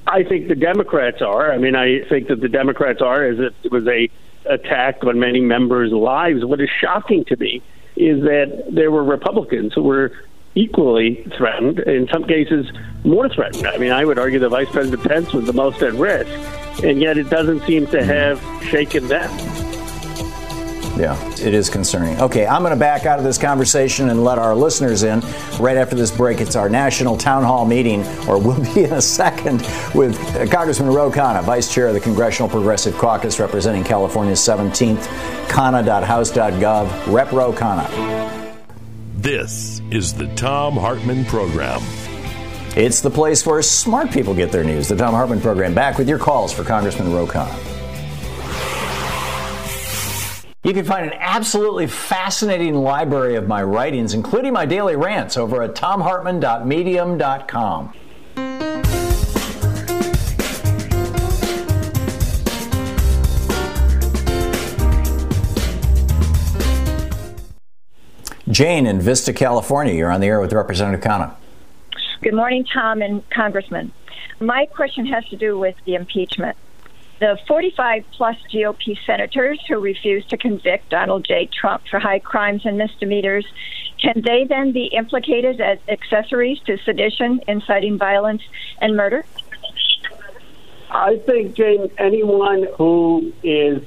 I 0.08 0.24
think 0.24 0.48
the 0.48 0.56
Democrats 0.56 1.22
are. 1.22 1.54
I 1.54 1.60
mean, 1.60 1.76
I 1.76 2.04
think 2.10 2.28
that 2.30 2.42
the 2.42 2.50
Democrats 2.50 3.02
are, 3.02 3.24
as 3.24 3.40
if 3.40 3.54
it 3.64 3.72
was 3.72 3.88
a 3.88 4.10
attack 4.46 5.04
on 5.04 5.20
many 5.20 5.42
members' 5.42 5.92
lives. 5.92 6.44
What 6.44 6.62
is 6.62 6.70
shocking 6.80 7.26
to 7.26 7.38
me 7.38 7.62
is 7.96 8.22
that 8.24 8.68
there 8.72 8.92
were 8.92 9.04
Republicans 9.04 9.74
who 9.74 9.84
were 9.84 10.12
equally 10.56 11.24
threatened, 11.38 11.80
in 11.80 12.08
some 12.12 12.26
cases 12.26 12.70
more 13.04 13.30
threatened. 13.30 13.68
I 13.68 13.78
mean, 13.78 13.92
I 13.92 14.04
would 14.06 14.20
argue 14.20 14.40
that 14.40 14.50
Vice 14.50 14.70
President 14.70 15.04
Pence 15.04 15.34
was 15.34 15.46
the 15.46 15.54
most 15.54 15.82
at 15.82 15.94
risk, 15.94 16.30
and 16.84 17.00
yet 17.00 17.18
it 17.18 17.30
doesn't 17.30 17.62
seem 17.64 17.88
to 17.88 18.04
have 18.04 18.42
shaken 18.64 19.08
them. 19.08 19.71
Yeah, 21.02 21.20
it 21.32 21.56
is 21.56 21.68
concerning. 21.68 22.22
Okay, 22.22 22.46
I'm 22.46 22.62
going 22.62 22.76
to 22.76 22.80
back 22.80 23.08
out 23.08 23.18
of 23.18 23.26
this 23.26 23.40
conversation 23.40 24.12
and 24.12 24.24
let 24.24 24.38
our 24.38 24.54
listeners 24.54 25.02
in. 25.02 25.22
Right 25.60 25.76
after 25.76 25.96
this 25.96 26.16
break, 26.16 26.40
it's 26.42 26.56
our 26.56 26.70
national 26.70 27.18
town 27.18 27.44
hall 27.44 27.66
meeting, 27.66 28.06
or 28.28 28.38
we'll 28.38 28.64
be 28.76 28.84
in 28.84 28.94
a 28.94 29.02
second 29.02 29.68
with 29.96 30.16
Congressman 30.52 30.94
Ro 30.94 31.10
Khanna, 31.10 31.44
Vice 31.44 31.74
Chair 31.74 31.88
of 31.88 31.96
the 31.96 32.00
Congressional 32.00 32.48
Progressive 32.48 32.96
Caucus 33.00 33.40
representing 33.40 33.84
California's 33.84 34.42
17th, 34.42 35.02
Khanna.house.gov. 35.48 37.12
Rep 37.12 37.32
Ro 37.32 37.52
Khanna. 37.52 38.62
This 39.16 39.82
is 39.90 40.14
the 40.14 40.28
Thom 40.36 40.76
Hartmann 40.76 41.26
Program. 41.26 41.82
It's 42.76 43.02
the 43.02 43.10
place 43.10 43.44
where 43.44 43.64
smart 43.64 44.12
people 44.12 44.36
get 44.36 44.52
their 44.52 44.64
news. 44.64 44.88
The 44.88 44.98
Thom 44.98 45.16
Hartmann 45.16 45.42
Program. 45.42 45.74
Back 45.74 45.98
with 45.98 46.08
your 46.08 46.20
calls 46.20 46.54
for 46.54 46.64
Congressman 46.64 47.12
Ro 47.12 47.26
Khanna. 47.26 47.81
You 50.64 50.74
can 50.74 50.86
find 50.86 51.08
an 51.08 51.14
absolutely 51.18 51.88
fascinating 51.88 52.76
library 52.76 53.34
of 53.34 53.48
my 53.48 53.64
writings, 53.64 54.14
including 54.14 54.54
my 54.54 54.68
daily 54.68 54.96
rants, 54.96 55.36
over 55.36 55.64
at 55.64 55.74
thomhartmann.medium.com. 55.74 57.94
Jane 68.48 68.86
in 68.86 69.02
Vista, 69.02 69.34
California. 69.34 69.96
You're 69.96 70.12
on 70.12 70.22
the 70.22 70.28
air 70.28 70.40
with 70.40 70.54
Representative 70.54 71.04
Khanna. 71.04 71.34
Good 72.22 72.36
morning, 72.36 72.68
Thom 72.72 73.02
and 73.02 73.28
Congressman. 73.32 73.92
My 74.40 74.68
question 74.68 75.08
has 75.08 75.26
to 75.30 75.38
do 75.38 75.58
with 75.58 75.74
the 75.86 75.96
impeachment. 75.96 76.56
The 77.22 77.38
45 77.48 78.04
plus 78.14 78.36
GOP 78.52 78.98
senators 79.06 79.60
who 79.68 79.80
refused 79.80 80.32
to 80.32 80.38
convict 80.38 80.90
Donald 80.90 81.24
J. 81.24 81.48
Trump 81.54 81.84
for 81.88 82.00
high 82.00 82.18
crimes 82.18 82.66
and 82.66 82.80
misdemeanors, 82.80 83.46
can 84.02 84.24
they 84.26 84.46
then 84.46 84.72
be 84.72 84.86
implicated 84.86 85.62
as 85.62 85.78
accessories 85.88 86.60
to 86.62 86.80
sedition, 86.80 87.40
inciting 87.48 88.00
violence, 88.00 88.42
and 88.80 88.98
murder? 88.98 89.24
I 90.90 91.18
think, 91.18 91.54
Jane, 91.56 91.92
anyone 92.00 92.66
who 92.76 93.32
is 93.44 93.84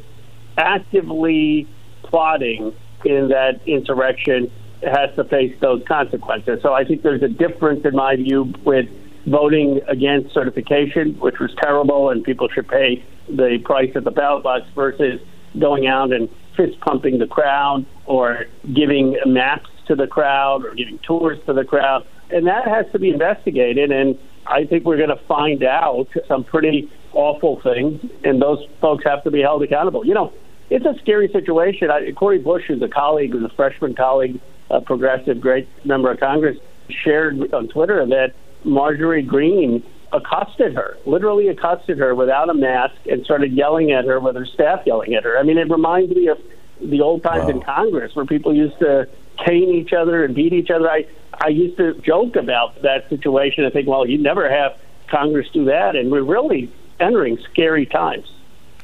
actively 0.57 1.67
plotting 2.05 2.73
in 3.05 3.29
that 3.31 3.61
insurrection 3.67 4.49
has 4.85 5.13
to 5.17 5.25
face 5.25 5.57
those 5.59 5.83
consequences. 5.89 6.61
So 6.63 6.73
I 6.73 6.85
think 6.85 7.03
there's 7.03 7.25
a 7.25 7.29
difference, 7.29 7.85
in 7.85 7.97
my 7.97 8.15
view, 8.15 8.55
with 8.65 8.87
voting 9.27 9.81
against 9.89 10.33
certification, 10.33 11.19
which 11.19 11.41
was 11.41 11.53
terrible, 11.61 12.11
and 12.11 12.23
people 12.23 12.49
should 12.49 12.69
pay 12.69 13.05
the 13.29 13.59
price 13.65 13.91
at 13.95 14.05
the 14.05 14.11
ballot 14.11 14.43
box 14.43 14.67
versus 14.75 15.21
going 15.59 15.87
out 15.87 16.13
and 16.13 16.29
fist 16.57 16.79
pumping 16.81 17.19
the 17.19 17.27
crowd 17.27 17.85
or 18.07 18.47
giving 18.75 19.17
maps 19.27 19.71
to 19.87 19.95
the 19.95 20.07
crowd 20.07 20.65
or 20.65 20.75
giving 20.75 20.99
tours 21.07 21.39
to 21.47 21.53
the 21.53 21.65
crowd. 21.65 22.07
And 22.31 22.47
that 22.47 22.67
has 22.67 22.87
to 22.93 22.99
be 22.99 23.11
investigated. 23.11 23.91
And 23.91 24.19
I 24.47 24.65
think 24.65 24.85
we're 24.85 24.97
going 24.97 25.11
to 25.11 25.25
find 25.27 25.63
out 25.63 26.09
some 26.29 26.45
pretty 26.45 26.91
awful 27.13 27.61
things, 27.63 28.05
and 28.25 28.43
those 28.43 28.59
folks 28.81 29.05
have 29.05 29.23
to 29.25 29.31
be 29.31 29.41
held 29.41 29.63
accountable. 29.63 30.05
You 30.05 30.15
know, 30.15 30.33
it's 30.71 30.85
a 30.85 30.95
scary 31.01 31.29
situation. 31.29 31.91
I, 31.91 32.13
Cori 32.13 32.39
Bush 32.39 32.69
is 32.69 32.83
a 32.83 32.89
colleague, 32.89 33.33
who's 33.33 33.45
a 33.45 33.55
freshman 33.55 33.95
colleague, 33.95 34.41
a 34.71 34.81
progressive, 34.81 35.41
great 35.41 35.69
member 35.85 36.11
of 36.11 36.19
Congress, 36.19 36.59
shared 36.89 37.53
on 37.55 37.69
Twitter 37.69 38.05
that 38.07 38.35
Marjorie 38.65 39.23
Greene 39.23 39.83
accosted 40.15 40.75
her, 40.75 40.97
literally 41.05 41.49
accosted 41.49 41.99
her 41.99 42.15
without 42.15 42.49
a 42.49 42.55
mask 42.55 42.95
and 43.11 43.25
started 43.25 43.53
yelling 43.53 43.91
at 43.91 44.05
her 44.05 44.21
with 44.21 44.37
her 44.37 44.47
staff 44.47 44.83
yelling 44.87 45.15
at 45.15 45.25
her. 45.25 45.37
I 45.37 45.43
mean, 45.43 45.59
it 45.59 45.69
reminds 45.69 46.15
me 46.15 46.29
of 46.29 46.41
the 46.81 47.01
old 47.01 47.23
times 47.23 47.45
wow. 47.45 47.51
in 47.51 47.61
Congress 47.63 48.15
where 48.15 48.25
people 48.25 48.55
used 48.55 48.79
to 48.79 49.09
cane 49.45 49.71
each 49.71 49.93
other 49.93 50.25
and 50.25 50.35
beat 50.35 50.53
each 50.53 50.71
other. 50.71 50.89
I, 50.89 51.07
I 51.33 51.49
used 51.49 51.77
to 51.79 51.95
joke 51.95 52.37
about 52.37 52.81
that 52.83 53.09
situation. 53.09 53.65
I 53.65 53.71
think, 53.71 53.89
well, 53.89 54.07
you 54.07 54.19
never 54.19 54.49
have 54.49 54.79
Congress 55.09 55.49
do 55.53 55.65
that. 55.67 55.97
And 55.97 56.11
we're 56.11 56.23
really 56.23 56.73
entering 57.01 57.39
scary 57.51 57.87
times. 57.87 58.31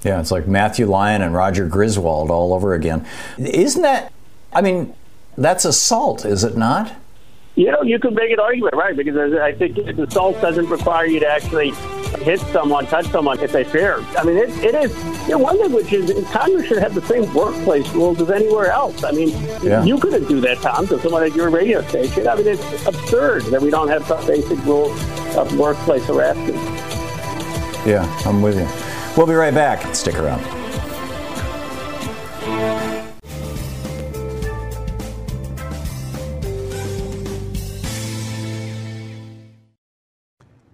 Yeah, 0.02 0.18
it's 0.18 0.30
like 0.30 0.48
Matthew 0.48 0.86
Lyon 0.86 1.22
and 1.22 1.34
Roger 1.34 1.68
Griswold 1.68 2.30
all 2.30 2.54
over 2.54 2.74
again. 2.74 3.06
Isn't 3.38 3.82
that, 3.82 4.12
I 4.52 4.62
mean, 4.62 4.94
that's 5.36 5.64
assault, 5.64 6.24
is 6.24 6.42
it 6.42 6.56
not? 6.56 6.96
You 7.56 7.72
know, 7.72 7.82
you 7.82 7.98
could 7.98 8.14
make 8.14 8.30
an 8.30 8.40
argument, 8.40 8.74
right? 8.74 8.96
Because 8.96 9.34
I 9.34 9.52
think 9.52 9.76
assault 9.76 10.40
doesn't 10.40 10.68
require 10.68 11.06
you 11.06 11.20
to 11.20 11.26
actually 11.26 11.72
hit 12.22 12.40
someone, 12.52 12.86
touch 12.86 13.06
someone 13.08 13.40
if 13.40 13.52
they 13.52 13.64
fear. 13.64 14.04
I 14.16 14.24
mean, 14.24 14.36
it, 14.36 14.50
it 14.64 14.74
is, 14.74 14.96
you 15.24 15.30
know, 15.30 15.38
one 15.38 15.58
thing 15.58 15.72
which 15.72 15.92
is 15.92 16.26
Congress 16.30 16.68
should 16.68 16.78
have 16.78 16.94
the 16.94 17.02
same 17.02 17.32
workplace 17.34 17.88
rules 17.90 18.20
as 18.20 18.30
anywhere 18.30 18.70
else. 18.70 19.02
I 19.04 19.10
mean, 19.10 19.28
yeah. 19.62 19.82
you 19.82 19.98
couldn't 19.98 20.26
do 20.28 20.40
that, 20.42 20.58
Thom, 20.58 20.86
to 20.88 21.00
someone 21.00 21.24
at 21.24 21.34
your 21.34 21.50
radio 21.50 21.82
station. 21.88 22.28
I 22.28 22.36
mean, 22.36 22.46
it's 22.46 22.86
absurd 22.86 23.42
that 23.46 23.60
we 23.60 23.70
don't 23.70 23.88
have 23.88 24.06
some 24.06 24.24
basic 24.26 24.58
rules 24.64 24.98
of 25.36 25.58
workplace 25.58 26.06
harassment. 26.06 26.54
Yeah, 27.86 28.04
I'm 28.24 28.42
with 28.42 28.58
you. 28.58 28.68
We'll 29.16 29.26
be 29.26 29.34
right 29.34 29.54
back. 29.54 29.94
Stick 29.94 30.18
around. 30.18 30.40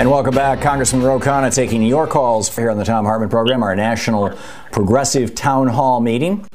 And 0.00 0.10
welcome 0.10 0.34
back. 0.34 0.62
Congressman 0.62 1.02
Ro 1.02 1.20
Khanna 1.20 1.54
taking 1.54 1.82
your 1.82 2.06
calls 2.06 2.56
here 2.56 2.70
on 2.70 2.78
the 2.78 2.86
Thom 2.86 3.04
Hartmann 3.04 3.28
program, 3.28 3.62
our 3.62 3.76
national 3.76 4.34
progressive 4.72 5.34
town 5.34 5.68
hall 5.68 6.00
meeting. 6.00 6.48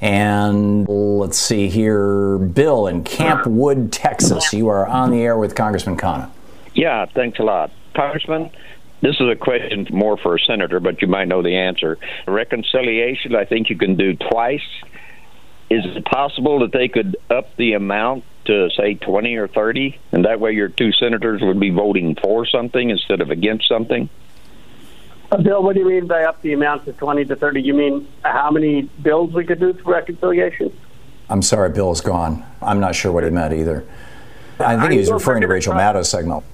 And 0.00 0.86
let's 0.88 1.36
see 1.36 1.68
here, 1.68 2.38
Bill 2.38 2.86
in 2.86 3.02
Camp 3.02 3.48
Wood, 3.48 3.92
Texas. 3.92 4.52
You 4.52 4.68
are 4.68 4.86
on 4.86 5.10
the 5.10 5.22
air 5.22 5.36
with 5.36 5.56
Congressman 5.56 5.96
Khanna. 5.96 6.30
Yeah, 6.72 7.06
thanks 7.06 7.40
a 7.40 7.42
lot. 7.42 7.72
Congressman, 7.96 8.50
this 9.00 9.16
is 9.18 9.28
a 9.28 9.34
question 9.34 9.88
more 9.90 10.16
for 10.16 10.36
a 10.36 10.38
senator, 10.38 10.78
but 10.78 11.02
you 11.02 11.08
might 11.08 11.26
know 11.26 11.42
the 11.42 11.56
answer. 11.56 11.98
Reconciliation, 12.28 13.34
I 13.34 13.44
think 13.44 13.70
you 13.70 13.76
can 13.76 13.96
do 13.96 14.14
twice. 14.14 14.62
Is 15.68 15.84
it 15.84 16.04
possible 16.04 16.60
that 16.60 16.70
they 16.70 16.86
could 16.86 17.16
up 17.28 17.56
the 17.56 17.72
amount 17.72 18.22
to 18.46 18.70
say 18.76 18.94
20 18.94 19.36
or 19.36 19.48
30 19.48 19.98
and 20.12 20.24
that 20.24 20.40
way 20.40 20.52
your 20.52 20.68
two 20.68 20.92
senators 20.92 21.40
would 21.42 21.60
be 21.60 21.70
voting 21.70 22.16
for 22.22 22.46
something 22.46 22.90
instead 22.90 23.20
of 23.20 23.30
against 23.30 23.68
something? 23.68 24.08
Uh, 25.32 25.38
bill 25.38 25.62
what 25.62 25.74
do 25.74 25.80
you 25.80 25.88
mean 25.88 26.06
by 26.06 26.24
up 26.24 26.40
the 26.42 26.52
amount 26.52 26.84
to 26.84 26.92
20 26.92 27.24
to 27.26 27.36
30 27.36 27.62
you 27.62 27.74
mean 27.74 28.08
how 28.22 28.50
many 28.50 28.82
bills 29.02 29.32
we 29.32 29.44
could 29.44 29.60
do 29.60 29.72
through 29.72 29.92
reconciliation? 29.92 30.72
I'm 31.28 31.42
sorry 31.42 31.70
bill's 31.70 32.00
gone. 32.00 32.44
I'm 32.60 32.80
not 32.80 32.94
sure 32.94 33.12
what 33.12 33.24
he 33.24 33.30
meant 33.30 33.54
either. 33.54 33.84
I 34.60 34.78
think 34.78 34.92
he 34.92 34.98
was 34.98 35.10
referring 35.10 35.40
to 35.40 35.48
rachel 35.48 35.74
maddow's 35.74 36.08
segment 36.08 36.44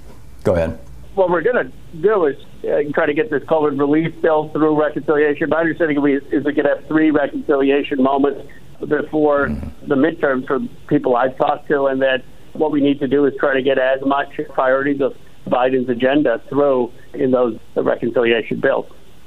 go 0.44 0.54
ahead. 0.54 0.78
What 1.14 1.30
we're 1.30 1.42
going 1.42 1.66
to 1.66 1.72
do 2.00 2.26
is 2.26 2.36
uh, 2.64 2.90
try 2.94 3.06
to 3.06 3.14
get 3.14 3.30
this 3.30 3.42
COVID 3.44 3.78
relief 3.78 4.20
bill 4.22 4.48
through 4.50 4.80
reconciliation. 4.80 5.48
My 5.50 5.58
understanding 5.58 5.96
is 5.96 6.02
we, 6.02 6.16
is 6.16 6.44
we 6.44 6.54
could 6.54 6.66
have 6.66 6.86
three 6.86 7.10
reconciliation 7.10 8.02
moments 8.02 8.48
before 8.88 9.48
mm-hmm. 9.48 9.88
the 9.88 9.94
midterms 9.94 10.46
for 10.46 10.60
people 10.88 11.16
I've 11.16 11.36
talked 11.36 11.68
to, 11.68 11.86
and 11.86 12.02
that 12.02 12.24
what 12.52 12.72
we 12.72 12.80
need 12.80 13.00
to 13.00 13.08
do 13.08 13.24
is 13.26 13.34
try 13.38 13.54
to 13.54 13.62
get 13.62 13.78
as 13.78 14.00
much 14.02 14.40
priorities 14.52 15.00
of 15.00 15.16
Biden's 15.46 15.88
agenda 15.88 16.40
through 16.48 16.92
in 17.14 17.30
those 17.30 17.58
reconciliation 17.74 18.60
bills. 18.60 18.86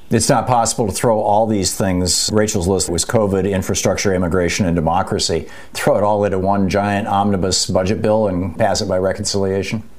It's 0.09 0.29
not 0.29 0.45
possible 0.45 0.87
to 0.87 0.93
throw 0.93 1.19
all 1.19 1.47
these 1.47 1.75
things. 1.75 2.29
Rachel's 2.31 2.67
list 2.67 2.89
was 2.89 3.03
COVID, 3.03 3.49
infrastructure, 3.49 4.13
immigration, 4.13 4.65
and 4.65 4.75
democracy. 4.75 5.49
Throw 5.73 5.97
it 5.97 6.03
all 6.03 6.23
into 6.23 6.37
one 6.37 6.69
giant 6.69 7.07
omnibus 7.07 7.65
budget 7.65 8.01
bill 8.01 8.27
and 8.27 8.57
pass 8.57 8.81
it 8.81 8.87
by 8.87 8.97
reconciliation? 8.99 9.89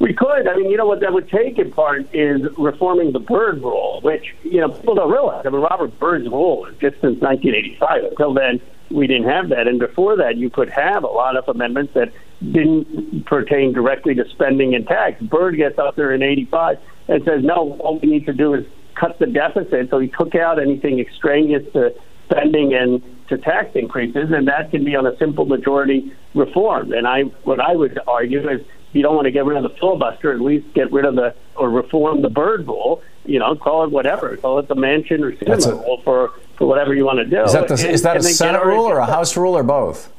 We 0.00 0.12
could. 0.12 0.48
I 0.48 0.56
mean, 0.56 0.70
you 0.70 0.76
know 0.76 0.86
what 0.86 1.00
that 1.00 1.12
would 1.12 1.28
take 1.28 1.58
in 1.58 1.70
part 1.70 2.12
is 2.12 2.42
reforming 2.58 3.12
the 3.12 3.20
Byrd 3.20 3.62
rule, 3.62 4.00
which, 4.02 4.34
you 4.42 4.60
know, 4.60 4.70
people 4.70 4.96
don't 4.96 5.10
realize. 5.10 5.46
I 5.46 5.50
mean, 5.50 5.60
Robert 5.60 5.98
Byrd's 6.00 6.26
rule 6.26 6.66
is 6.66 6.72
just 6.78 7.00
since 7.00 7.20
1985. 7.20 8.04
Until 8.04 8.34
then, 8.34 8.60
we 8.94 9.06
didn't 9.06 9.28
have 9.28 9.48
that. 9.48 9.66
And 9.66 9.78
before 9.78 10.16
that, 10.16 10.36
you 10.36 10.48
could 10.48 10.70
have 10.70 11.02
a 11.02 11.08
lot 11.08 11.36
of 11.36 11.48
amendments 11.48 11.94
that 11.94 12.12
didn't 12.40 13.26
pertain 13.26 13.72
directly 13.72 14.14
to 14.14 14.28
spending 14.30 14.74
and 14.74 14.86
tax. 14.86 15.20
Byrd 15.20 15.56
gets 15.56 15.78
up 15.78 15.96
there 15.96 16.12
in 16.12 16.22
85 16.22 16.78
and 17.08 17.24
says, 17.24 17.42
no, 17.42 17.76
all 17.80 17.98
we 17.98 18.08
need 18.08 18.26
to 18.26 18.32
do 18.32 18.54
is 18.54 18.64
cut 18.94 19.18
the 19.18 19.26
deficit. 19.26 19.90
So 19.90 19.98
he 19.98 20.08
took 20.08 20.34
out 20.34 20.60
anything 20.60 21.00
extraneous 21.00 21.70
to 21.72 21.94
spending 22.26 22.72
and 22.74 23.02
to 23.28 23.38
tax 23.38 23.74
increases, 23.74 24.30
and 24.30 24.48
that 24.48 24.70
can 24.70 24.84
be 24.84 24.94
on 24.96 25.06
a 25.06 25.16
simple 25.16 25.44
majority 25.44 26.12
reform. 26.34 26.92
And 26.92 27.06
I, 27.06 27.22
what 27.44 27.60
I 27.60 27.74
would 27.74 27.98
argue 28.06 28.48
is 28.48 28.60
you 28.92 29.02
don't 29.02 29.16
want 29.16 29.26
to 29.26 29.32
get 29.32 29.44
rid 29.44 29.56
of 29.56 29.64
the 29.64 29.76
filibuster, 29.78 30.32
at 30.32 30.40
least 30.40 30.72
get 30.74 30.92
rid 30.92 31.04
of 31.04 31.16
the 31.16 31.34
or 31.56 31.68
reform 31.68 32.22
the 32.22 32.30
Byrd 32.30 32.66
rule. 32.66 33.02
You 33.24 33.38
know, 33.38 33.54
call 33.56 33.84
it 33.84 33.90
whatever, 33.90 34.36
call 34.36 34.58
it 34.58 34.68
the 34.68 34.76
Manchin 34.76 35.22
or 35.22 35.32
Sinema 35.32 35.82
rule 35.84 36.00
for 36.04 36.32
for 36.56 36.66
whatever 36.66 36.94
you 36.94 37.04
want 37.04 37.18
to 37.18 37.24
do. 37.24 37.42
Is 37.42 37.52
that, 37.52 37.68
the, 37.68 37.74
and, 37.74 37.94
is 37.94 38.02
that 38.02 38.16
a 38.16 38.22
Senate 38.22 38.64
rule 38.64 38.84
or 38.84 38.98
a 38.98 39.06
House 39.06 39.36
rule 39.36 39.56
or 39.56 39.62
both? 39.62 40.12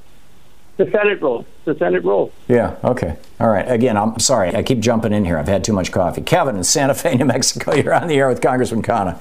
The 0.77 0.89
Senate 0.91 1.21
rule. 1.21 1.45
The 1.63 1.75
Senate 1.75 2.03
rule. 2.03 2.33
Yeah. 2.47 2.75
Okay. 2.83 3.15
All 3.39 3.47
right. 3.47 3.69
Again, 3.69 3.95
I'm 3.95 4.19
sorry. 4.19 4.53
I 4.53 4.61
keep 4.61 4.79
jumping 4.79 5.13
in 5.13 5.23
here. 5.23 5.37
I've 5.37 5.47
had 5.47 5.63
too 5.63 5.71
much 5.71 5.91
coffee. 5.91 6.21
Kevin 6.21 6.57
in 6.57 6.63
Santa 6.65 6.93
Fe, 6.93 7.15
New 7.15 7.25
Mexico. 7.25 7.73
You're 7.73 7.93
on 7.93 8.07
the 8.07 8.15
air 8.15 8.27
with 8.27 8.41
Congressman 8.41 8.81
Khanna. 8.81 9.19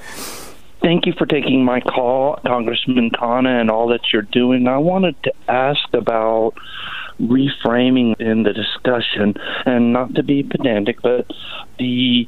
Thank 0.81 1.05
you 1.05 1.13
for 1.13 1.25
taking 1.25 1.63
my 1.63 1.79
call, 1.79 2.39
Congressman 2.45 3.09
Khanna, 3.09 3.61
and 3.61 3.71
all 3.71 3.87
that 3.87 4.01
you're 4.11 4.21
doing. 4.21 4.67
I 4.67 4.77
wanted 4.77 5.15
to 5.23 5.33
ask 5.47 5.81
about 5.93 6.53
reframing 7.19 8.19
in 8.19 8.43
the 8.43 8.53
discussion, 8.53 9.35
and 9.65 9.93
not 9.93 10.13
to 10.15 10.23
be 10.23 10.43
pedantic, 10.43 11.01
but 11.01 11.25
the 11.79 12.27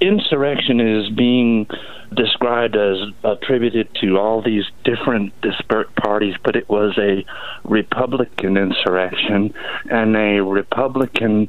insurrection 0.00 0.80
is 0.80 1.08
being 1.10 1.66
described 2.14 2.76
as 2.76 2.96
attributed 3.22 3.88
to 4.00 4.18
all 4.18 4.42
these 4.42 4.64
different 4.84 5.32
disparate 5.42 5.94
parties, 5.94 6.34
but 6.42 6.56
it 6.56 6.68
was 6.68 6.98
a 6.98 7.24
Republican 7.64 8.56
insurrection, 8.56 9.54
and 9.90 10.16
a 10.16 10.40
Republican, 10.40 11.48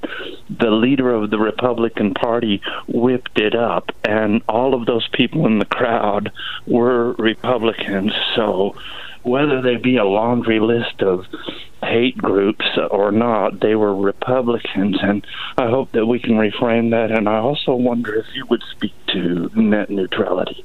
the 0.50 0.70
leader 0.70 1.12
of 1.14 1.32
the 1.32 1.40
Republican 1.40 2.14
Party, 2.14 2.62
whipped 2.88 3.40
it 3.40 3.56
up, 3.56 3.92
and 4.04 4.42
all 4.48 4.74
of 4.74 4.86
those 4.86 5.08
people 5.14 5.48
in 5.48 5.60
the 5.60 5.66
crowd 5.66 6.32
were 6.68 7.14
Republicans. 7.14 8.14
So 8.36 8.76
whether 9.24 9.62
they 9.62 9.76
be 9.76 9.98
a 9.98 10.06
laundry 10.06 10.60
list 10.60 11.02
of 11.02 11.26
hate 11.82 12.18
groups 12.18 12.66
or 12.90 13.12
not, 13.12 13.60
they 13.60 13.76
were 13.76 13.96
Republicans, 13.96 14.98
and 15.02 15.26
I 15.58 15.70
hope 15.70 15.92
that 15.92 16.06
we 16.06 16.20
can 16.20 16.34
reframe 16.34 16.92
that. 16.92 17.12
And 17.12 17.28
I 17.28 17.38
also 17.38 17.74
wonder 17.74 18.16
if 18.16 18.26
you 18.34 18.46
would 18.48 18.64
speak 18.72 18.94
to 19.08 19.50
net 19.56 19.90
neutrality. 19.90 20.64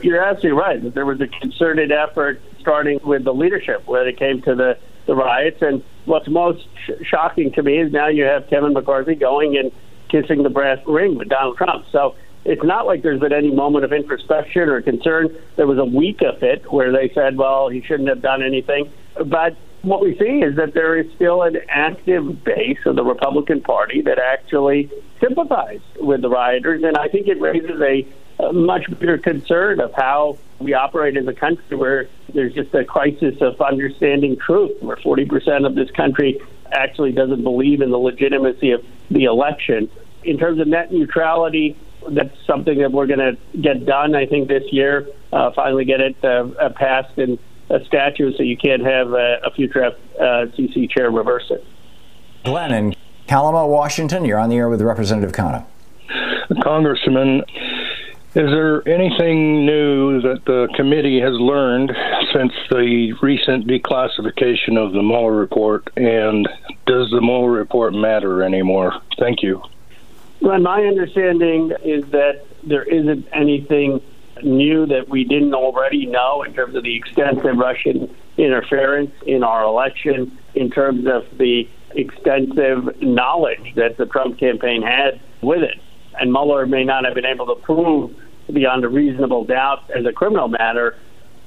You're 0.00 0.22
absolutely 0.22 0.60
right 0.60 0.82
that 0.82 0.94
there 0.94 1.06
was 1.06 1.20
a 1.20 1.28
concerted 1.28 1.92
effort 1.92 2.40
starting 2.60 3.00
with 3.04 3.24
the 3.24 3.32
leadership 3.32 3.86
when 3.86 4.06
it 4.06 4.18
came 4.18 4.42
to 4.42 4.54
the, 4.54 4.78
the 5.06 5.14
riots. 5.14 5.62
And 5.62 5.82
what's 6.04 6.28
most 6.28 6.66
sh- 6.84 7.06
shocking 7.06 7.52
to 7.52 7.62
me 7.62 7.78
is 7.78 7.92
now 7.92 8.08
you 8.08 8.24
have 8.24 8.48
Kevin 8.48 8.72
McCarthy 8.72 9.14
going 9.14 9.56
and 9.56 9.70
kissing 10.08 10.42
the 10.42 10.50
brass 10.50 10.78
ring 10.86 11.16
with 11.16 11.28
Donald 11.28 11.56
Trump. 11.56 11.86
So 11.90 12.16
it's 12.44 12.62
not 12.62 12.86
like 12.86 13.02
there's 13.02 13.20
been 13.20 13.32
any 13.32 13.50
moment 13.50 13.84
of 13.84 13.92
introspection 13.92 14.68
or 14.68 14.82
concern. 14.82 15.34
There 15.56 15.66
was 15.66 15.78
a 15.78 15.84
week 15.84 16.20
of 16.22 16.42
it 16.42 16.70
where 16.70 16.92
they 16.92 17.10
said, 17.14 17.36
well, 17.36 17.68
he 17.68 17.80
shouldn't 17.82 18.08
have 18.08 18.20
done 18.20 18.42
anything. 18.42 18.92
But 19.24 19.56
what 19.82 20.00
we 20.00 20.16
see 20.18 20.42
is 20.42 20.56
that 20.56 20.74
there 20.74 20.96
is 20.96 21.10
still 21.14 21.42
an 21.42 21.58
active 21.68 22.44
base 22.44 22.78
of 22.86 22.96
the 22.96 23.04
Republican 23.04 23.60
Party 23.60 24.02
that 24.02 24.18
actually 24.18 24.90
sympathize 25.20 25.80
with 26.00 26.22
the 26.22 26.28
rioters. 26.28 26.82
And 26.82 26.96
I 26.96 27.08
think 27.08 27.28
it 27.28 27.40
raises 27.40 27.80
a, 27.80 28.06
a 28.42 28.52
much 28.52 28.88
bigger 28.98 29.18
concern 29.18 29.80
of 29.80 29.92
how 29.94 30.38
we 30.58 30.74
operate 30.74 31.16
in 31.16 31.26
the 31.26 31.34
country 31.34 31.76
where 31.76 32.08
there's 32.32 32.52
just 32.52 32.74
a 32.74 32.84
crisis 32.84 33.36
of 33.40 33.60
understanding 33.60 34.36
truth, 34.36 34.82
where 34.82 34.96
40% 34.96 35.66
of 35.66 35.74
this 35.74 35.90
country 35.90 36.40
actually 36.72 37.12
doesn't 37.12 37.42
believe 37.42 37.80
in 37.80 37.90
the 37.90 37.98
legitimacy 37.98 38.72
of 38.72 38.84
the 39.10 39.24
election. 39.24 39.90
In 40.24 40.38
terms 40.38 40.60
of 40.60 40.66
net 40.66 40.92
neutrality, 40.92 41.76
that's 42.10 42.36
something 42.46 42.78
that 42.78 42.92
we're 42.92 43.06
going 43.06 43.18
to 43.18 43.36
get 43.60 43.86
done, 43.86 44.14
I 44.14 44.26
think, 44.26 44.48
this 44.48 44.64
year. 44.72 45.06
Uh, 45.32 45.50
finally, 45.54 45.84
get 45.84 46.00
it 46.00 46.16
uh, 46.22 46.48
uh 46.60 46.70
passed 46.70 47.18
in 47.18 47.38
a 47.70 47.84
statute 47.86 48.36
so 48.36 48.42
you 48.42 48.56
can't 48.56 48.84
have 48.84 49.12
a, 49.12 49.40
a 49.44 49.50
future 49.50 49.90
FCC 50.20 50.84
uh, 50.84 50.94
chair 50.94 51.10
reverse 51.10 51.50
it. 51.50 51.64
Glenn 52.44 52.72
in 52.72 52.94
Kalama, 53.26 53.66
Washington, 53.66 54.24
you're 54.24 54.38
on 54.38 54.50
the 54.50 54.56
air 54.56 54.68
with 54.68 54.82
Representative 54.82 55.34
Khanna. 55.34 55.64
Congressman, 56.62 57.42
is 58.34 58.50
there 58.50 58.86
anything 58.86 59.64
new 59.64 60.20
that 60.20 60.44
the 60.44 60.68
committee 60.76 61.20
has 61.20 61.32
learned 61.32 61.92
since 62.34 62.52
the 62.68 63.14
recent 63.22 63.66
declassification 63.66 64.76
of 64.76 64.92
the 64.92 65.02
Mueller 65.02 65.32
report? 65.32 65.88
And 65.96 66.46
does 66.86 67.10
the 67.10 67.20
Mueller 67.22 67.50
report 67.50 67.94
matter 67.94 68.42
anymore? 68.42 68.92
Thank 69.18 69.42
you. 69.42 69.62
Well, 70.40 70.60
my 70.60 70.84
understanding 70.84 71.72
is 71.82 72.04
that 72.10 72.44
there 72.62 72.82
isn't 72.82 73.26
anything 73.32 74.00
new 74.42 74.86
that 74.86 75.08
we 75.08 75.24
didn't 75.24 75.54
already 75.54 76.06
know 76.06 76.42
in 76.42 76.54
terms 76.54 76.74
of 76.74 76.82
the 76.82 76.96
extensive 76.96 77.56
Russian 77.56 78.14
interference 78.36 79.12
in 79.26 79.42
our 79.42 79.62
election, 79.62 80.36
in 80.54 80.70
terms 80.70 81.06
of 81.06 81.38
the 81.38 81.68
extensive 81.92 83.00
knowledge 83.00 83.74
that 83.76 83.96
the 83.96 84.06
Trump 84.06 84.38
campaign 84.38 84.82
had 84.82 85.20
with 85.40 85.62
it. 85.62 85.80
And 86.20 86.32
Mueller 86.32 86.66
may 86.66 86.84
not 86.84 87.04
have 87.04 87.14
been 87.14 87.24
able 87.24 87.46
to 87.46 87.54
prove 87.54 88.14
beyond 88.52 88.84
a 88.84 88.88
reasonable 88.88 89.44
doubt 89.44 89.88
as 89.90 90.04
a 90.04 90.12
criminal 90.12 90.48
matter 90.48 90.96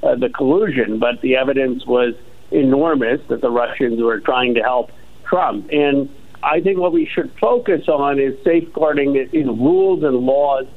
uh, 0.04 0.16
the 0.16 0.30
collusion, 0.30 1.00
but 1.00 1.22
the 1.22 1.36
evidence 1.36 1.86
was 1.86 2.16
enormous 2.52 3.22
that 3.28 3.42
the 3.42 3.50
Russians 3.50 4.02
were 4.02 4.20
trying 4.20 4.56
to 4.56 4.62
help 4.62 4.92
Trump. 5.26 5.70
And 5.72 6.10
I 6.44 6.62
think 6.62 6.78
what 6.78 6.92
we 6.92 7.06
should 7.06 7.32
focus 7.40 7.88
on 7.88 8.20
is 8.20 8.42
safeguarding 8.44 9.14
the 9.14 9.44
rules 9.44 10.04
and 10.04 10.16
laws 10.18 10.68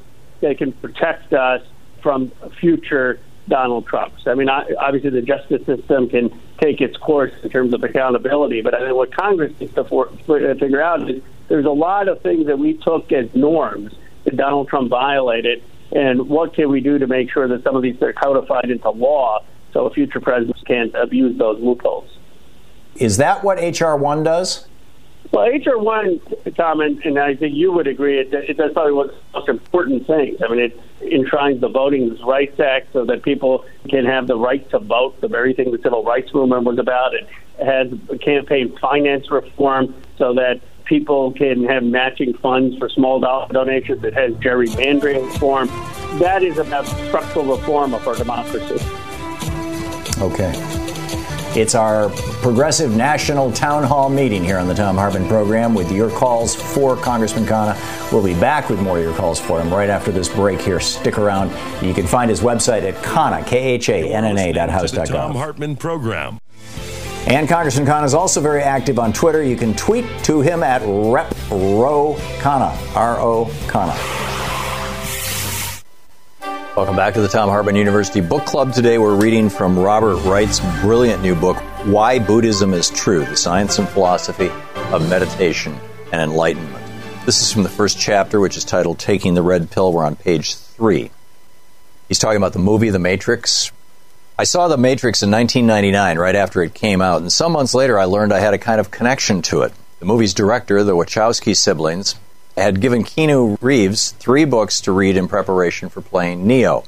that 0.41 0.57
can 0.57 0.71
protect 0.73 1.33
us 1.33 1.61
from 2.01 2.31
future 2.59 3.19
Donald 3.47 3.85
Trumps. 3.85 4.23
I 4.27 4.33
mean, 4.33 4.49
obviously, 4.49 5.09
the 5.11 5.21
justice 5.21 5.65
system 5.65 6.09
can 6.09 6.29
take 6.59 6.81
its 6.81 6.97
course 6.97 7.33
in 7.43 7.49
terms 7.49 7.73
of 7.73 7.83
accountability, 7.83 8.61
but 8.61 8.73
I 8.73 8.79
think 8.79 8.95
what 8.95 9.15
Congress 9.15 9.53
needs 9.59 9.73
to 9.73 9.83
for, 9.83 10.09
for, 10.25 10.37
uh, 10.37 10.55
figure 10.55 10.81
out 10.81 11.09
is 11.09 11.21
there's 11.47 11.65
a 11.65 11.71
lot 11.71 12.07
of 12.07 12.21
things 12.21 12.47
that 12.47 12.57
we 12.57 12.75
took 12.77 13.11
as 13.11 13.33
norms 13.35 13.93
that 14.23 14.37
Donald 14.37 14.67
Trump 14.67 14.89
violated, 14.89 15.63
and 15.91 16.29
what 16.29 16.53
can 16.53 16.69
we 16.69 16.81
do 16.81 16.97
to 16.99 17.07
make 17.07 17.31
sure 17.31 17.47
that 17.47 17.63
some 17.63 17.75
of 17.75 17.81
these 17.81 18.01
are 18.01 18.13
codified 18.13 18.69
into 18.69 18.89
law 18.89 19.43
so 19.73 19.85
a 19.85 19.93
future 19.93 20.19
presidents 20.19 20.61
can't 20.65 20.93
abuse 20.95 21.37
those 21.37 21.59
loopholes? 21.61 22.09
Is 22.95 23.17
that 23.17 23.43
what 23.43 23.59
H.R. 23.59 23.97
1 23.97 24.23
does? 24.23 24.67
Well, 25.31 25.47
HR 25.47 25.77
one, 25.77 26.19
Thom, 26.57 26.81
and, 26.81 26.99
and, 27.05 27.17
I 27.17 27.35
think 27.35 27.55
you 27.55 27.71
would 27.71 27.87
agree, 27.87 28.19
it, 28.19 28.33
it 28.33 28.57
does 28.57 28.73
probably 28.73 28.91
one 28.91 29.09
of 29.09 29.15
the 29.15 29.39
most 29.39 29.49
important 29.49 30.05
things. 30.05 30.41
I 30.41 30.49
mean, 30.49 30.59
it 30.59 30.79
enshrines 31.01 31.61
the 31.61 31.69
Voting 31.69 32.17
Rights 32.25 32.59
Act 32.59 32.91
so 32.91 33.05
that 33.05 33.23
people 33.23 33.63
can 33.89 34.05
have 34.05 34.27
the 34.27 34.35
right 34.35 34.69
to 34.71 34.79
vote, 34.79 35.21
the 35.21 35.29
very 35.29 35.53
thing 35.53 35.71
the 35.71 35.79
civil 35.81 36.03
rights 36.03 36.33
movement 36.33 36.65
was 36.65 36.79
about. 36.79 37.13
It 37.13 37.29
has 37.63 37.87
campaign 38.19 38.77
finance 38.79 39.31
reform 39.31 39.95
so 40.17 40.33
that 40.33 40.59
people 40.83 41.31
can 41.31 41.63
have 41.63 41.83
matching 41.83 42.33
funds 42.33 42.77
for 42.77 42.89
small 42.89 43.21
dollar 43.21 43.47
donations. 43.53 44.03
It 44.03 44.13
has 44.13 44.33
gerrymandering 44.33 45.31
reform. 45.31 45.67
That 46.19 46.43
is 46.43 46.57
about 46.57 46.85
structural 47.07 47.45
reform 47.45 47.93
of 47.93 48.05
our 48.05 48.15
democracy. 48.15 48.85
Okay. 50.21 50.90
It's 51.53 51.75
our 51.75 52.09
progressive 52.41 52.95
national 52.95 53.51
town 53.51 53.83
hall 53.83 54.09
meeting 54.09 54.41
here 54.41 54.57
on 54.57 54.69
the 54.69 54.73
Thom 54.73 54.95
Hartmann 54.95 55.27
program 55.27 55.73
with 55.73 55.91
your 55.91 56.09
calls 56.09 56.55
for 56.55 56.95
Congressman 56.95 57.43
Khanna. 57.43 57.75
We'll 58.09 58.23
be 58.23 58.39
back 58.39 58.69
with 58.69 58.79
more 58.79 58.97
of 58.97 59.03
your 59.03 59.13
calls 59.13 59.37
for 59.37 59.59
him 59.59 59.69
right 59.73 59.89
after 59.89 60.13
this 60.13 60.29
break 60.29 60.61
here. 60.61 60.79
Stick 60.79 61.17
around. 61.17 61.51
You 61.85 61.93
can 61.93 62.07
find 62.07 62.29
his 62.29 62.39
website 62.39 62.83
at 62.83 62.95
Khanna, 63.03 63.45
K-H-A-N-N-A 63.45 64.53
dot 64.53 64.69
house 64.69 64.91
dot 64.91 65.09
Thom 65.09 65.35
Hartmann 65.35 65.75
program. 65.75 66.39
And 67.27 67.49
Congressman 67.49 67.85
Khanna 67.85 68.05
is 68.05 68.13
also 68.13 68.39
very 68.39 68.61
active 68.61 68.97
on 68.97 69.11
Twitter. 69.11 69.43
You 69.43 69.57
can 69.57 69.75
tweet 69.75 70.05
to 70.23 70.39
him 70.39 70.63
at 70.63 70.81
Rep 70.85 71.35
Ro 71.51 72.15
Khanna, 72.39 72.95
R-O 72.95 73.45
Khanna. 73.67 74.40
Welcome 76.73 76.95
back 76.95 77.15
to 77.15 77.21
the 77.21 77.27
Thom 77.27 77.49
Hartmann 77.49 77.75
University 77.75 78.21
Book 78.21 78.45
Club. 78.45 78.71
Today 78.71 78.97
we're 78.97 79.17
reading 79.17 79.49
from 79.49 79.77
Robert 79.77 80.15
Wright's 80.19 80.61
brilliant 80.79 81.21
new 81.21 81.35
book, 81.35 81.57
Why 81.83 82.17
Buddhism 82.17 82.73
is 82.73 82.89
True 82.89 83.25
The 83.25 83.35
Science 83.35 83.77
and 83.77 83.89
Philosophy 83.89 84.49
of 84.75 85.09
Meditation 85.09 85.77
and 86.13 86.21
Enlightenment. 86.21 86.81
This 87.25 87.41
is 87.41 87.51
from 87.51 87.63
the 87.63 87.69
first 87.69 87.99
chapter, 87.99 88.39
which 88.39 88.55
is 88.55 88.63
titled 88.63 88.99
Taking 88.99 89.33
the 89.33 89.41
Red 89.41 89.69
Pill. 89.69 89.91
We're 89.91 90.05
on 90.05 90.15
page 90.15 90.55
three. 90.55 91.11
He's 92.07 92.19
talking 92.19 92.37
about 92.37 92.53
the 92.53 92.59
movie 92.59 92.89
The 92.89 92.99
Matrix. 92.99 93.73
I 94.39 94.45
saw 94.45 94.69
The 94.69 94.77
Matrix 94.77 95.23
in 95.23 95.29
1999, 95.29 96.17
right 96.17 96.35
after 96.37 96.63
it 96.63 96.73
came 96.73 97.01
out, 97.01 97.19
and 97.21 97.29
some 97.29 97.51
months 97.51 97.73
later 97.73 97.99
I 97.99 98.05
learned 98.05 98.31
I 98.31 98.39
had 98.39 98.53
a 98.53 98.57
kind 98.57 98.79
of 98.79 98.91
connection 98.91 99.41
to 99.41 99.63
it. 99.63 99.73
The 99.99 100.05
movie's 100.05 100.33
director, 100.33 100.85
the 100.85 100.95
Wachowski 100.95 101.53
siblings, 101.53 102.15
had 102.55 102.81
given 102.81 103.03
Keanu 103.03 103.57
Reeves 103.61 104.11
three 104.11 104.45
books 104.45 104.81
to 104.81 104.91
read 104.91 105.17
in 105.17 105.27
preparation 105.27 105.89
for 105.89 106.01
playing 106.01 106.45
Neo. 106.45 106.83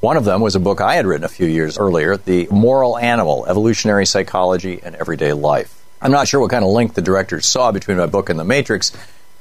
One 0.00 0.16
of 0.16 0.24
them 0.24 0.42
was 0.42 0.54
a 0.54 0.60
book 0.60 0.80
I 0.80 0.96
had 0.96 1.06
written 1.06 1.24
a 1.24 1.28
few 1.28 1.46
years 1.46 1.78
earlier, 1.78 2.16
The 2.16 2.46
Moral 2.50 2.98
Animal 2.98 3.46
Evolutionary 3.46 4.04
Psychology 4.04 4.80
and 4.82 4.94
Everyday 4.94 5.32
Life. 5.32 5.82
I'm 6.02 6.12
not 6.12 6.28
sure 6.28 6.40
what 6.40 6.50
kind 6.50 6.64
of 6.64 6.70
link 6.70 6.92
the 6.92 7.00
directors 7.00 7.46
saw 7.46 7.72
between 7.72 7.96
my 7.96 8.06
book 8.06 8.28
and 8.28 8.38
The 8.38 8.44
Matrix, 8.44 8.92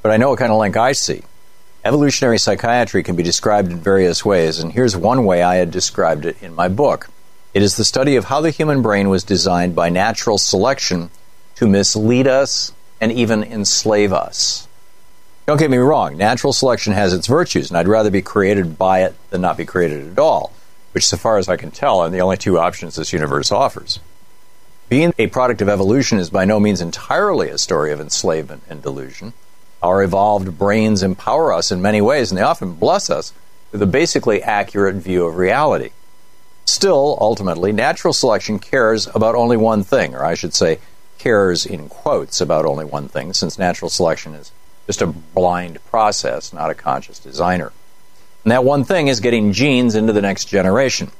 but 0.01 0.11
I 0.11 0.17
know 0.17 0.29
what 0.29 0.39
kind 0.39 0.53
of 0.53 0.59
link 0.59 0.77
I 0.77 0.93
see. 0.93 1.23
Evolutionary 1.83 2.37
psychiatry 2.37 3.03
can 3.03 3.17
be 3.17 3.23
described 3.23 3.69
in 3.69 3.79
various 3.79 4.23
ways, 4.23 4.59
and 4.59 4.71
here's 4.71 4.95
one 4.95 5.25
way 5.25 5.43
I 5.43 5.55
had 5.55 5.69
described 5.69 6.25
it 6.25 6.41
in 6.41 6.55
my 6.55 6.69
book. 6.69 7.09
It 7.53 7.61
is 7.61 7.75
the 7.75 7.83
study 7.83 8.15
of 8.15 8.25
how 8.25 8.39
the 8.39 8.49
human 8.49 8.81
brain 8.81 9.09
was 9.09 9.25
designed 9.25 9.75
by 9.75 9.89
natural 9.89 10.37
selection 10.37 11.09
to 11.55 11.67
mislead 11.67 12.25
us 12.25 12.71
and 13.01 13.11
even 13.11 13.43
enslave 13.43 14.13
us. 14.13 14.69
Don't 15.45 15.59
get 15.59 15.69
me 15.69 15.77
wrong, 15.77 16.15
natural 16.15 16.53
selection 16.53 16.93
has 16.93 17.11
its 17.11 17.27
virtues, 17.27 17.69
and 17.69 17.77
I'd 17.77 17.89
rather 17.89 18.09
be 18.09 18.21
created 18.21 18.77
by 18.77 19.03
it 19.03 19.13
than 19.29 19.41
not 19.41 19.57
be 19.57 19.65
created 19.65 20.09
at 20.09 20.17
all, 20.17 20.53
which, 20.93 21.05
so 21.05 21.17
far 21.17 21.37
as 21.37 21.49
I 21.49 21.57
can 21.57 21.69
tell, 21.69 21.99
are 21.99 22.09
the 22.09 22.21
only 22.21 22.37
two 22.37 22.57
options 22.57 22.95
this 22.95 23.11
universe 23.11 23.51
offers. 23.51 23.99
Being 24.87 25.13
a 25.17 25.27
product 25.27 25.61
of 25.61 25.67
evolution 25.67 26.17
is 26.17 26.29
by 26.29 26.45
no 26.45 26.61
means 26.61 26.79
entirely 26.79 27.49
a 27.49 27.57
story 27.57 27.91
of 27.91 27.99
enslavement 27.99 28.63
and 28.69 28.81
delusion. 28.81 29.33
Our 29.81 30.01
evolved 30.01 30.57
brains 30.57 31.03
empower 31.03 31.51
us 31.51 31.73
in 31.73 31.81
many 31.81 31.99
ways, 31.99 32.31
and 32.31 32.37
they 32.37 32.43
often 32.43 32.75
bless 32.75 33.09
us 33.09 33.33
with 33.73 33.81
a 33.81 33.85
basically 33.85 34.41
accurate 34.41 34.95
view 34.95 35.25
of 35.25 35.35
reality. 35.35 35.89
Still, 36.63 37.17
ultimately, 37.19 37.73
natural 37.73 38.13
selection 38.13 38.59
cares 38.59 39.07
about 39.13 39.35
only 39.35 39.57
one 39.57 39.83
thing, 39.83 40.15
or 40.15 40.23
I 40.23 40.35
should 40.35 40.53
say, 40.53 40.79
cares 41.17 41.65
in 41.65 41.89
quotes 41.89 42.39
about 42.39 42.65
only 42.65 42.85
one 42.85 43.09
thing, 43.09 43.33
since 43.33 43.59
natural 43.59 43.89
selection 43.89 44.35
is 44.35 44.53
just 44.87 45.01
a 45.01 45.07
blind 45.07 45.83
process, 45.85 46.53
not 46.53 46.69
a 46.69 46.75
conscious 46.75 47.19
designer. 47.19 47.71
And 48.43 48.51
that 48.51 48.63
one 48.63 48.83
thing 48.83 49.07
is 49.07 49.19
getting 49.19 49.53
genes 49.53 49.95
into 49.95 50.13
the 50.13 50.21
next 50.21 50.45
generation. 50.45 51.11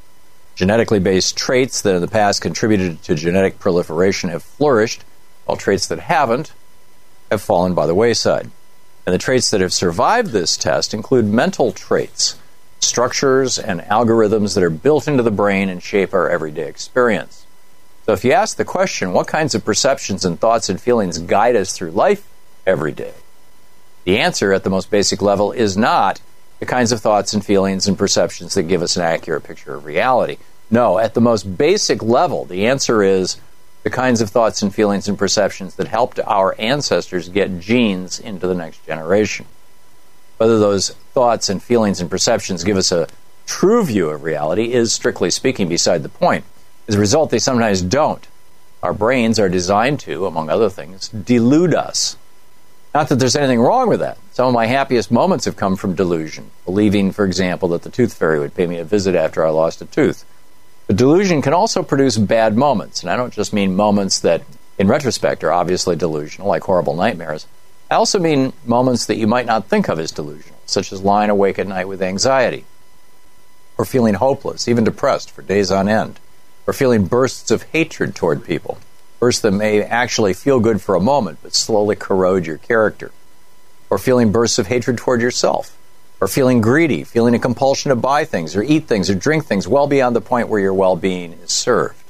Genetically 0.55 0.99
based 0.99 1.37
traits 1.37 1.81
that 1.81 1.95
in 1.95 2.01
the 2.01 2.07
past 2.07 2.41
contributed 2.41 3.01
to 3.03 3.15
genetic 3.15 3.59
proliferation 3.59 4.29
have 4.29 4.43
flourished, 4.43 5.03
while 5.45 5.57
traits 5.57 5.87
that 5.87 5.99
haven't 5.99 6.53
have 7.31 7.41
fallen 7.41 7.73
by 7.73 7.87
the 7.87 7.95
wayside. 7.95 8.51
And 9.05 9.13
the 9.13 9.19
traits 9.19 9.49
that 9.51 9.61
have 9.61 9.73
survived 9.73 10.31
this 10.31 10.55
test 10.55 10.93
include 10.93 11.25
mental 11.25 11.71
traits, 11.71 12.37
structures 12.79 13.57
and 13.57 13.81
algorithms 13.81 14.53
that 14.55 14.63
are 14.63 14.69
built 14.69 15.07
into 15.07 15.23
the 15.23 15.31
brain 15.31 15.69
and 15.69 15.81
shape 15.81 16.13
our 16.13 16.29
everyday 16.29 16.67
experience. 16.67 17.45
So 18.05 18.11
if 18.13 18.25
you 18.25 18.33
ask 18.33 18.57
the 18.57 18.65
question, 18.65 19.13
what 19.13 19.27
kinds 19.27 19.55
of 19.55 19.65
perceptions 19.65 20.25
and 20.25 20.39
thoughts 20.39 20.69
and 20.69 20.79
feelings 20.79 21.19
guide 21.19 21.55
us 21.55 21.75
through 21.75 21.91
life 21.91 22.27
every 22.67 22.91
day? 22.91 23.13
The 24.05 24.19
answer 24.19 24.51
at 24.53 24.63
the 24.63 24.69
most 24.69 24.89
basic 24.89 25.21
level 25.21 25.51
is 25.51 25.77
not 25.77 26.19
the 26.59 26.65
kinds 26.65 26.91
of 26.91 27.01
thoughts 27.01 27.33
and 27.33 27.45
feelings 27.45 27.87
and 27.87 27.97
perceptions 27.97 28.53
that 28.53 28.63
give 28.63 28.81
us 28.81 28.95
an 28.95 29.03
accurate 29.03 29.43
picture 29.43 29.75
of 29.75 29.85
reality. 29.85 30.37
No, 30.69 30.97
at 30.97 31.13
the 31.13 31.21
most 31.21 31.57
basic 31.57 32.01
level, 32.01 32.45
the 32.45 32.65
answer 32.67 33.03
is 33.03 33.37
the 33.83 33.89
kinds 33.89 34.21
of 34.21 34.29
thoughts 34.29 34.61
and 34.61 34.73
feelings 34.73 35.07
and 35.07 35.17
perceptions 35.17 35.75
that 35.75 35.87
helped 35.87 36.19
our 36.19 36.55
ancestors 36.57 37.29
get 37.29 37.59
genes 37.59 38.19
into 38.19 38.47
the 38.47 38.55
next 38.55 38.85
generation. 38.85 39.45
Whether 40.37 40.57
those 40.59 40.91
thoughts 41.13 41.49
and 41.49 41.61
feelings 41.61 42.01
and 42.01 42.09
perceptions 42.09 42.63
give 42.63 42.77
us 42.77 42.91
a 42.91 43.07
true 43.45 43.83
view 43.85 44.09
of 44.09 44.23
reality 44.23 44.73
is, 44.73 44.93
strictly 44.93 45.29
speaking, 45.29 45.67
beside 45.67 46.01
the 46.01 46.09
point. 46.09 46.45
As 46.87 46.95
a 46.95 46.99
result, 46.99 47.29
they 47.29 47.39
sometimes 47.39 47.81
don't. 47.81 48.25
Our 48.81 48.93
brains 48.93 49.39
are 49.39 49.49
designed 49.49 49.99
to, 50.01 50.25
among 50.25 50.49
other 50.49 50.69
things, 50.69 51.09
delude 51.09 51.73
us 51.73 52.17
not 52.93 53.09
that 53.09 53.15
there's 53.15 53.35
anything 53.35 53.59
wrong 53.59 53.89
with 53.89 54.01
that. 54.01 54.17
Some 54.33 54.47
of 54.47 54.53
my 54.53 54.67
happiest 54.67 55.11
moments 55.11 55.45
have 55.45 55.55
come 55.55 55.75
from 55.75 55.95
delusion, 55.95 56.51
believing, 56.65 57.11
for 57.11 57.25
example, 57.25 57.69
that 57.69 57.81
the 57.81 57.89
tooth 57.89 58.13
fairy 58.13 58.39
would 58.39 58.53
pay 58.53 58.67
me 58.67 58.77
a 58.77 58.83
visit 58.83 59.15
after 59.15 59.45
I 59.45 59.49
lost 59.49 59.81
a 59.81 59.85
tooth. 59.85 60.25
But 60.85 60.97
delusion 60.97 61.41
can 61.41 61.53
also 61.53 61.81
produce 61.81 62.17
bad 62.17 62.55
moments, 62.55 63.01
and 63.01 63.09
I 63.09 63.15
don't 63.15 63.33
just 63.33 63.51
mean 63.51 63.75
moments 63.75 64.19
that, 64.19 64.43
in 64.77 64.87
retrospect, 64.87 65.43
are 65.43 65.51
obviously 65.51 65.95
delusional, 65.95 66.47
like 66.47 66.63
horrible 66.63 66.95
nightmares. 66.95 67.47
I 67.89 67.95
also 67.95 68.19
mean 68.19 68.53
moments 68.65 69.07
that 69.07 69.17
you 69.17 69.25
might 69.25 69.47
not 69.47 69.67
think 69.67 69.87
of 69.87 69.99
as 69.99 70.11
delusional, 70.11 70.59
such 70.67 70.93
as 70.93 71.01
lying 71.01 71.31
awake 71.31 71.57
at 71.57 71.67
night 71.67 71.87
with 71.87 72.01
anxiety, 72.01 72.65
or 73.77 73.85
feeling 73.85 74.13
hopeless, 74.13 74.67
even 74.67 74.83
depressed 74.83 75.31
for 75.31 75.41
days 75.41 75.71
on 75.71 75.89
end, 75.89 76.19
or 76.67 76.73
feeling 76.73 77.05
bursts 77.05 77.49
of 77.49 77.63
hatred 77.63 78.15
toward 78.15 78.43
people 78.43 78.77
Bursts 79.23 79.43
that 79.43 79.51
may 79.51 79.81
actually 79.81 80.33
feel 80.33 80.59
good 80.59 80.81
for 80.81 80.95
a 80.95 80.99
moment, 80.99 81.39
but 81.41 81.55
slowly 81.55 81.95
corrode 81.95 82.45
your 82.45 82.57
character. 82.57 83.09
Or 83.89 83.97
feeling 83.97 84.33
bursts 84.33 84.59
of 84.59 84.67
hatred 84.67 84.97
toward 84.97 85.21
yourself. 85.21 85.77
Or 86.19 86.27
feeling 86.27 86.59
greedy, 86.59 87.05
feeling 87.05 87.33
a 87.33 87.39
compulsion 87.39 87.87
to 87.87 87.95
buy 87.95 88.25
things 88.25 88.53
or 88.53 88.63
eat 88.63 88.85
things 88.85 89.09
or 89.09 89.15
drink 89.15 89.45
things 89.45 89.65
well 89.65 89.87
beyond 89.87 90.13
the 90.13 90.19
point 90.19 90.49
where 90.49 90.59
your 90.59 90.73
well 90.73 90.97
being 90.97 91.31
is 91.31 91.53
served. 91.53 92.03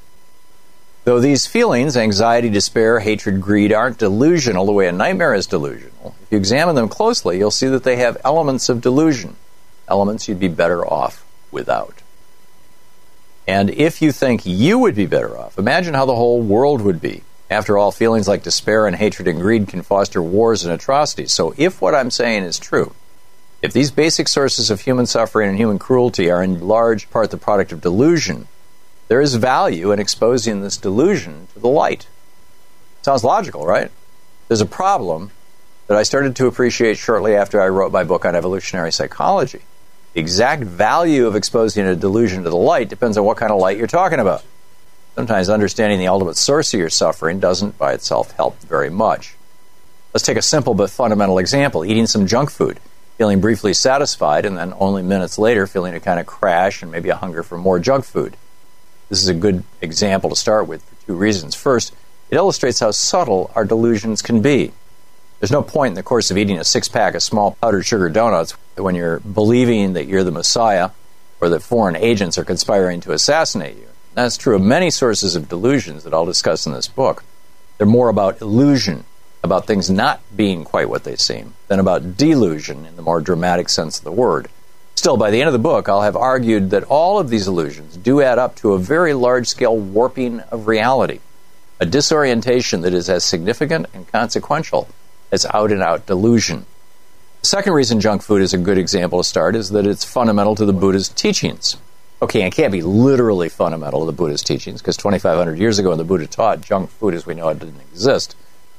Though 1.03 1.20
these 1.20 1.45
feelings, 1.45 1.95
anxiety, 1.95 2.49
despair, 2.49 2.99
hatred, 3.01 3.41
greed, 3.41 3.72
aren't 3.72 3.99
delusional 3.99 4.66
the 4.66 4.72
way 4.72 4.88
a 4.88 4.91
nightmare 4.91 5.36
is 5.36 5.45
delusional, 5.45 6.16
if 6.24 6.32
you 6.32 6.39
examine 6.39 6.74
them 6.74 6.89
closely, 6.89 7.38
you'll 7.38 7.51
see 7.51 7.68
that 7.68 7.84
they 7.84 7.97
have 7.97 8.18
elements 8.26 8.70
of 8.70 8.82
delusion, 8.82 9.36
elements 9.88 10.28
you'd 10.28 10.39
be 10.39 10.47
better 10.47 10.84
off 10.84 11.24
without. 11.51 12.01
And 13.47 13.69
if 13.69 14.01
you 14.01 14.11
think 14.11 14.45
you 14.45 14.79
would 14.79 14.95
be 14.95 15.05
better 15.05 15.37
off, 15.37 15.57
imagine 15.57 15.93
how 15.93 16.05
the 16.05 16.15
whole 16.15 16.41
world 16.41 16.81
would 16.81 17.01
be. 17.01 17.23
After 17.49 17.77
all, 17.77 17.91
feelings 17.91 18.27
like 18.27 18.43
despair 18.43 18.87
and 18.87 18.95
hatred 18.95 19.27
and 19.27 19.39
greed 19.39 19.67
can 19.67 19.81
foster 19.81 20.21
wars 20.21 20.63
and 20.63 20.73
atrocities. 20.73 21.33
So, 21.33 21.53
if 21.57 21.81
what 21.81 21.93
I'm 21.93 22.09
saying 22.09 22.43
is 22.43 22.57
true, 22.57 22.95
if 23.61 23.73
these 23.73 23.91
basic 23.91 24.27
sources 24.27 24.71
of 24.71 24.81
human 24.81 25.05
suffering 25.05 25.49
and 25.49 25.57
human 25.57 25.77
cruelty 25.77 26.31
are 26.31 26.41
in 26.41 26.67
large 26.67 27.09
part 27.11 27.31
the 27.31 27.37
product 27.37 27.71
of 27.71 27.81
delusion, 27.81 28.47
there 29.07 29.21
is 29.21 29.35
value 29.35 29.91
in 29.91 29.99
exposing 29.99 30.61
this 30.61 30.77
delusion 30.77 31.47
to 31.53 31.59
the 31.59 31.67
light. 31.67 32.07
Sounds 33.03 33.23
logical, 33.23 33.65
right? 33.65 33.91
There's 34.47 34.61
a 34.61 34.65
problem 34.65 35.31
that 35.87 35.97
I 35.97 36.03
started 36.03 36.35
to 36.37 36.47
appreciate 36.47 36.97
shortly 36.97 37.35
after 37.35 37.61
I 37.61 37.67
wrote 37.67 37.91
my 37.91 38.03
book 38.03 38.25
on 38.25 38.35
evolutionary 38.35 38.91
psychology. 38.91 39.61
The 40.14 40.20
exact 40.20 40.64
value 40.64 41.26
of 41.26 41.36
exposing 41.36 41.88
a 41.88 41.95
delusion 41.95 42.43
to 42.43 42.49
the 42.49 42.55
light 42.55 42.89
depends 42.89 43.18
on 43.18 43.26
what 43.26 43.38
kind 43.38 43.51
of 43.51 43.59
light 43.59 43.78
you're 43.78 43.88
talking 43.88 44.20
about. 44.20 44.43
Sometimes 45.16 45.49
understanding 45.49 45.99
the 45.99 46.07
ultimate 46.07 46.38
source 46.38 46.74
of 46.74 46.80
your 46.80 46.89
suffering 46.89 47.39
doesn't 47.39 47.78
by 47.78 47.93
itself 47.93 48.32
help 48.32 48.59
very 48.61 48.89
much. 48.89 49.36
Let's 50.14 50.26
take 50.26 50.38
a 50.38 50.43
simple 50.43 50.76
but 50.76 50.91
fundamental 50.91 51.39
example 51.39 51.84
eating 51.84 52.05
some 52.05 52.28
junk 52.28 52.51
food, 52.51 52.80
feeling 53.18 53.41
briefly 53.41 53.74
satisfied, 53.74 54.45
and 54.45 54.55
then 54.57 54.74
only 54.80 55.01
minutes 55.01 55.39
later 55.39 55.66
feeling 55.66 55.95
a 55.95 55.99
kind 55.99 56.20
of 56.20 56.28
crash 56.28 56.84
and 56.84 56.91
maybe 56.91 57.09
a 57.09 57.16
hunger 57.16 57.41
for 57.41 57.57
more 57.57 57.80
junk 57.80 58.05
food. 58.05 58.38
This 59.09 59.22
is 59.22 59.28
a 59.28 59.34
good 59.34 59.64
example 59.82 60.30
to 60.30 60.36
start 60.36 60.68
with 60.68 60.84
for 60.84 61.07
two 61.07 61.16
reasons. 61.16 61.55
First, 61.55 61.93
it 62.30 62.36
illustrates 62.36 62.80
how 62.80 62.91
subtle 62.91 63.51
our 63.55 63.66
delusions 63.66 64.22
can 64.22 64.41
be. 64.41 64.74
There's 65.43 65.51
no 65.51 65.61
point 65.61 65.91
in 65.91 65.95
the 65.95 66.03
course 66.03 66.31
of 66.31 66.37
eating 66.37 66.57
a 66.57 66.63
six 66.63 66.87
pack 66.87 67.15
of 67.15 67.21
small 67.21 67.57
powdered 67.59 67.83
sugar 67.83 68.07
donuts 68.07 68.53
when 68.77 68.95
you're 68.95 69.19
believing 69.19 69.91
that 69.91 70.07
you're 70.07 70.23
the 70.23 70.31
Messiah 70.31 70.91
or 71.41 71.49
that 71.49 71.59
foreign 71.59 71.97
agents 71.97 72.37
are 72.37 72.45
conspiring 72.45 73.01
to 73.01 73.11
assassinate 73.11 73.75
you. 73.75 73.89
That's 74.13 74.37
true 74.37 74.55
of 74.55 74.61
many 74.61 74.89
sources 74.89 75.35
of 75.35 75.49
delusions 75.49 76.05
that 76.05 76.13
I'll 76.13 76.25
discuss 76.25 76.65
in 76.65 76.71
this 76.71 76.87
book. 76.87 77.25
They're 77.77 77.85
more 77.85 78.07
about 78.07 78.39
illusion, 78.39 79.03
about 79.43 79.67
things 79.67 79.89
not 79.89 80.21
being 80.33 80.63
quite 80.63 80.87
what 80.87 81.03
they 81.03 81.17
seem, 81.17 81.55
than 81.67 81.81
about 81.81 82.15
delusion 82.15 82.85
in 82.85 82.95
the 82.95 83.01
more 83.01 83.19
dramatic 83.19 83.67
sense 83.67 83.97
of 83.97 84.05
the 84.05 84.13
word. 84.13 84.47
Still, 84.95 85.17
by 85.17 85.29
the 85.29 85.41
end 85.41 85.49
of 85.49 85.53
the 85.53 85.59
book, 85.59 85.89
I'll 85.89 86.03
have 86.03 86.15
argued 86.15 86.69
that 86.69 86.85
all 86.85 87.19
of 87.19 87.27
these 87.27 87.49
illusions 87.49 87.97
do 87.97 88.21
add 88.21 88.39
up 88.39 88.55
to 88.59 88.71
a 88.71 88.79
very 88.79 89.13
large 89.13 89.49
scale 89.49 89.75
warping 89.75 90.39
of 90.39 90.67
reality, 90.67 91.19
a 91.81 91.85
disorientation 91.85 92.79
that 92.83 92.93
is 92.93 93.09
as 93.09 93.25
significant 93.25 93.87
and 93.93 94.07
consequential 94.07 94.87
as 95.34 95.47
out 95.51 95.71
and 95.71 95.81
out 95.81 96.05
delusion. 96.05 96.65
The 97.41 97.47
second 97.47 97.73
reason 97.73 97.99
junk 97.99 98.21
food 98.21 98.43
is 98.43 98.53
a 98.53 98.57
good 98.57 98.77
example 98.77 99.19
to 99.19 99.23
start 99.23 99.55
is 99.55 99.71
that 99.71 99.88
it's 99.88 100.05
fundamental 100.05 100.53
to 100.55 100.65
the 100.65 100.73
Buddha's 100.73 101.09
teachings. 101.09 101.75
Okay, 102.21 102.43
it 102.43 102.53
can't 102.53 102.71
be 102.71 102.84
literally 102.84 103.49
fundamental 103.49 104.01
to 104.01 104.05
the 104.05 104.13
Buddha's 104.13 104.43
teachings 104.43 104.79
because 104.79 104.95
2,500 104.95 105.57
years 105.57 105.79
ago 105.79 105.89
when 105.89 105.97
the 105.97 106.03
Buddha 106.03 106.27
taught, 106.27 106.61
junk 106.61 106.89
food 106.91 107.15
as 107.15 107.25
we 107.25 107.34
know 107.34 107.49
it 107.49 107.59
didn't 107.59 107.81
exist. 107.81 108.36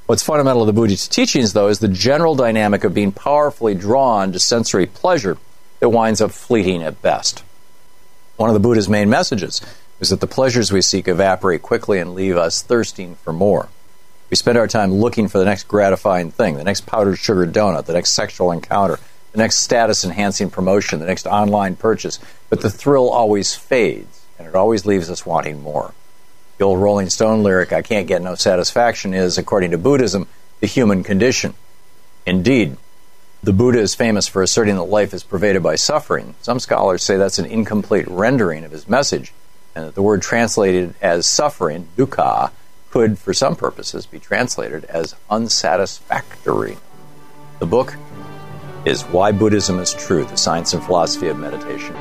What's 0.07 0.23
fundamental 0.23 0.63
to 0.63 0.67
the 0.67 0.73
Buddha's 0.73 1.09
teachings, 1.09 1.55
though, 1.55 1.69
is 1.69 1.81
the 1.81 1.89
general 1.89 2.37
dynamic 2.37 2.85
of 2.85 2.95
being 2.95 3.11
powerfully 3.11 3.75
drawn 3.75 4.33
to 4.33 4.39
sensory 4.39 4.87
pleasure 4.87 5.37
that 5.81 5.89
winds 5.89 6.21
up 6.21 6.31
fleeting 6.31 6.83
at 6.83 7.03
best. 7.03 7.43
One 8.37 8.49
of 8.49 8.55
the 8.55 8.61
Buddha's 8.61 8.89
main 8.89 9.11
messages 9.11 9.61
is 10.01 10.11
that 10.11 10.21
the 10.21 10.27
pleasures 10.27 10.71
we 10.71 10.83
seek 10.83 11.09
evaporate 11.09 11.63
quickly 11.63 11.99
and 11.99 12.15
leave 12.15 12.37
us 12.37 12.63
thirsting 12.63 13.17
for 13.17 13.33
more. 13.33 13.69
We 14.31 14.37
spend 14.37 14.59
our 14.59 14.67
time 14.67 14.95
looking 14.95 15.29
for 15.29 15.39
the 15.39 15.45
next 15.45 15.69
gratifying 15.69 16.31
thing, 16.31 16.57
the 16.57 16.65
next 16.65 16.87
powdered 16.87 17.17
sugar 17.17 17.47
donut, 17.47 17.85
the 17.85 17.93
next 17.93 18.13
sexual 18.13 18.51
encounter, 18.51 18.99
the 19.33 19.39
next 19.39 19.57
status 19.57 20.05
enhancing 20.05 20.51
promotion, 20.51 21.01
the 21.01 21.07
next 21.07 21.27
online 21.27 21.77
purchase, 21.77 22.19
but 22.49 22.61
the 22.61 22.71
thrill 22.71 23.11
always 23.11 23.55
fades, 23.55 24.25
and 24.39 24.49
it 24.49 24.55
always 24.55 24.87
leaves 24.87 25.11
us 25.11 25.27
wanting 25.27 25.63
more. 25.63 25.93
The 26.59 26.65
old 26.65 26.81
Rolling 26.81 27.11
Stone 27.11 27.43
lyric, 27.43 27.73
I 27.73 27.83
can't 27.83 28.07
get 28.07 28.23
no 28.23 28.37
satisfaction, 28.37 29.13
is, 29.13 29.37
according 29.37 29.73
to 29.73 29.79
Buddhism, 29.79 30.29
the 30.61 30.67
human 30.67 31.03
condition. 31.03 31.55
Indeed, 32.25 32.77
the 33.43 33.53
Buddha 33.53 33.81
is 33.81 33.95
famous 33.95 34.27
for 34.27 34.41
asserting 34.41 34.77
that 34.77 34.85
life 34.85 35.13
is 35.13 35.23
pervaded 35.23 35.63
by 35.63 35.75
suffering. 35.75 36.35
Some 36.41 36.61
scholars 36.61 37.03
say 37.03 37.17
that's 37.17 37.39
an 37.39 37.45
incomplete 37.45 38.09
rendering 38.09 38.65
of 38.65 38.71
his 38.71 38.89
message, 38.89 39.35
and 39.75 39.85
that 39.85 39.95
the 39.95 40.03
word 40.03 40.23
translated 40.23 40.95
as 41.03 41.27
suffering, 41.27 41.89
dukkha, 41.97 42.53
could, 42.95 43.19
for 43.19 43.35
some 43.35 43.57
purposes, 43.57 44.07
be 44.07 44.21
translated 44.21 44.85
as 44.85 45.17
unsatisfactory. 45.29 46.77
The 47.59 47.67
book 47.67 47.93
is 48.85 49.03
Why 49.03 49.33
Buddhism 49.33 49.81
is 49.81 49.93
True 49.93 50.25
The 50.25 50.37
Science 50.37 50.75
and 50.75 50.85
Philosophy 50.85 51.27
of 51.27 51.37
Meditation. 51.37 51.93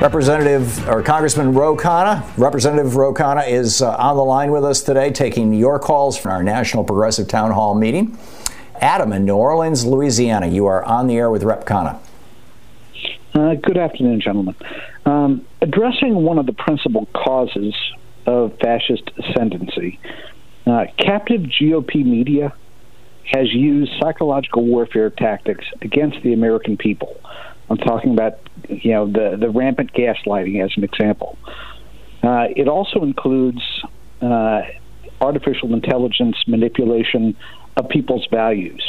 Representative 0.00 0.88
or 0.88 1.02
Congressman 1.02 1.52
Ro 1.52 1.76
Khanna, 1.76 2.22
Representative 2.38 2.94
Ro 2.94 3.12
Khanna 3.12 3.48
is 3.48 3.82
uh, 3.82 3.96
on 3.96 4.16
the 4.16 4.24
line 4.24 4.52
with 4.52 4.64
us 4.64 4.82
today, 4.82 5.10
taking 5.10 5.52
your 5.52 5.80
calls 5.80 6.16
from 6.16 6.30
our 6.30 6.44
National 6.44 6.84
Progressive 6.84 7.26
Town 7.26 7.50
Hall 7.50 7.74
meeting. 7.74 8.16
Adam 8.80 9.12
in 9.12 9.24
New 9.24 9.36
Orleans, 9.36 9.84
Louisiana, 9.84 10.46
you 10.46 10.66
are 10.66 10.84
on 10.84 11.06
the 11.06 11.16
air 11.16 11.30
with 11.30 11.42
Rep 11.42 11.64
Khanna. 11.64 11.98
Uh, 13.34 13.54
good 13.54 13.76
afternoon, 13.76 14.20
gentlemen. 14.20 14.56
Um, 15.04 15.46
addressing 15.60 16.14
one 16.14 16.38
of 16.38 16.46
the 16.46 16.52
principal 16.52 17.06
causes 17.14 17.74
of 18.26 18.58
fascist 18.58 19.10
ascendancy, 19.18 19.98
uh, 20.66 20.86
captive 20.98 21.42
GOP 21.42 22.04
media 22.04 22.52
has 23.24 23.52
used 23.52 23.92
psychological 24.00 24.64
warfare 24.64 25.10
tactics 25.10 25.64
against 25.82 26.22
the 26.22 26.32
American 26.32 26.76
people. 26.76 27.16
I'm 27.70 27.76
talking 27.76 28.12
about, 28.12 28.38
you 28.68 28.92
know, 28.92 29.06
the 29.06 29.36
the 29.38 29.50
rampant 29.50 29.92
gaslighting 29.92 30.64
as 30.64 30.72
an 30.76 30.84
example. 30.84 31.36
Uh, 32.22 32.46
it 32.56 32.68
also 32.68 33.02
includes 33.02 33.60
uh, 34.22 34.62
artificial 35.20 35.74
intelligence 35.74 36.36
manipulation 36.46 37.36
of 37.78 37.88
people's 37.88 38.26
values. 38.26 38.82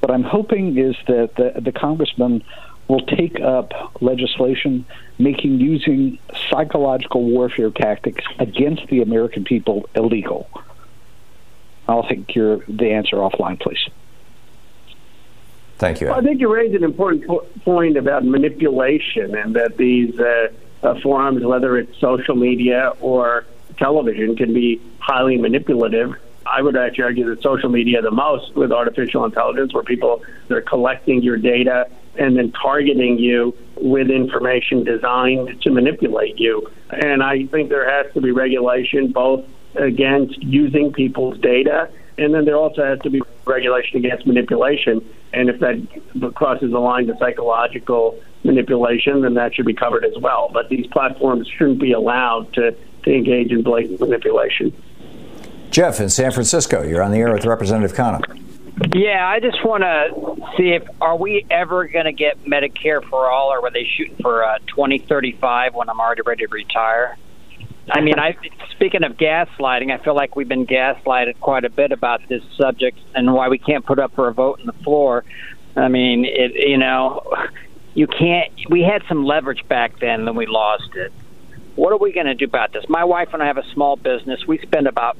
What 0.00 0.10
I'm 0.10 0.22
hoping 0.22 0.78
is 0.78 0.94
that 1.06 1.34
the, 1.36 1.60
the 1.60 1.72
congressman 1.72 2.44
will 2.88 3.06
take 3.06 3.40
up 3.40 3.72
legislation 4.02 4.84
making 5.18 5.60
using 5.60 6.18
psychological 6.50 7.22
warfare 7.24 7.70
tactics 7.70 8.24
against 8.38 8.86
the 8.88 9.00
American 9.00 9.44
people 9.44 9.88
illegal. 9.94 10.48
I'll 11.88 12.02
take 12.02 12.34
your 12.34 12.58
the 12.68 12.90
answer 12.90 13.16
offline, 13.16 13.58
please. 13.60 13.88
Thank 15.78 16.00
you. 16.00 16.08
Well, 16.08 16.20
I 16.20 16.22
think 16.22 16.40
you 16.40 16.52
raised 16.52 16.74
an 16.74 16.84
important 16.84 17.26
po- 17.26 17.46
point 17.64 17.96
about 17.96 18.24
manipulation 18.24 19.34
and 19.34 19.56
that 19.56 19.76
these 19.76 20.18
uh, 20.18 20.48
uh, 20.82 21.00
forums, 21.00 21.44
whether 21.44 21.76
it's 21.76 21.98
social 21.98 22.36
media 22.36 22.92
or 23.00 23.46
television, 23.78 24.36
can 24.36 24.52
be 24.52 24.80
highly 24.98 25.38
manipulative. 25.38 26.14
I 26.46 26.62
would 26.62 26.76
actually 26.76 27.04
argue 27.04 27.34
that 27.34 27.42
social 27.42 27.68
media 27.68 28.02
the 28.02 28.10
most 28.10 28.54
with 28.54 28.72
artificial 28.72 29.24
intelligence, 29.24 29.72
where 29.74 29.82
people 29.82 30.22
they're 30.48 30.62
collecting 30.62 31.22
your 31.22 31.36
data 31.36 31.86
and 32.18 32.36
then 32.36 32.52
targeting 32.52 33.18
you 33.18 33.56
with 33.76 34.10
information 34.10 34.84
designed 34.84 35.62
to 35.62 35.70
manipulate 35.70 36.38
you. 36.38 36.70
And 36.90 37.22
I 37.22 37.46
think 37.46 37.70
there 37.70 37.88
has 37.88 38.12
to 38.14 38.20
be 38.20 38.30
regulation 38.30 39.12
both 39.12 39.44
against 39.76 40.42
using 40.42 40.92
people's 40.92 41.38
data, 41.38 41.88
and 42.18 42.34
then 42.34 42.44
there 42.44 42.56
also 42.56 42.84
has 42.84 42.98
to 43.00 43.10
be 43.10 43.22
regulation 43.46 43.96
against 43.98 44.26
manipulation. 44.26 45.02
And 45.32 45.48
if 45.48 45.60
that 45.60 46.34
crosses 46.34 46.70
the 46.70 46.78
line 46.78 47.06
to 47.06 47.16
psychological 47.18 48.20
manipulation, 48.44 49.22
then 49.22 49.34
that 49.34 49.54
should 49.54 49.66
be 49.66 49.74
covered 49.74 50.04
as 50.04 50.16
well. 50.18 50.50
But 50.52 50.68
these 50.68 50.86
platforms 50.88 51.48
shouldn't 51.48 51.80
be 51.80 51.92
allowed 51.92 52.52
to, 52.54 52.72
to 53.04 53.10
engage 53.14 53.50
in 53.50 53.62
blatant 53.62 54.00
manipulation. 54.00 54.74
Jeff 55.72 56.00
in 56.00 56.10
San 56.10 56.30
Francisco, 56.30 56.82
you're 56.82 57.02
on 57.02 57.12
the 57.12 57.16
air 57.16 57.32
with 57.32 57.46
Representative 57.46 57.96
Khanna. 57.96 58.20
Yeah, 58.94 59.26
I 59.26 59.40
just 59.40 59.64
want 59.64 59.82
to 59.82 60.54
see 60.56 60.72
if 60.72 60.86
are 61.00 61.16
we 61.16 61.46
ever 61.50 61.86
going 61.88 62.04
to 62.04 62.12
get 62.12 62.44
Medicare 62.44 63.02
for 63.08 63.30
all, 63.30 63.48
or 63.48 63.62
were 63.62 63.70
they 63.70 63.88
shooting 63.96 64.16
for 64.20 64.44
uh, 64.44 64.58
2035 64.66 65.74
when 65.74 65.88
I'm 65.88 65.98
already 65.98 66.20
ready 66.26 66.46
to 66.46 66.52
retire? 66.52 67.16
I 67.90 68.02
mean, 68.02 68.18
I 68.18 68.36
speaking 68.72 69.02
of 69.02 69.16
gaslighting, 69.16 69.90
I 69.90 69.96
feel 70.04 70.14
like 70.14 70.36
we've 70.36 70.48
been 70.48 70.66
gaslighted 70.66 71.40
quite 71.40 71.64
a 71.64 71.70
bit 71.70 71.90
about 71.90 72.20
this 72.28 72.42
subject 72.58 72.98
and 73.14 73.32
why 73.32 73.48
we 73.48 73.58
can't 73.58 73.84
put 73.84 73.98
up 73.98 74.14
for 74.14 74.28
a 74.28 74.34
vote 74.34 74.60
on 74.60 74.66
the 74.66 74.84
floor. 74.84 75.24
I 75.74 75.88
mean, 75.88 76.26
it 76.26 76.52
you 76.68 76.76
know, 76.76 77.22
you 77.94 78.06
can't. 78.06 78.52
We 78.68 78.82
had 78.82 79.02
some 79.08 79.24
leverage 79.24 79.66
back 79.68 79.98
then, 80.00 80.26
then 80.26 80.36
we 80.36 80.44
lost 80.44 80.94
it. 80.96 81.12
What 81.76 81.92
are 81.92 81.98
we 81.98 82.12
going 82.12 82.26
to 82.26 82.34
do 82.34 82.44
about 82.44 82.72
this? 82.72 82.84
My 82.90 83.04
wife 83.04 83.30
and 83.32 83.42
I 83.42 83.46
have 83.46 83.56
a 83.56 83.66
small 83.72 83.96
business. 83.96 84.46
We 84.46 84.58
spend 84.58 84.86
about 84.86 85.16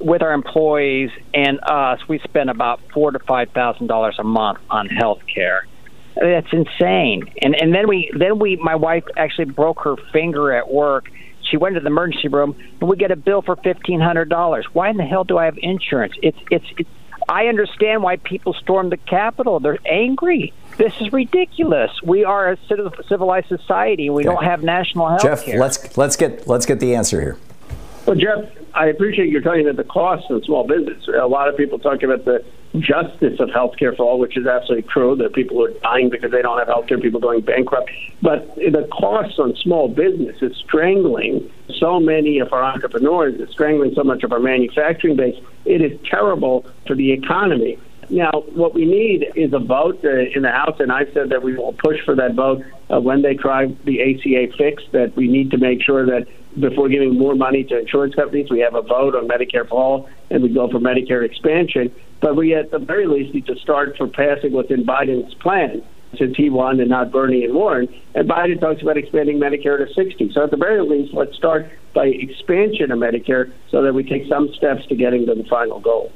with 0.00 0.22
our 0.22 0.32
employees 0.32 1.10
and 1.34 1.58
us, 1.62 2.00
we 2.08 2.18
spend 2.20 2.50
about 2.50 2.80
four 2.92 3.10
to 3.10 3.18
five 3.18 3.50
thousand 3.50 3.88
dollars 3.88 4.16
a 4.18 4.24
month 4.24 4.58
on 4.70 4.88
health 4.88 5.20
care. 5.32 5.66
That's 6.14 6.52
insane. 6.52 7.30
And 7.42 7.54
and 7.54 7.74
then 7.74 7.88
we 7.88 8.10
then 8.16 8.38
we 8.38 8.56
my 8.56 8.76
wife 8.76 9.04
actually 9.16 9.46
broke 9.46 9.80
her 9.80 9.96
finger 10.12 10.52
at 10.52 10.70
work. 10.70 11.10
She 11.42 11.56
went 11.56 11.74
to 11.74 11.80
the 11.80 11.88
emergency 11.88 12.28
room, 12.28 12.54
and 12.80 12.88
we 12.88 12.96
get 12.96 13.10
a 13.10 13.16
bill 13.16 13.42
for 13.42 13.56
fifteen 13.56 14.00
hundred 14.00 14.28
dollars. 14.28 14.66
Why 14.72 14.90
in 14.90 14.96
the 14.96 15.04
hell 15.04 15.24
do 15.24 15.38
I 15.38 15.46
have 15.46 15.58
insurance? 15.58 16.14
It's 16.22 16.38
it's. 16.50 16.66
it's 16.78 16.88
I 17.28 17.46
understand 17.46 18.02
why 18.02 18.16
people 18.16 18.54
storm 18.54 18.90
the 18.90 18.96
Capitol. 18.96 19.60
They're 19.60 19.78
angry. 19.86 20.52
This 20.78 20.92
is 21.00 21.12
ridiculous. 21.12 21.90
We 22.02 22.24
are 22.24 22.52
a 22.52 22.56
civilized 23.08 23.46
society. 23.46 24.10
We 24.10 24.22
okay. 24.22 24.34
don't 24.34 24.44
have 24.44 24.64
national 24.64 25.08
health 25.08 25.22
Jeff, 25.22 25.46
let's 25.46 25.96
let's 25.96 26.16
get 26.16 26.48
let's 26.48 26.66
get 26.66 26.80
the 26.80 26.94
answer 26.96 27.20
here. 27.20 27.36
Well, 28.06 28.16
Jeff, 28.16 28.50
I 28.74 28.86
appreciate 28.86 29.28
you 29.28 29.40
talking 29.40 29.62
about 29.62 29.76
the 29.76 29.84
costs 29.84 30.30
of 30.30 30.44
small 30.44 30.66
business. 30.66 31.06
A 31.08 31.26
lot 31.26 31.48
of 31.48 31.56
people 31.56 31.78
talk 31.78 32.02
about 32.02 32.24
the 32.24 32.44
justice 32.78 33.40
of 33.40 33.48
healthcare 33.48 33.96
for 33.96 34.04
all, 34.04 34.18
which 34.18 34.36
is 34.36 34.46
absolutely 34.46 34.88
true. 34.90 35.20
Are 35.22 35.28
people 35.28 35.64
are 35.64 35.70
dying 35.80 36.08
because 36.08 36.30
they 36.30 36.42
don't 36.42 36.58
have 36.58 36.68
healthcare, 36.68 37.00
people 37.00 37.20
going 37.20 37.40
bankrupt. 37.42 37.90
But 38.22 38.54
the 38.56 38.88
costs 38.92 39.38
on 39.38 39.54
small 39.56 39.88
business 39.88 40.36
is 40.40 40.56
strangling 40.56 41.50
so 41.78 41.98
many 42.00 42.38
of 42.38 42.52
our 42.52 42.62
entrepreneurs, 42.62 43.40
it's 43.40 43.52
strangling 43.52 43.94
so 43.94 44.04
much 44.04 44.22
of 44.22 44.32
our 44.32 44.40
manufacturing 44.40 45.16
base. 45.16 45.36
It 45.64 45.80
is 45.80 45.98
terrible 46.04 46.66
for 46.86 46.94
the 46.94 47.12
economy. 47.12 47.78
Now, 48.10 48.32
what 48.54 48.74
we 48.74 48.86
need 48.86 49.30
is 49.36 49.52
a 49.52 49.60
vote 49.60 50.04
uh, 50.04 50.10
in 50.34 50.42
the 50.42 50.50
House, 50.50 50.80
and 50.80 50.90
I've 50.90 51.12
said 51.14 51.28
that 51.30 51.44
we 51.44 51.54
will 51.54 51.72
push 51.74 52.00
for 52.04 52.16
that 52.16 52.34
vote 52.34 52.64
uh, 52.90 53.00
when 53.00 53.22
they 53.22 53.34
try 53.34 53.66
the 53.84 54.02
ACA 54.02 54.52
fix, 54.58 54.82
that 54.90 55.14
we 55.14 55.28
need 55.28 55.52
to 55.52 55.58
make 55.58 55.80
sure 55.80 56.04
that 56.06 56.26
before 56.58 56.88
giving 56.88 57.16
more 57.16 57.36
money 57.36 57.62
to 57.62 57.78
insurance 57.78 58.16
companies, 58.16 58.50
we 58.50 58.58
have 58.60 58.74
a 58.74 58.82
vote 58.82 59.14
on 59.14 59.28
Medicare 59.28 59.68
for 59.68 59.80
all, 59.80 60.10
and 60.28 60.42
we 60.42 60.48
go 60.48 60.68
for 60.68 60.80
Medicare 60.80 61.24
expansion. 61.24 61.94
But 62.20 62.34
we, 62.34 62.52
at 62.52 62.72
the 62.72 62.80
very 62.80 63.06
least, 63.06 63.32
need 63.32 63.46
to 63.46 63.56
start 63.56 63.96
for 63.96 64.08
passing 64.08 64.52
what's 64.52 64.72
in 64.72 64.84
Biden's 64.84 65.34
plan, 65.34 65.80
since 66.18 66.36
he 66.36 66.50
won 66.50 66.80
and 66.80 66.90
not 66.90 67.12
Bernie 67.12 67.44
and 67.44 67.54
Warren. 67.54 67.88
And 68.16 68.28
Biden 68.28 68.58
talks 68.58 68.82
about 68.82 68.96
expanding 68.96 69.38
Medicare 69.38 69.78
to 69.86 69.94
60. 69.94 70.32
So 70.32 70.42
at 70.42 70.50
the 70.50 70.56
very 70.56 70.82
least, 70.82 71.14
let's 71.14 71.36
start 71.36 71.70
by 71.94 72.06
expansion 72.06 72.90
of 72.90 72.98
Medicare 72.98 73.52
so 73.70 73.82
that 73.82 73.94
we 73.94 74.02
take 74.02 74.26
some 74.26 74.52
steps 74.54 74.84
to 74.86 74.96
getting 74.96 75.26
to 75.26 75.34
the 75.36 75.44
final 75.44 75.78
goal. 75.78 76.10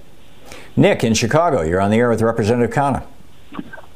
Nick 0.76 1.04
in 1.04 1.14
Chicago, 1.14 1.62
you're 1.62 1.80
on 1.80 1.90
the 1.90 1.98
air 1.98 2.08
with 2.08 2.20
Representative 2.20 2.74
Khanna. 2.74 3.06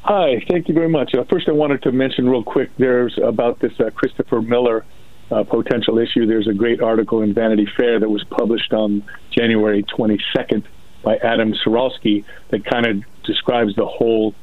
Hi, 0.03 0.43
thank 0.49 0.67
you 0.67 0.73
very 0.73 0.89
much. 0.89 1.13
Uh, 1.13 1.23
first, 1.29 1.47
I 1.49 1.51
wanted 1.51 1.83
to 1.83 1.91
mention 1.91 2.29
real 2.29 2.43
quick 2.43 2.69
there's 2.77 3.17
about 3.21 3.59
this 3.59 3.73
uh, 3.79 3.89
Christopher 3.91 4.41
Miller 4.41 4.85
uh, 5.29 5.43
potential 5.43 5.99
issue. 5.99 6.25
There's 6.25 6.47
a 6.47 6.53
great 6.53 6.81
article 6.81 7.21
in 7.21 7.33
Vanity 7.33 7.67
Fair 7.77 7.99
that 7.99 8.09
was 8.09 8.23
published 8.23 8.73
on 8.73 9.03
January 9.29 9.83
22nd 9.83 10.63
by 11.03 11.17
Adam 11.17 11.53
Ciralsky 11.53 12.23
that 12.49 12.65
kind 12.65 12.85
of 12.85 13.03
describes 13.23 13.75
the 13.75 13.85
whole 13.85 14.33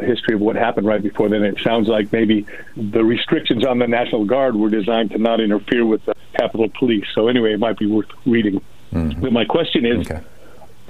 history 0.00 0.34
of 0.34 0.40
what 0.40 0.56
happened 0.56 0.86
right 0.86 1.02
before 1.02 1.28
then. 1.28 1.44
It 1.44 1.60
sounds 1.60 1.88
like 1.88 2.10
maybe 2.10 2.46
the 2.76 3.04
restrictions 3.04 3.64
on 3.64 3.78
the 3.78 3.86
National 3.86 4.24
Guard 4.24 4.56
were 4.56 4.70
designed 4.70 5.10
to 5.10 5.18
not 5.18 5.40
interfere 5.40 5.86
with 5.86 6.04
the 6.06 6.14
Capitol 6.36 6.68
Police. 6.76 7.04
So, 7.14 7.28
anyway, 7.28 7.52
it 7.52 7.60
might 7.60 7.78
be 7.78 7.86
worth 7.86 8.08
reading. 8.26 8.60
Mm-hmm. 8.92 9.20
But 9.20 9.32
my 9.32 9.44
question 9.44 9.86
is 9.86 10.10
okay 10.10 10.24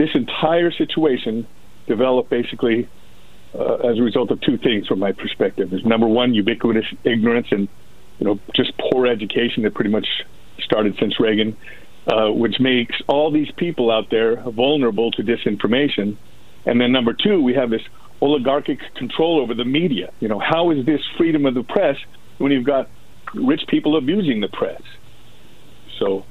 this 0.02 0.14
entire 0.14 0.72
situation 0.72 1.46
developed 1.86 2.28
basically 2.28 2.88
uh, 3.54 3.74
as 3.74 3.98
a 3.98 4.02
result 4.02 4.32
of 4.32 4.40
two 4.40 4.58
things 4.58 4.88
from 4.88 4.98
my 4.98 5.12
perspective. 5.12 5.72
Is 5.72 5.84
number 5.84 6.08
one, 6.08 6.34
ubiquitous 6.34 6.86
ignorance 7.04 7.46
and 7.52 7.68
you 8.18 8.26
know 8.26 8.40
just 8.56 8.72
poor 8.78 9.06
education 9.06 9.62
that 9.62 9.74
pretty 9.74 9.90
much 9.90 10.06
started 10.58 10.96
since 10.98 11.20
Reagan, 11.20 11.56
uh, 12.08 12.30
which 12.32 12.58
makes 12.58 12.96
all 13.06 13.30
these 13.30 13.50
people 13.56 13.92
out 13.92 14.10
there 14.10 14.42
vulnerable 14.50 15.12
to 15.12 15.22
disinformation. 15.22 16.16
And 16.66 16.80
then 16.80 16.90
number 16.90 17.12
two, 17.12 17.40
we 17.40 17.54
have 17.54 17.70
this 17.70 17.82
oligarchic 18.20 18.80
control 18.96 19.40
over 19.40 19.54
the 19.54 19.64
media. 19.64 20.12
You 20.18 20.28
know, 20.28 20.40
how 20.40 20.72
is 20.72 20.84
this 20.84 21.00
freedom 21.16 21.46
of 21.46 21.54
the 21.54 21.62
press 21.62 21.96
when 22.38 22.50
you've 22.50 22.66
got 22.66 22.88
rich 23.34 23.62
people 23.68 23.96
abusing 23.96 24.40
the 24.40 24.48
press? 24.48 24.82
So 26.00 26.24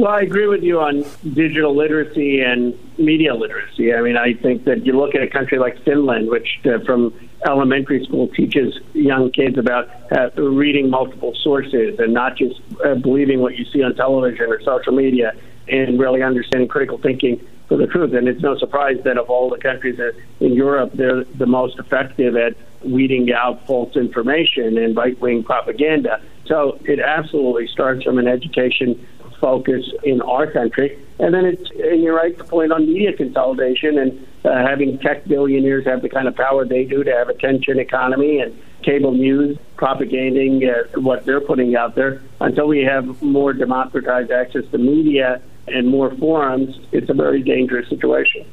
well, 0.00 0.12
I 0.12 0.20
agree 0.20 0.46
with 0.46 0.62
you 0.62 0.80
on 0.80 1.04
digital 1.34 1.76
literacy 1.76 2.40
and 2.40 2.78
media 2.98 3.34
literacy. 3.34 3.94
I 3.94 4.00
mean, 4.00 4.16
I 4.16 4.34
think 4.34 4.64
that 4.64 4.86
you 4.86 4.98
look 4.98 5.14
at 5.14 5.22
a 5.22 5.28
country 5.28 5.58
like 5.58 5.82
Finland, 5.84 6.30
which 6.30 6.60
uh, 6.64 6.78
from 6.84 7.14
elementary 7.46 8.04
school 8.04 8.28
teaches 8.28 8.78
young 8.92 9.30
kids 9.30 9.58
about 9.58 9.88
uh, 10.12 10.30
reading 10.40 10.90
multiple 10.90 11.34
sources 11.42 11.98
and 11.98 12.12
not 12.12 12.36
just 12.36 12.60
uh, 12.84 12.94
believing 12.94 13.40
what 13.40 13.56
you 13.56 13.64
see 13.66 13.82
on 13.82 13.94
television 13.94 14.46
or 14.46 14.60
social 14.62 14.92
media 14.92 15.34
and 15.68 15.98
really 15.98 16.22
understanding 16.22 16.68
critical 16.68 16.98
thinking 16.98 17.40
for 17.68 17.76
the 17.76 17.86
truth. 17.86 18.12
And 18.14 18.28
it's 18.28 18.42
no 18.42 18.58
surprise 18.58 18.98
that 19.04 19.16
of 19.16 19.30
all 19.30 19.48
the 19.50 19.58
countries 19.58 19.98
in 20.40 20.52
Europe, 20.52 20.92
they're 20.94 21.24
the 21.24 21.46
most 21.46 21.78
effective 21.78 22.36
at 22.36 22.56
weeding 22.82 23.32
out 23.32 23.66
false 23.66 23.96
information 23.96 24.78
and 24.78 24.96
right 24.96 25.18
wing 25.20 25.44
propaganda. 25.44 26.20
So 26.46 26.78
it 26.84 26.98
absolutely 26.98 27.68
starts 27.68 28.02
from 28.02 28.18
an 28.18 28.26
education 28.26 29.06
focus 29.40 29.84
in 30.04 30.20
our 30.22 30.50
country. 30.50 30.98
And 31.18 31.34
then 31.34 31.44
it's, 31.44 31.70
and 31.70 32.02
you're 32.02 32.16
right 32.16 32.36
to 32.38 32.44
point 32.44 32.72
on 32.72 32.86
media 32.86 33.12
consolidation 33.12 33.98
and 33.98 34.26
uh, 34.44 34.66
having 34.66 34.98
tech 34.98 35.26
billionaires 35.26 35.84
have 35.86 36.02
the 36.02 36.08
kind 36.08 36.28
of 36.28 36.36
power 36.36 36.64
they 36.64 36.84
do 36.84 37.04
to 37.04 37.10
have 37.10 37.28
attention 37.28 37.78
economy 37.78 38.40
and 38.40 38.58
cable 38.82 39.12
news 39.12 39.58
propagating 39.76 40.62
uh, 40.64 41.00
what 41.00 41.24
they're 41.26 41.40
putting 41.40 41.76
out 41.76 41.94
there. 41.94 42.22
Until 42.40 42.68
we 42.68 42.80
have 42.80 43.22
more 43.22 43.52
democratized 43.52 44.30
access 44.30 44.64
to 44.70 44.78
media 44.78 45.42
and 45.68 45.86
more 45.86 46.14
forums, 46.16 46.78
it's 46.92 47.10
a 47.10 47.14
very 47.14 47.42
dangerous 47.42 47.88
situation. 47.88 48.46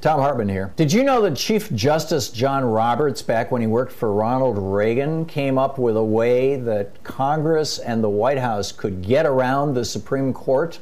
Thom 0.00 0.20
Hartmann 0.20 0.48
here. 0.48 0.72
Did 0.76 0.92
you 0.92 1.02
know 1.02 1.20
that 1.22 1.36
Chief 1.36 1.72
Justice 1.72 2.30
John 2.30 2.64
Roberts, 2.64 3.20
back 3.20 3.50
when 3.50 3.60
he 3.60 3.66
worked 3.66 3.90
for 3.90 4.12
Ronald 4.12 4.56
Reagan, 4.56 5.26
came 5.26 5.58
up 5.58 5.76
with 5.76 5.96
a 5.96 6.04
way 6.04 6.54
that 6.54 7.02
Congress 7.02 7.80
and 7.80 8.02
the 8.02 8.08
White 8.08 8.38
House 8.38 8.70
could 8.70 9.02
get 9.02 9.26
around 9.26 9.74
the 9.74 9.84
Supreme 9.84 10.32
Court? 10.32 10.78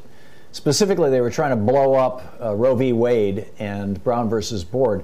Specifically, 0.53 1.09
they 1.09 1.23
were 1.23 1.31
trying 1.31 1.51
to 1.51 1.57
blow 1.57 1.95
up 1.95 2.37
uh, 2.43 2.55
Roe 2.55 2.75
v. 2.75 2.93
Wade 2.93 3.47
and 3.59 4.03
Brown 4.05 4.29
versus 4.29 4.65
Board, 4.65 5.03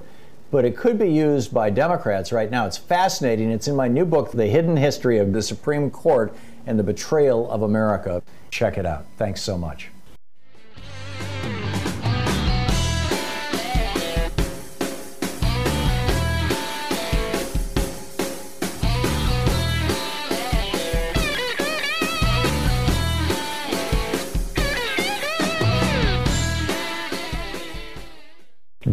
but 0.51 0.63
it 0.63 0.77
could 0.77 0.99
be 0.99 1.09
used 1.11 1.51
by 1.51 1.71
Democrats 1.71 2.31
right 2.31 2.51
now. 2.51 2.67
It's 2.67 2.77
fascinating. 2.77 3.49
It's 3.49 3.67
in 3.67 3.75
my 3.75 3.87
new 3.87 4.05
book, 4.05 4.31
The 4.31 4.45
Hidden 4.45 4.77
History 4.77 5.17
of 5.17 5.33
the 5.33 5.41
Supreme 5.41 5.89
Court 5.89 6.35
and 6.67 6.77
the 6.77 6.83
Betrayal 6.83 7.49
of 7.49 7.63
America. 7.63 8.21
Check 8.51 8.77
it 8.77 8.85
out. 8.85 9.07
Thanks 9.17 9.41
so 9.41 9.57
much. 9.57 9.89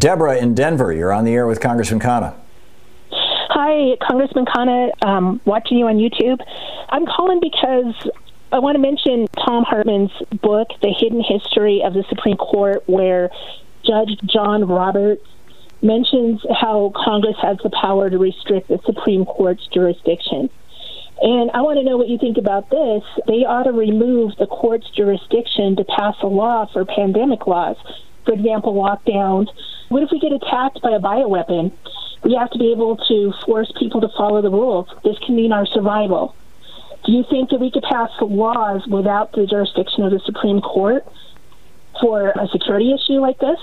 Deborah 0.00 0.38
in 0.38 0.54
Denver, 0.54 0.92
you're 0.92 1.12
on 1.12 1.24
the 1.24 1.34
air 1.34 1.46
with 1.46 1.60
Congressman 1.60 2.00
Khanna. 2.00 2.34
Hi, 3.12 3.96
Congressman 4.00 4.46
Khanna, 4.46 4.90
um, 5.04 5.40
watching 5.44 5.76
you 5.76 5.86
on 5.88 5.96
YouTube. 5.96 6.40
I'm 6.88 7.04
calling 7.04 7.38
because 7.38 7.94
I 8.50 8.60
want 8.60 8.76
to 8.76 8.80
mention 8.80 9.26
Thom 9.44 9.62
Hartmann's 9.62 10.12
book, 10.40 10.68
The 10.80 10.88
Hidden 10.88 11.22
History 11.22 11.82
of 11.84 11.92
the 11.92 12.04
Supreme 12.08 12.38
Court, 12.38 12.82
where 12.88 13.30
Judge 13.84 14.18
John 14.24 14.66
Roberts 14.66 15.26
mentions 15.82 16.40
how 16.58 16.92
Congress 16.96 17.36
has 17.42 17.58
the 17.62 17.70
power 17.70 18.08
to 18.08 18.16
restrict 18.16 18.68
the 18.68 18.80
Supreme 18.86 19.26
Court's 19.26 19.66
jurisdiction. 19.66 20.48
And 21.20 21.50
I 21.50 21.60
want 21.60 21.78
to 21.78 21.84
know 21.84 21.98
what 21.98 22.08
you 22.08 22.16
think 22.16 22.38
about 22.38 22.70
this. 22.70 23.02
They 23.26 23.44
ought 23.44 23.64
to 23.64 23.72
remove 23.72 24.36
the 24.38 24.46
court's 24.46 24.88
jurisdiction 24.96 25.76
to 25.76 25.84
pass 25.84 26.16
a 26.22 26.26
law 26.26 26.64
for 26.72 26.86
pandemic 26.86 27.46
laws 27.46 27.76
for 28.30 28.34
example, 28.34 28.74
lockdowns. 28.74 29.48
What 29.88 30.04
if 30.04 30.10
we 30.12 30.20
get 30.20 30.30
attacked 30.30 30.80
by 30.82 30.90
a 30.90 31.00
bioweapon? 31.00 31.72
We 32.22 32.34
have 32.34 32.48
to 32.52 32.58
be 32.58 32.70
able 32.70 32.96
to 33.08 33.32
force 33.44 33.72
people 33.76 34.00
to 34.02 34.08
follow 34.16 34.40
the 34.40 34.50
rules. 34.50 34.86
This 35.02 35.18
can 35.26 35.34
mean 35.34 35.50
our 35.50 35.66
survival. 35.66 36.36
Do 37.04 37.10
you 37.10 37.24
think 37.28 37.50
that 37.50 37.58
we 37.58 37.72
could 37.72 37.82
pass 37.82 38.10
laws 38.20 38.86
without 38.86 39.32
the 39.32 39.46
jurisdiction 39.46 40.04
of 40.04 40.12
the 40.12 40.20
Supreme 40.20 40.60
Court 40.60 41.04
for 42.00 42.30
a 42.30 42.46
security 42.52 42.92
issue 42.92 43.18
like 43.18 43.40
this? 43.40 43.58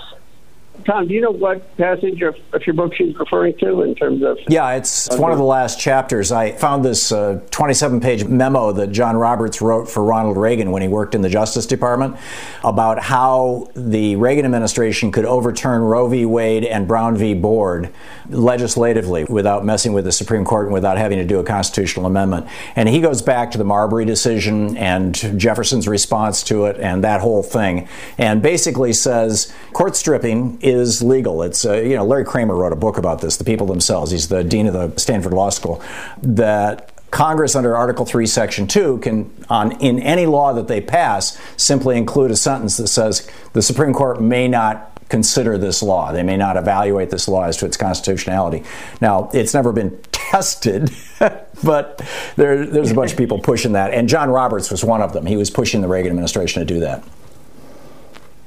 Thom, 0.88 1.06
do 1.06 1.12
you 1.12 1.20
know 1.20 1.32
what 1.32 1.76
passage 1.76 2.22
of, 2.22 2.34
of, 2.54 2.66
your 2.66 2.72
book 2.72 2.94
she's 2.94 3.14
referring 3.18 3.54
to 3.58 3.82
in 3.82 3.94
terms 3.94 4.22
of? 4.22 4.38
Yeah, 4.48 4.72
it's, 4.72 5.06
it's 5.08 5.18
one 5.18 5.32
of 5.32 5.36
the 5.36 5.44
last 5.44 5.78
chapters. 5.78 6.32
I 6.32 6.52
found 6.52 6.82
this 6.82 7.10
27 7.10 7.98
uh, 7.98 8.00
page 8.00 8.24
memo 8.24 8.72
that 8.72 8.90
John 8.90 9.14
Roberts 9.14 9.60
wrote 9.60 9.90
for 9.90 10.02
Ronald 10.02 10.38
Reagan 10.38 10.70
when 10.70 10.80
he 10.80 10.88
worked 10.88 11.14
in 11.14 11.20
the 11.20 11.28
Justice 11.28 11.66
Department 11.66 12.16
about 12.64 13.02
how 13.02 13.70
the 13.76 14.16
Reagan 14.16 14.46
administration 14.46 15.12
could 15.12 15.26
overturn 15.26 15.82
Roe 15.82 16.08
v. 16.08 16.24
Wade 16.24 16.64
and 16.64 16.88
Brown 16.88 17.18
v. 17.18 17.34
Board 17.34 17.92
legislatively 18.30 19.24
without 19.24 19.66
messing 19.66 19.92
with 19.92 20.06
the 20.06 20.12
Supreme 20.12 20.46
Court 20.46 20.68
and 20.68 20.72
without 20.72 20.96
having 20.96 21.18
to 21.18 21.24
do 21.24 21.38
a 21.38 21.44
constitutional 21.44 22.06
amendment. 22.06 22.46
And 22.76 22.88
he 22.88 23.02
goes 23.02 23.20
back 23.20 23.50
to 23.50 23.58
the 23.58 23.64
Marbury 23.64 24.06
decision 24.06 24.74
and 24.78 25.14
Jefferson's 25.38 25.86
response 25.86 26.42
to 26.44 26.64
it 26.64 26.78
and 26.80 27.04
that 27.04 27.20
whole 27.20 27.42
thing, 27.42 27.88
and 28.16 28.40
basically 28.40 28.94
says 28.94 29.52
court 29.74 29.94
stripping 29.94 30.58
is 30.62 30.77
legal. 31.02 31.42
It's 31.42 31.64
uh, 31.64 31.74
you 31.74 31.96
know 31.96 32.04
Larry 32.04 32.24
Kramer 32.24 32.54
wrote 32.54 32.72
a 32.72 32.76
book 32.76 32.98
about 32.98 33.20
this. 33.20 33.36
The 33.36 33.44
people 33.44 33.66
themselves. 33.66 34.10
He's 34.10 34.28
the 34.28 34.44
dean 34.44 34.66
of 34.66 34.72
the 34.72 34.98
Stanford 34.98 35.32
Law 35.32 35.50
School. 35.50 35.82
That 36.22 36.92
Congress, 37.10 37.54
under 37.54 37.76
Article 37.76 38.04
3, 38.04 38.26
Section 38.26 38.66
2, 38.66 38.98
can, 38.98 39.32
on, 39.48 39.72
in 39.80 39.98
any 40.00 40.26
law 40.26 40.52
that 40.52 40.68
they 40.68 40.80
pass, 40.80 41.38
simply 41.56 41.96
include 41.96 42.30
a 42.30 42.36
sentence 42.36 42.76
that 42.76 42.88
says 42.88 43.28
the 43.54 43.62
Supreme 43.62 43.94
Court 43.94 44.20
may 44.20 44.46
not 44.46 44.92
consider 45.08 45.56
this 45.56 45.82
law. 45.82 46.12
They 46.12 46.22
may 46.22 46.36
not 46.36 46.56
evaluate 46.56 47.08
this 47.10 47.28
law 47.28 47.44
as 47.44 47.56
to 47.58 47.66
its 47.66 47.76
constitutionality. 47.76 48.62
Now, 49.00 49.30
it's 49.32 49.54
never 49.54 49.72
been 49.72 49.98
tested, 50.12 50.90
but 51.64 52.06
there, 52.36 52.66
there's 52.66 52.90
a 52.90 52.94
bunch 52.94 53.12
of 53.12 53.18
people 53.18 53.38
pushing 53.38 53.72
that. 53.72 53.94
And 53.94 54.08
John 54.08 54.28
Roberts 54.28 54.70
was 54.70 54.84
one 54.84 55.00
of 55.00 55.14
them. 55.14 55.24
He 55.24 55.36
was 55.36 55.50
pushing 55.50 55.80
the 55.80 55.88
Reagan 55.88 56.10
administration 56.10 56.60
to 56.60 56.66
do 56.66 56.80
that. 56.80 57.02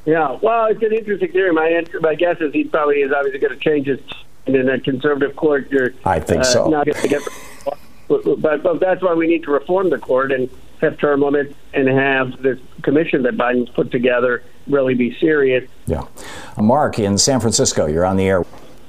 Yeah, 0.05 0.37
well, 0.41 0.65
it's 0.65 0.81
an 0.81 0.93
interesting 0.93 1.31
theory. 1.31 1.51
My, 1.53 1.67
answer, 1.67 1.99
my 1.99 2.15
guess 2.15 2.41
is 2.41 2.53
he 2.53 2.63
probably 2.63 3.01
is 3.01 3.11
obviously 3.11 3.39
going 3.39 3.53
to 3.53 3.59
change 3.59 3.87
his 3.87 3.99
in 4.47 4.67
a 4.67 4.79
conservative 4.79 5.35
court. 5.35 5.71
You're, 5.71 5.91
I 6.03 6.19
think 6.19 6.41
uh, 6.41 6.45
so. 6.45 6.69
Not 6.69 6.85
going 6.85 7.01
to 7.01 7.07
get, 7.07 7.21
but, 8.07 8.41
but, 8.41 8.63
but 8.63 8.79
that's 8.79 9.01
why 9.01 9.13
we 9.13 9.27
need 9.27 9.43
to 9.43 9.51
reform 9.51 9.89
the 9.89 9.99
court 9.99 10.31
and 10.31 10.49
have 10.81 10.97
term 10.97 11.21
limits 11.21 11.53
and 11.73 11.87
have 11.87 12.41
this 12.41 12.59
commission 12.81 13.23
that 13.23 13.37
Biden's 13.37 13.69
put 13.69 13.91
together 13.91 14.43
really 14.67 14.95
be 14.95 15.15
serious. 15.19 15.69
Yeah. 15.85 16.05
Mark 16.57 16.97
in 16.99 17.17
San 17.17 17.39
Francisco, 17.39 17.85
you're 17.85 18.05
on 18.05 18.17
the 18.17 18.27
air. 18.27 18.43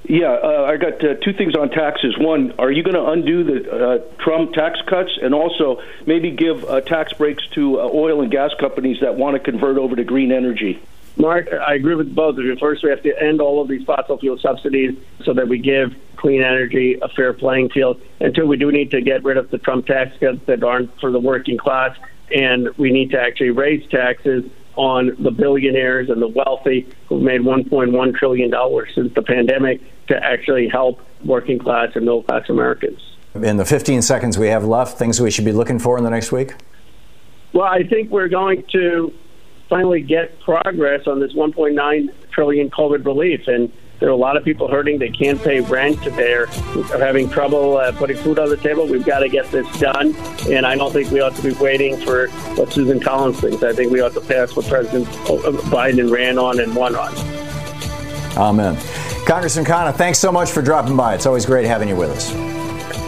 Yeah, 0.04 0.32
uh, 0.32 0.64
I 0.68 0.78
got 0.78 1.04
uh, 1.04 1.14
two 1.14 1.32
things 1.32 1.54
on 1.54 1.70
taxes. 1.70 2.18
One, 2.18 2.52
are 2.58 2.72
you 2.72 2.82
going 2.82 2.96
to 2.96 3.06
undo 3.06 3.44
the 3.44 3.70
uh, 3.70 3.98
Trump 4.18 4.52
tax 4.52 4.80
cuts 4.88 5.16
and 5.22 5.32
also 5.32 5.80
maybe 6.06 6.32
give 6.32 6.64
uh, 6.64 6.80
tax 6.80 7.12
breaks 7.12 7.46
to 7.50 7.80
uh, 7.80 7.88
oil 7.92 8.20
and 8.20 8.30
gas 8.30 8.50
companies 8.58 9.00
that 9.00 9.14
want 9.14 9.34
to 9.34 9.40
convert 9.40 9.78
over 9.78 9.94
to 9.94 10.02
green 10.02 10.32
energy? 10.32 10.82
Mark, 11.16 11.48
I 11.52 11.74
agree 11.74 11.94
with 11.94 12.14
both 12.14 12.38
of 12.38 12.44
you. 12.44 12.56
First, 12.56 12.82
we 12.82 12.90
have 12.90 13.02
to 13.02 13.22
end 13.22 13.40
all 13.40 13.60
of 13.60 13.68
these 13.68 13.84
fossil 13.84 14.18
fuel 14.18 14.38
subsidies 14.38 14.96
so 15.24 15.34
that 15.34 15.46
we 15.48 15.58
give 15.58 15.94
clean 16.16 16.42
energy 16.42 16.98
a 17.02 17.08
fair 17.08 17.32
playing 17.32 17.68
field. 17.68 18.00
And 18.20 18.34
two, 18.34 18.46
we 18.46 18.56
do 18.56 18.72
need 18.72 18.90
to 18.92 19.00
get 19.00 19.22
rid 19.22 19.36
of 19.36 19.50
the 19.50 19.58
Trump 19.58 19.86
tax 19.86 20.16
cuts 20.18 20.38
that 20.46 20.62
aren't 20.62 20.98
for 21.00 21.10
the 21.10 21.20
working 21.20 21.58
class. 21.58 21.96
And 22.34 22.68
we 22.78 22.90
need 22.90 23.10
to 23.10 23.20
actually 23.20 23.50
raise 23.50 23.86
taxes 23.90 24.44
on 24.76 25.14
the 25.18 25.30
billionaires 25.30 26.08
and 26.08 26.22
the 26.22 26.28
wealthy 26.28 26.88
who've 27.08 27.22
made 27.22 27.42
$1.1 27.42 28.14
trillion 28.16 28.52
since 28.94 29.12
the 29.14 29.22
pandemic 29.22 29.80
to 30.06 30.16
actually 30.24 30.68
help 30.68 31.00
working 31.24 31.58
class 31.58 31.90
and 31.94 32.04
middle 32.04 32.22
class 32.22 32.48
Americans. 32.48 33.00
In 33.34 33.56
the 33.56 33.64
15 33.64 34.02
seconds 34.02 34.38
we 34.38 34.48
have 34.48 34.64
left, 34.64 34.98
things 34.98 35.20
we 35.20 35.30
should 35.30 35.44
be 35.44 35.52
looking 35.52 35.78
for 35.78 35.98
in 35.98 36.04
the 36.04 36.10
next 36.10 36.32
week? 36.32 36.54
Well, 37.52 37.66
I 37.66 37.82
think 37.82 38.10
we're 38.10 38.28
going 38.28 38.64
to 38.72 39.12
finally 39.72 40.02
get 40.02 40.38
progress 40.40 41.06
on 41.06 41.18
this 41.18 41.32
1.9 41.32 42.12
trillion 42.30 42.68
COVID 42.68 43.06
relief. 43.06 43.48
And 43.48 43.72
there 44.00 44.10
are 44.10 44.12
a 44.12 44.16
lot 44.16 44.36
of 44.36 44.44
people 44.44 44.68
hurting. 44.68 44.98
They 44.98 45.08
can't 45.08 45.42
pay 45.42 45.60
rent. 45.60 45.98
They're 46.04 46.44
having 46.98 47.30
trouble 47.30 47.78
uh, 47.78 47.90
putting 47.92 48.18
food 48.18 48.38
on 48.38 48.50
the 48.50 48.58
table. 48.58 48.86
We've 48.86 49.04
got 49.04 49.20
to 49.20 49.30
get 49.30 49.50
this 49.50 49.66
done. 49.80 50.14
And 50.46 50.66
I 50.66 50.76
don't 50.76 50.92
think 50.92 51.10
we 51.10 51.22
ought 51.22 51.34
to 51.36 51.42
be 51.42 51.54
waiting 51.54 51.96
for 51.96 52.28
what 52.56 52.70
Susan 52.70 53.00
Collins 53.00 53.40
thinks. 53.40 53.62
I 53.62 53.72
think 53.72 53.90
we 53.90 54.02
ought 54.02 54.12
to 54.12 54.20
pass 54.20 54.54
what 54.54 54.66
President 54.66 55.06
Biden 55.06 56.12
ran 56.12 56.36
on 56.36 56.60
and 56.60 56.76
won 56.76 56.94
on. 56.94 57.14
Amen. 58.36 58.76
Congressman 59.24 59.64
Khanna, 59.64 59.94
thanks 59.94 60.18
so 60.18 60.30
much 60.30 60.50
for 60.50 60.60
dropping 60.60 60.98
by. 60.98 61.14
It's 61.14 61.24
always 61.24 61.46
great 61.46 61.64
having 61.64 61.88
you 61.88 61.96
with 61.96 62.10
us. 62.10 62.30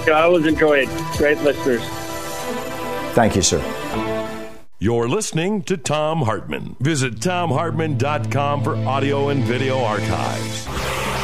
I 0.09 0.23
always 0.23 0.47
enjoy 0.47 0.87
it. 0.87 1.19
Great 1.19 1.39
listeners. 1.43 1.83
Thank 3.15 3.37
you, 3.37 3.43
sir. 3.43 3.61
You're 4.85 5.09
listening 5.09 5.63
to 5.63 5.79
Thom 5.79 6.21
Hartmann. 6.21 6.77
Visit 6.79 7.15
thomhartmann.com 7.15 8.63
for 8.63 8.77
audio 8.77 9.31
and 9.31 9.43
video 9.43 9.83
archives. 9.83 11.24